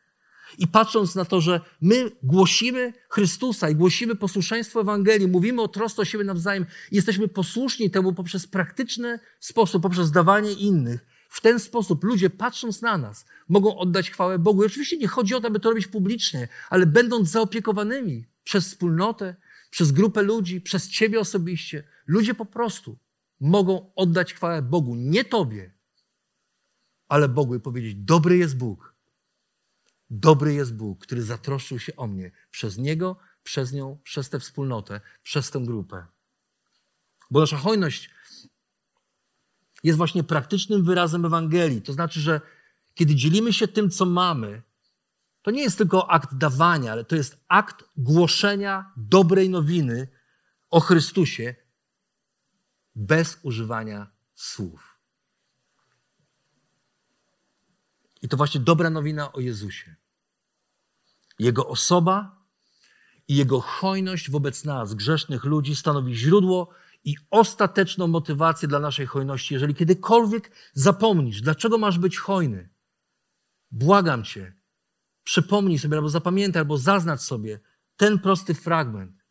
I 0.59 0.66
patrząc 0.66 1.14
na 1.14 1.24
to, 1.24 1.40
że 1.40 1.61
my 1.80 2.11
głosimy 2.22 2.92
Chrystusa 3.09 3.70
i 3.70 3.74
głosimy 3.74 4.14
posłuszeństwo 4.16 4.80
Ewangelii, 4.80 5.28
mówimy 5.28 5.62
o 5.62 5.68
trosce 5.68 6.03
o 6.03 6.05
siebie 6.05 6.24
nawzajem 6.24 6.66
jesteśmy 6.92 7.28
posłuszni 7.28 7.90
temu 7.90 8.12
poprzez 8.12 8.46
praktyczny 8.46 9.18
sposób, 9.40 9.82
poprzez 9.82 10.11
dawanie 10.11 10.53
innych, 10.53 11.07
w 11.29 11.41
ten 11.41 11.61
sposób 11.61 12.05
ludzie, 12.05 12.31
patrząc 12.31 12.83
na 12.83 12.99
nas, 12.99 13.26
mogą 13.49 13.76
oddać 13.76 14.11
chwałę 14.11 14.39
Bogu. 14.39 14.62
I 14.62 14.66
oczywiście 14.66 14.97
nie 14.97 15.09
chodzi 15.09 15.35
o 15.35 15.41
to, 15.41 15.47
aby 15.47 15.61
to 15.61 15.70
robić 15.70 15.87
publicznie, 15.87 16.49
ale 16.70 16.87
będąc 16.87 17.29
zaopiekowanymi 17.29 18.26
przez 18.45 18.68
wspólnotę, 18.68 19.37
przez 19.70 19.93
grupę 19.93 20.22
ludzi, 20.22 20.61
przez 20.61 20.89
Ciebie 20.89 21.20
osobiście, 21.20 21.85
ludzie 22.07 22.35
po 22.35 22.47
prostu 22.47 22.99
mogą 23.41 23.93
oddać 23.97 24.35
chwałę 24.35 24.62
Bogu. 24.62 24.95
Nie 24.95 25.24
Tobie, 25.24 25.72
ale 27.09 27.29
Bogu 27.29 27.55
i 27.55 27.61
powiedzieć: 27.61 27.95
Dobry 27.95 28.37
jest 28.37 28.57
Bóg. 28.57 28.95
Dobry 30.11 30.55
jest 30.55 30.74
Bóg, 30.74 31.01
który 31.01 31.22
zatroszczył 31.22 31.79
się 31.79 31.97
o 31.97 32.07
mnie 32.07 32.31
przez 32.51 32.79
Niego, 32.79 33.16
przez 33.43 33.72
nią, 33.72 33.99
przez 34.03 34.31
tę 34.31 34.41
wspólnotę, 34.41 35.01
przez 35.22 35.51
tę 35.51 35.61
grupę. 35.61 36.07
Bo 37.31 37.41
nasza 37.41 37.57
hojność 37.57 38.11
jest 39.85 39.99
właśnie 39.99 40.24
praktycznym 40.24 40.85
wyrazem 40.85 41.24
Ewangelii. 41.24 41.83
To 41.83 41.93
znaczy, 41.93 42.20
że 42.20 42.41
kiedy 42.95 43.14
dzielimy 43.14 43.53
się 43.53 43.68
tym, 43.68 43.91
co 43.91 44.07
mamy, 44.07 44.62
to 45.43 45.51
nie 45.51 45.62
jest 45.62 45.79
tylko 45.79 46.11
akt 46.11 46.35
dawania, 46.35 46.93
ale 46.93 47.05
to 47.05 47.16
jest 47.16 47.45
akt 47.49 47.85
głoszenia 47.97 48.93
dobrej 48.97 49.51
nowiny 49.51 50.09
o 50.70 50.81
Chrystusie 50.81 51.55
bez 52.95 53.39
używania 53.43 54.07
słów. 54.35 54.99
I 58.22 58.29
to 58.29 58.37
właśnie 58.37 58.61
dobra 58.61 58.91
nowina 58.91 59.33
o 59.33 59.41
Jezusie. 59.41 59.95
Jego 61.39 61.68
osoba 61.68 62.37
i 63.29 63.37
Jego 63.37 63.61
hojność 63.61 64.31
wobec 64.31 64.64
nas, 64.64 64.95
grzesznych 64.95 65.45
ludzi, 65.45 65.76
stanowi 65.76 66.14
źródło 66.14 66.70
i 67.09 67.16
ostateczną 67.30 68.06
motywację 68.06 68.68
dla 68.68 68.80
naszej 68.80 69.06
hojności. 69.06 69.54
Jeżeli 69.54 69.74
kiedykolwiek 69.74 70.50
zapomnisz, 70.72 71.40
dlaczego 71.40 71.78
masz 71.78 71.98
być 71.98 72.18
hojny, 72.18 72.68
błagam 73.70 74.24
Cię, 74.24 74.52
przypomnij 75.24 75.78
sobie, 75.78 75.96
albo 75.96 76.09
zapamiętaj, 76.09 76.61
albo 76.61 76.78
zaznacz 76.78 77.20
sobie 77.20 77.61
ten 77.96 78.18
prosty 78.18 78.54
fragment, 78.54 79.24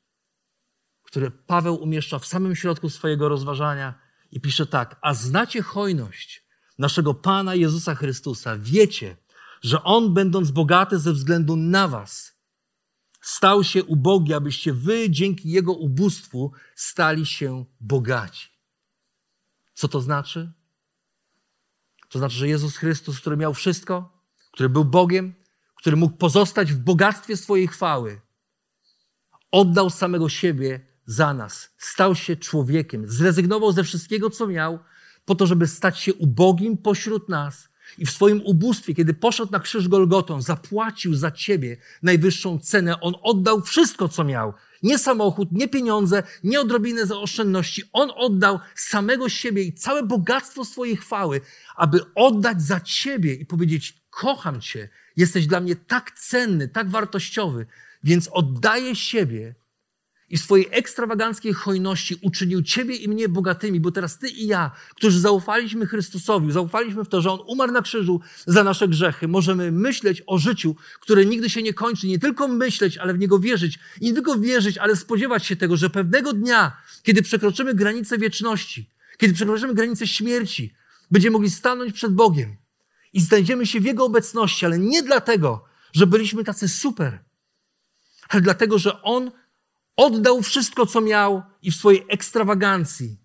który 1.03 1.32
Paweł 1.32 1.75
umieszcza 1.75 2.19
w 2.19 2.25
samym 2.25 2.55
środku 2.55 2.89
swojego 2.89 3.30
rozważania 3.30 3.99
i 4.32 4.41
pisze 4.41 4.65
tak: 4.65 4.99
A 5.01 5.13
znacie 5.13 5.61
hojność 5.61 6.47
naszego 6.78 7.13
Pana 7.13 7.55
Jezusa 7.55 7.95
Chrystusa. 7.95 8.57
Wiecie, 8.59 9.17
że 9.61 9.84
On, 9.84 10.13
będąc 10.13 10.51
bogaty 10.51 10.99
ze 10.99 11.13
względu 11.13 11.55
na 11.55 11.88
Was, 11.88 12.37
stał 13.28 13.63
się 13.63 13.84
ubogi, 13.84 14.34
abyście 14.34 14.73
wy 14.73 15.09
dzięki 15.09 15.49
Jego 15.49 15.73
ubóstwu 15.73 16.51
stali 16.75 17.25
się 17.25 17.65
bogaci. 17.80 18.47
Co 19.73 19.88
to 19.88 20.01
znaczy? 20.01 20.53
To 22.09 22.19
znaczy, 22.19 22.36
że 22.36 22.47
Jezus 22.47 22.78
Chrystus, 22.78 23.19
który 23.19 23.38
miał 23.38 23.53
wszystko, 23.53 24.23
który 24.51 24.69
był 24.69 24.86
Bogiem, 24.86 25.34
który 25.75 25.95
mógł 25.95 26.17
pozostać 26.17 26.73
w 26.73 26.78
bogactwie 26.78 27.38
swojej 27.38 27.67
chwały, 27.67 28.21
oddał 29.51 29.89
samego 29.89 30.30
siebie 30.30 30.88
za 31.05 31.34
nas, 31.34 31.69
stał 31.78 32.15
się 32.15 32.36
człowiekiem, 32.36 33.07
zrezygnował 33.07 33.71
ze 33.71 33.84
wszystkiego, 33.84 34.30
co 34.30 34.47
miał, 34.47 34.80
po 35.25 35.36
to, 35.36 35.47
żeby 35.47 35.67
stać 35.67 35.99
się 35.99 36.13
ubogim 36.13 36.78
pośród 36.78 37.30
nas 37.30 37.69
i 37.98 38.06
w 38.06 38.12
swoim 38.12 38.42
ubóstwie, 38.46 38.96
kiedy 38.96 39.14
poszedł 39.14 39.52
na 39.52 39.60
krzyż 39.60 39.88
Golgotą, 39.88 40.42
zapłacił 40.42 41.16
za 41.16 41.32
ciebie 41.32 41.78
najwyższą 42.04 42.60
cenę. 42.60 43.02
On 43.02 43.14
oddał 43.22 43.62
wszystko, 43.62 44.10
co 44.10 44.24
miał. 44.24 44.54
Nie 44.84 44.98
samochód, 44.98 45.52
nie 45.52 45.68
pieniądze, 45.68 46.24
nie 46.44 46.62
odrobinę 46.62 47.06
za 47.06 47.18
oszczędności. 47.18 47.84
On 47.94 48.12
oddał 48.16 48.60
samego 48.76 49.30
siebie 49.30 49.64
i 49.64 49.74
całe 49.74 50.04
bogactwo 50.04 50.66
swojej 50.66 50.98
chwały, 50.98 51.42
aby 51.76 52.00
oddać 52.16 52.62
za 52.62 52.80
ciebie 52.80 53.34
i 53.34 53.46
powiedzieć: 53.46 54.02
Kocham 54.10 54.62
cię, 54.62 54.90
jesteś 55.18 55.48
dla 55.48 55.60
mnie 55.60 55.76
tak 55.76 56.12
cenny, 56.12 56.68
tak 56.68 56.90
wartościowy, 56.90 57.66
więc 58.04 58.28
oddaję 58.28 58.96
siebie 58.96 59.56
i 60.30 60.38
swojej 60.38 60.67
ekstrawaganckiej 60.71 61.53
hojności 61.53 62.15
uczynił 62.21 62.61
Ciebie 62.61 62.95
i 62.95 63.07
mnie 63.07 63.30
bogatymi, 63.30 63.80
bo 63.80 63.91
teraz 63.91 64.19
Ty 64.19 64.30
i 64.30 64.47
ja, 64.47 64.71
którzy 64.95 65.19
zaufaliśmy 65.19 65.86
Chrystusowi, 65.86 66.51
zaufaliśmy 66.51 67.03
w 67.03 67.09
to, 67.09 67.21
że 67.21 67.32
On 67.32 67.39
umarł 67.47 67.71
na 67.71 67.82
krzyżu 67.82 68.21
za 68.45 68.63
nasze 68.63 68.88
grzechy, 68.88 69.28
możemy 69.28 69.71
myśleć 69.71 70.23
o 70.28 70.38
życiu, 70.38 70.75
które 70.99 71.25
nigdy 71.25 71.49
się 71.49 71.63
nie 71.63 71.73
kończy. 71.73 72.07
Nie 72.07 72.19
tylko 72.19 72.47
myśleć, 72.47 72.97
ale 72.97 73.13
w 73.13 73.19
Niego 73.19 73.39
wierzyć. 73.39 73.80
Nie 74.01 74.13
tylko 74.13 74.38
wierzyć, 74.38 74.78
ale 74.78 74.95
spodziewać 74.95 75.45
się 75.45 75.55
tego, 75.55 75.78
że 75.78 75.89
pewnego 75.89 76.34
dnia, 76.34 76.78
kiedy 77.03 77.21
przekroczymy 77.21 77.73
granicę 77.73 78.17
wieczności, 78.17 78.89
kiedy 79.17 79.34
przekroczymy 79.34 79.73
granicę 79.73 80.07
śmierci, 80.07 80.73
będziemy 81.11 81.34
mogli 81.34 81.49
stanąć 81.49 81.93
przed 81.93 82.13
Bogiem 82.13 82.55
i 83.13 83.21
znajdziemy 83.21 83.65
się 83.65 83.80
w 83.80 83.86
Jego 83.86 84.05
obecności, 84.05 84.65
ale 84.65 84.80
nie 84.80 85.03
dlatego, 85.03 85.65
że 85.93 86.07
byliśmy 86.07 86.43
tacy 86.43 86.67
super, 86.67 87.19
ale 88.30 88.41
dlatego, 88.41 88.80
że 88.80 89.01
On 89.01 89.32
Oddał 89.98 90.41
wszystko, 90.41 90.86
co 90.86 91.02
miał 91.02 91.43
i 91.62 91.72
w 91.72 91.76
swojej 91.76 92.06
ekstrawagancji 92.10 93.18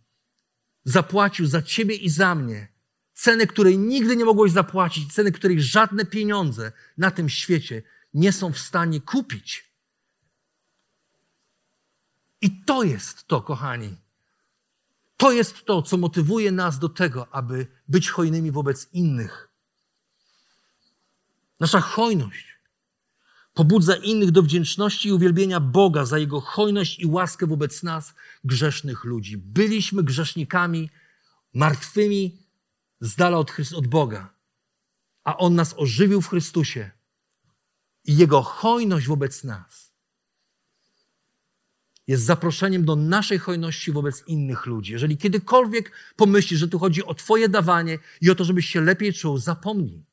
zapłacił 0.85 1.47
za 1.47 1.62
ciebie 1.62 1.95
i 1.95 2.09
za 2.09 2.35
mnie 2.35 2.68
cenę, 3.14 3.47
której 3.47 3.79
nigdy 3.79 4.16
nie 4.16 4.25
mogłeś 4.25 4.53
zapłacić, 4.53 5.14
ceny, 5.14 5.33
której 5.33 5.62
żadne 5.62 6.05
pieniądze 6.05 6.73
na 6.99 7.11
tym 7.11 7.29
świecie 7.29 7.83
nie 8.14 8.33
są 8.33 8.53
w 8.53 8.59
stanie 8.59 9.01
kupić. 9.01 9.73
I 12.41 12.64
to 12.64 12.83
jest 12.83 13.27
to, 13.27 13.43
kochani. 13.43 13.97
To 15.16 15.33
jest 15.33 15.64
to, 15.64 15.83
co 15.83 15.97
motywuje 15.97 16.53
nas 16.53 16.79
do 16.79 16.89
tego, 16.89 17.35
aby 17.35 17.66
być 17.89 18.11
hojnymi 18.11 18.51
wobec 18.51 18.89
innych. 18.93 19.49
Nasza 21.61 21.81
hojność 21.81 22.51
pobudza 23.55 23.96
innych 23.96 24.30
do 24.30 24.42
wdzięczności 24.42 25.09
i 25.09 25.12
uwielbienia 25.12 25.61
Boga 25.61 26.05
za 26.05 26.18
Jego 26.18 26.40
hojność 26.40 26.98
i 26.98 27.07
łaskę 27.07 27.46
wobec 27.46 27.82
nas, 27.82 28.14
grzesznych 28.44 29.05
ludzi. 29.05 29.36
Byliśmy 29.36 30.03
grzesznikami, 30.03 30.90
martwymi, 31.55 32.38
z 33.00 33.16
dala 33.16 33.38
od, 33.38 33.50
Chryst- 33.50 33.74
od 33.74 33.86
Boga, 33.86 34.34
a 35.24 35.36
On 35.36 35.55
nas 35.55 35.74
ożywił 35.76 36.22
w 36.22 36.28
Chrystusie 36.28 36.90
i 38.05 38.16
Jego 38.16 38.42
hojność 38.42 39.07
wobec 39.07 39.44
nas 39.44 39.92
jest 42.07 42.24
zaproszeniem 42.24 42.84
do 42.84 42.96
naszej 42.96 43.38
hojności 43.38 43.92
wobec 43.92 44.24
innych 44.26 44.66
ludzi. 44.66 44.92
Jeżeli 44.92 45.16
kiedykolwiek 45.16 45.92
pomyślisz, 46.16 46.61
że 46.61 46.68
tu 46.68 46.78
chodzi 46.78 47.05
o 47.05 47.14
Twoje 47.14 47.48
dawanie 47.48 47.98
i 48.20 48.30
o 48.30 48.34
to, 48.34 48.44
żebyś 48.44 48.66
się 48.66 48.80
lepiej 48.80 49.12
czuł, 49.12 49.38
zapomnij. 49.38 50.05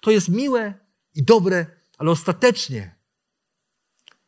To 0.00 0.10
jest 0.10 0.28
miłe 0.28 0.74
i 1.14 1.22
dobre 1.22 1.66
ale 1.98 2.10
ostatecznie, 2.10 2.94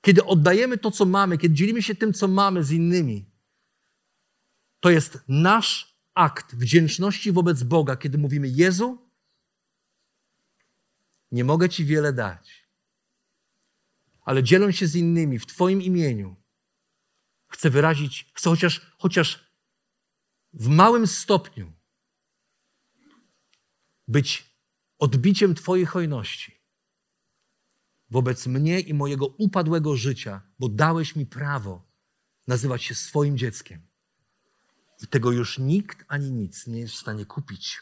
kiedy 0.00 0.24
oddajemy 0.24 0.78
to, 0.78 0.90
co 0.90 1.04
mamy, 1.04 1.38
kiedy 1.38 1.54
dzielimy 1.54 1.82
się 1.82 1.94
tym, 1.94 2.12
co 2.12 2.28
mamy 2.28 2.64
z 2.64 2.70
innymi, 2.70 3.30
to 4.80 4.90
jest 4.90 5.18
nasz 5.28 5.96
akt 6.14 6.54
wdzięczności 6.54 7.32
wobec 7.32 7.62
Boga, 7.62 7.96
kiedy 7.96 8.18
mówimy: 8.18 8.48
Jezu, 8.48 9.10
nie 11.32 11.44
mogę 11.44 11.68
Ci 11.68 11.84
wiele 11.84 12.12
dać, 12.12 12.68
ale 14.22 14.42
dzieląc 14.42 14.76
się 14.76 14.86
z 14.86 14.96
innymi 14.96 15.38
w 15.38 15.46
Twoim 15.46 15.82
imieniu, 15.82 16.36
chcę 17.48 17.70
wyrazić, 17.70 18.30
chcę 18.34 18.50
chociaż, 18.50 18.80
chociaż 18.98 19.50
w 20.52 20.68
małym 20.68 21.06
stopniu 21.06 21.72
być 24.08 24.56
odbiciem 24.98 25.54
Twojej 25.54 25.86
hojności 25.86 26.59
wobec 28.10 28.46
mnie 28.46 28.80
i 28.80 28.94
mojego 28.94 29.26
upadłego 29.26 29.96
życia, 29.96 30.40
bo 30.58 30.68
dałeś 30.68 31.16
mi 31.16 31.26
prawo 31.26 31.90
nazywać 32.46 32.82
się 32.84 32.94
swoim 32.94 33.38
dzieckiem. 33.38 33.86
I 35.02 35.06
tego 35.06 35.32
już 35.32 35.58
nikt 35.58 36.04
ani 36.08 36.32
nic 36.32 36.66
nie 36.66 36.80
jest 36.80 36.94
w 36.94 36.98
stanie 36.98 37.26
kupić. 37.26 37.78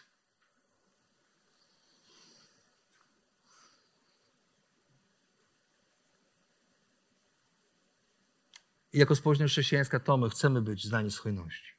I 8.92 8.98
jako 8.98 9.16
społeczność 9.16 9.54
chrześcijańska 9.54 10.00
to 10.00 10.16
my 10.16 10.30
chcemy 10.30 10.62
być 10.62 10.84
znani 10.84 11.10
z 11.10 11.18
hojności. 11.18 11.72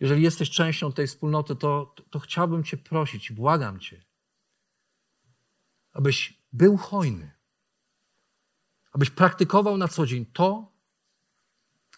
Jeżeli 0.00 0.22
jesteś 0.22 0.50
częścią 0.50 0.92
tej 0.92 1.06
wspólnoty, 1.06 1.56
to, 1.56 1.94
to, 1.96 2.02
to 2.02 2.18
chciałbym 2.18 2.64
Cię 2.64 2.76
prosić, 2.76 3.32
błagam 3.32 3.80
Cię, 3.80 4.04
abyś 5.92 6.42
był 6.56 6.76
hojny. 6.76 7.30
Abyś 8.92 9.10
praktykował 9.10 9.76
na 9.76 9.88
co 9.88 10.06
dzień 10.06 10.26
to, 10.32 10.72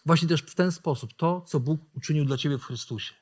właśnie 0.05 0.27
też 0.27 0.41
w 0.41 0.55
ten 0.55 0.71
sposób, 0.71 1.13
to, 1.13 1.41
co 1.41 1.59
Bóg 1.59 1.81
uczynił 1.93 2.25
dla 2.25 2.37
ciebie 2.37 2.57
w 2.57 2.63
Chrystusie. 2.63 3.13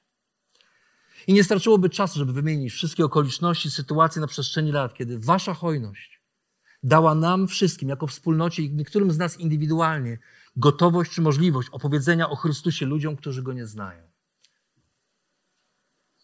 I 1.27 1.33
nie 1.33 1.43
starczyłoby 1.43 1.89
czasu, 1.89 2.19
żeby 2.19 2.33
wymienić 2.33 2.73
wszystkie 2.73 3.05
okoliczności, 3.05 3.71
sytuacje 3.71 4.21
na 4.21 4.27
przestrzeni 4.27 4.71
lat, 4.71 4.93
kiedy 4.93 5.19
wasza 5.19 5.53
hojność 5.53 6.17
dała 6.83 7.15
nam 7.15 7.47
wszystkim, 7.47 7.89
jako 7.89 8.07
wspólnocie 8.07 8.63
i 8.63 8.73
niektórym 8.73 9.11
z 9.11 9.17
nas 9.17 9.39
indywidualnie, 9.39 10.17
gotowość 10.55 11.11
czy 11.11 11.21
możliwość 11.21 11.69
opowiedzenia 11.69 12.29
o 12.29 12.35
Chrystusie 12.35 12.85
ludziom, 12.85 13.15
którzy 13.15 13.43
Go 13.43 13.53
nie 13.53 13.65
znają. 13.65 14.03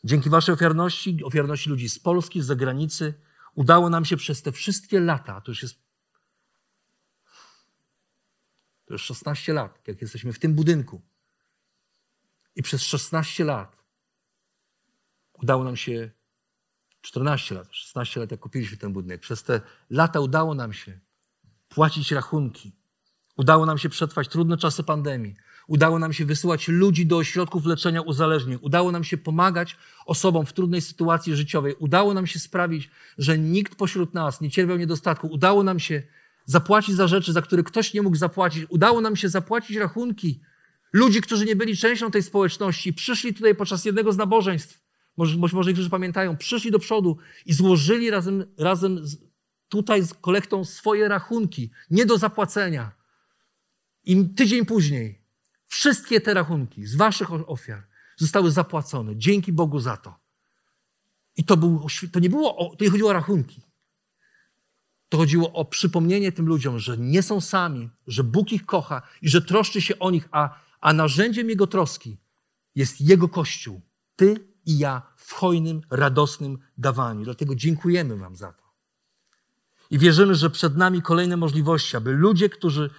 Dzięki 0.04 0.30
waszej 0.30 0.54
ofiarności, 0.54 1.24
ofiarności 1.24 1.70
ludzi 1.70 1.90
z 1.90 2.00
Polski, 2.00 2.42
z 2.42 2.46
zagranicy, 2.46 3.14
udało 3.56 3.90
nam 3.90 4.06
się 4.06 4.18
przez 4.18 4.42
te 4.42 4.52
wszystkie 4.52 5.00
lata, 5.00 5.42
to 5.42 5.52
już 5.52 5.62
jest 5.62 5.84
to 8.86 8.94
już 8.94 9.04
16 9.04 9.54
lat, 9.54 9.88
jak 9.88 10.02
jesteśmy 10.02 10.34
w 10.34 10.40
tym 10.40 10.54
budynku. 10.54 11.02
I 12.56 12.64
przez 12.64 12.82
16 12.82 13.44
lat 13.44 13.84
udało 15.34 15.64
nam 15.64 15.76
się 15.76 16.12
14 17.02 17.56
lat, 17.56 17.68
16 17.72 18.20
lat, 18.20 18.32
jak 18.32 18.40
kupiliśmy 18.40 18.78
ten 18.78 18.94
budynek. 18.94 19.22
Przez 19.22 19.44
te 19.44 19.62
lata 19.90 20.20
udało 20.20 20.56
nam 20.56 20.74
się 20.74 21.00
płacić 21.70 22.12
rachunki. 22.12 22.76
Udało 23.38 23.66
nam 23.66 23.78
się 23.78 23.90
przetrwać 23.90 24.28
trudne 24.28 24.58
czasy 24.58 24.84
pandemii. 24.84 25.36
Udało 25.74 26.00
nam 26.00 26.14
się 26.14 26.26
wysyłać 26.26 26.68
ludzi 26.68 27.06
do 27.06 27.18
ośrodków 27.18 27.66
leczenia 27.66 28.02
uzależnień. 28.02 28.60
Udało 28.62 28.92
nam 28.92 29.04
się 29.04 29.18
pomagać 29.18 29.78
osobom 30.06 30.46
w 30.46 30.54
trudnej 30.54 30.82
sytuacji 30.82 31.36
życiowej. 31.36 31.76
Udało 31.80 32.14
nam 32.14 32.28
się 32.28 32.40
sprawić, 32.40 32.90
że 33.18 33.38
nikt 33.38 33.76
pośród 33.76 34.14
nas 34.14 34.42
nie 34.42 34.52
cierpiał 34.52 34.78
niedostatku. 34.78 35.28
Udało 35.28 35.64
nam 35.64 35.80
się 35.80 36.04
zapłacić 36.46 36.96
za 36.96 37.08
rzeczy, 37.08 37.34
za 37.34 37.42
które 37.42 37.64
ktoś 37.64 37.94
nie 37.94 38.02
mógł 38.02 38.16
zapłacić. 38.16 38.66
Udało 38.70 39.02
nam 39.02 39.16
się 39.16 39.30
zapłacić 39.30 39.78
rachunki 39.78 40.42
ludzi, 40.94 41.22
którzy 41.22 41.46
nie 41.46 41.56
byli 41.56 41.78
częścią 41.78 42.12
tej 42.12 42.24
społeczności. 42.24 42.94
Przyszli 42.94 43.34
tutaj 43.34 43.56
podczas 43.56 43.86
jednego 43.86 44.14
z 44.14 44.18
nabożeństw. 44.18 44.82
Może, 45.18 45.38
może, 45.38 45.56
może 45.56 45.70
niektórzy 45.70 45.90
pamiętają. 45.90 46.38
Przyszli 46.38 46.72
do 46.72 46.80
przodu 46.80 47.18
i 47.46 47.54
złożyli 47.54 48.10
razem, 48.10 48.46
razem 48.58 49.08
z, 49.08 49.18
tutaj 49.70 50.04
z 50.04 50.14
kolektą 50.14 50.66
swoje 50.66 51.08
rachunki. 51.08 51.72
Nie 51.92 52.06
do 52.06 52.18
zapłacenia. 52.18 52.92
I 54.06 54.30
tydzień 54.30 54.66
później 54.66 55.23
wszystkie 55.74 56.22
te 56.22 56.34
rachunki 56.34 56.86
z 56.86 56.96
waszych 56.96 57.34
ofiar 57.34 57.88
zostały 58.18 58.52
zapłacone. 58.52 59.18
Dzięki 59.18 59.54
Bogu 59.54 59.80
za 59.80 59.98
to. 59.98 60.20
I 61.36 61.44
to, 61.44 61.58
był, 61.58 61.88
to 62.12 62.20
nie 62.20 62.30
było, 62.30 62.58
o, 62.58 62.76
to 62.76 62.84
nie 62.84 62.92
chodziło 62.92 63.10
o 63.10 63.14
rachunki. 63.14 63.62
To 65.10 65.18
chodziło 65.18 65.54
o 65.54 65.66
przypomnienie 65.66 66.32
tym 66.32 66.46
ludziom, 66.46 66.80
że 66.80 66.98
nie 66.98 67.24
są 67.24 67.42
sami, 67.42 67.90
że 68.08 68.24
Bóg 68.24 68.52
ich 68.52 68.66
kocha 68.66 69.02
i 69.22 69.30
że 69.30 69.42
troszczy 69.42 69.82
się 69.82 70.00
o 70.00 70.12
nich, 70.12 70.30
a, 70.32 70.60
a 70.82 70.94
narzędziem 70.94 71.50
Jego 71.50 71.68
troski 71.68 72.18
jest 72.76 73.02
Jego 73.02 73.30
Kościół. 73.30 73.82
Ty 74.16 74.48
i 74.66 74.78
ja 74.78 75.02
w 75.16 75.34
hojnym, 75.34 75.82
radosnym 75.90 76.58
dawaniu. 76.78 77.24
Dlatego 77.24 77.56
dziękujemy 77.56 78.18
Wam 78.18 78.36
za 78.36 78.54
to. 78.54 78.64
I 79.90 80.00
wierzymy, 80.00 80.36
że 80.36 80.50
przed 80.50 80.78
nami 80.78 81.02
kolejne 81.02 81.38
możliwości, 81.38 81.98
aby 81.98 82.12
ludzie, 82.12 82.50
którzy 82.50 82.90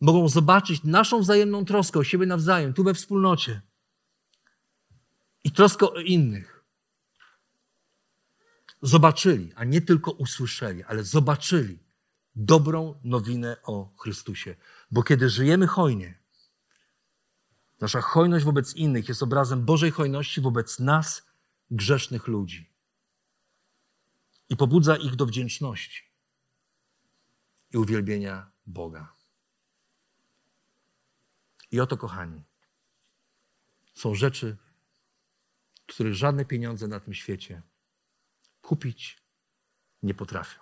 mogą 0.00 0.28
zobaczyć 0.28 0.84
naszą 0.84 1.20
wzajemną 1.20 1.64
troskę 1.64 1.98
o 1.98 2.04
siebie 2.04 2.26
nawzajem, 2.26 2.74
tu 2.74 2.84
we 2.84 2.94
wspólnocie 2.94 3.60
i 5.44 5.50
troskę 5.52 5.90
o 5.90 6.00
innych, 6.00 6.64
zobaczyli, 8.82 9.52
a 9.54 9.64
nie 9.64 9.80
tylko 9.80 10.10
usłyszeli, 10.10 10.84
ale 10.84 11.04
zobaczyli 11.04 11.78
dobrą 12.36 13.00
nowinę 13.04 13.56
o 13.62 13.94
Chrystusie. 13.98 14.56
Bo 14.90 15.02
kiedy 15.02 15.28
żyjemy 15.28 15.66
hojnie, 15.66 16.18
nasza 17.80 18.00
hojność 18.00 18.44
wobec 18.44 18.74
innych 18.74 19.08
jest 19.08 19.22
obrazem 19.22 19.64
Bożej 19.64 19.90
hojności 19.90 20.40
wobec 20.40 20.78
nas, 20.78 21.30
grzesznych 21.70 22.26
ludzi. 22.26 22.70
I 24.48 24.56
pobudza 24.56 24.96
ich 24.96 25.16
do 25.16 25.26
wdzięczności 25.26 26.02
i 27.72 27.76
uwielbienia 27.76 28.50
Boga. 28.66 29.19
I 31.70 31.80
oto, 31.80 31.96
kochani, 31.96 32.44
są 33.94 34.14
rzeczy, 34.14 34.56
których 35.86 36.14
żadne 36.14 36.44
pieniądze 36.44 36.88
na 36.88 37.00
tym 37.00 37.14
świecie 37.14 37.62
kupić 38.62 39.22
nie 40.02 40.14
potrafią. 40.14 40.60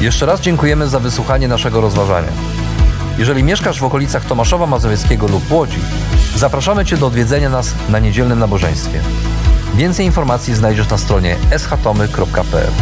Jeszcze 0.00 0.26
raz 0.26 0.40
dziękujemy 0.40 0.88
za 0.88 1.00
wysłuchanie 1.00 1.48
naszego 1.48 1.80
rozważania. 1.80 2.32
Jeżeli 3.18 3.42
mieszkasz 3.42 3.80
w 3.80 3.84
okolicach 3.84 4.24
Tomaszowa 4.24 4.66
Mazowieckiego 4.66 5.26
lub 5.26 5.50
Łodzi, 5.50 5.78
zapraszamy 6.36 6.84
Cię 6.86 6.96
do 6.96 7.06
odwiedzenia 7.06 7.50
nas 7.50 7.74
na 7.88 7.98
niedzielnym 7.98 8.38
nabożeństwie. 8.38 9.02
Więcej 9.76 10.06
informacji 10.06 10.54
znajdziesz 10.54 10.88
na 10.88 10.98
stronie 10.98 11.36
schatomy.pl. 11.58 12.72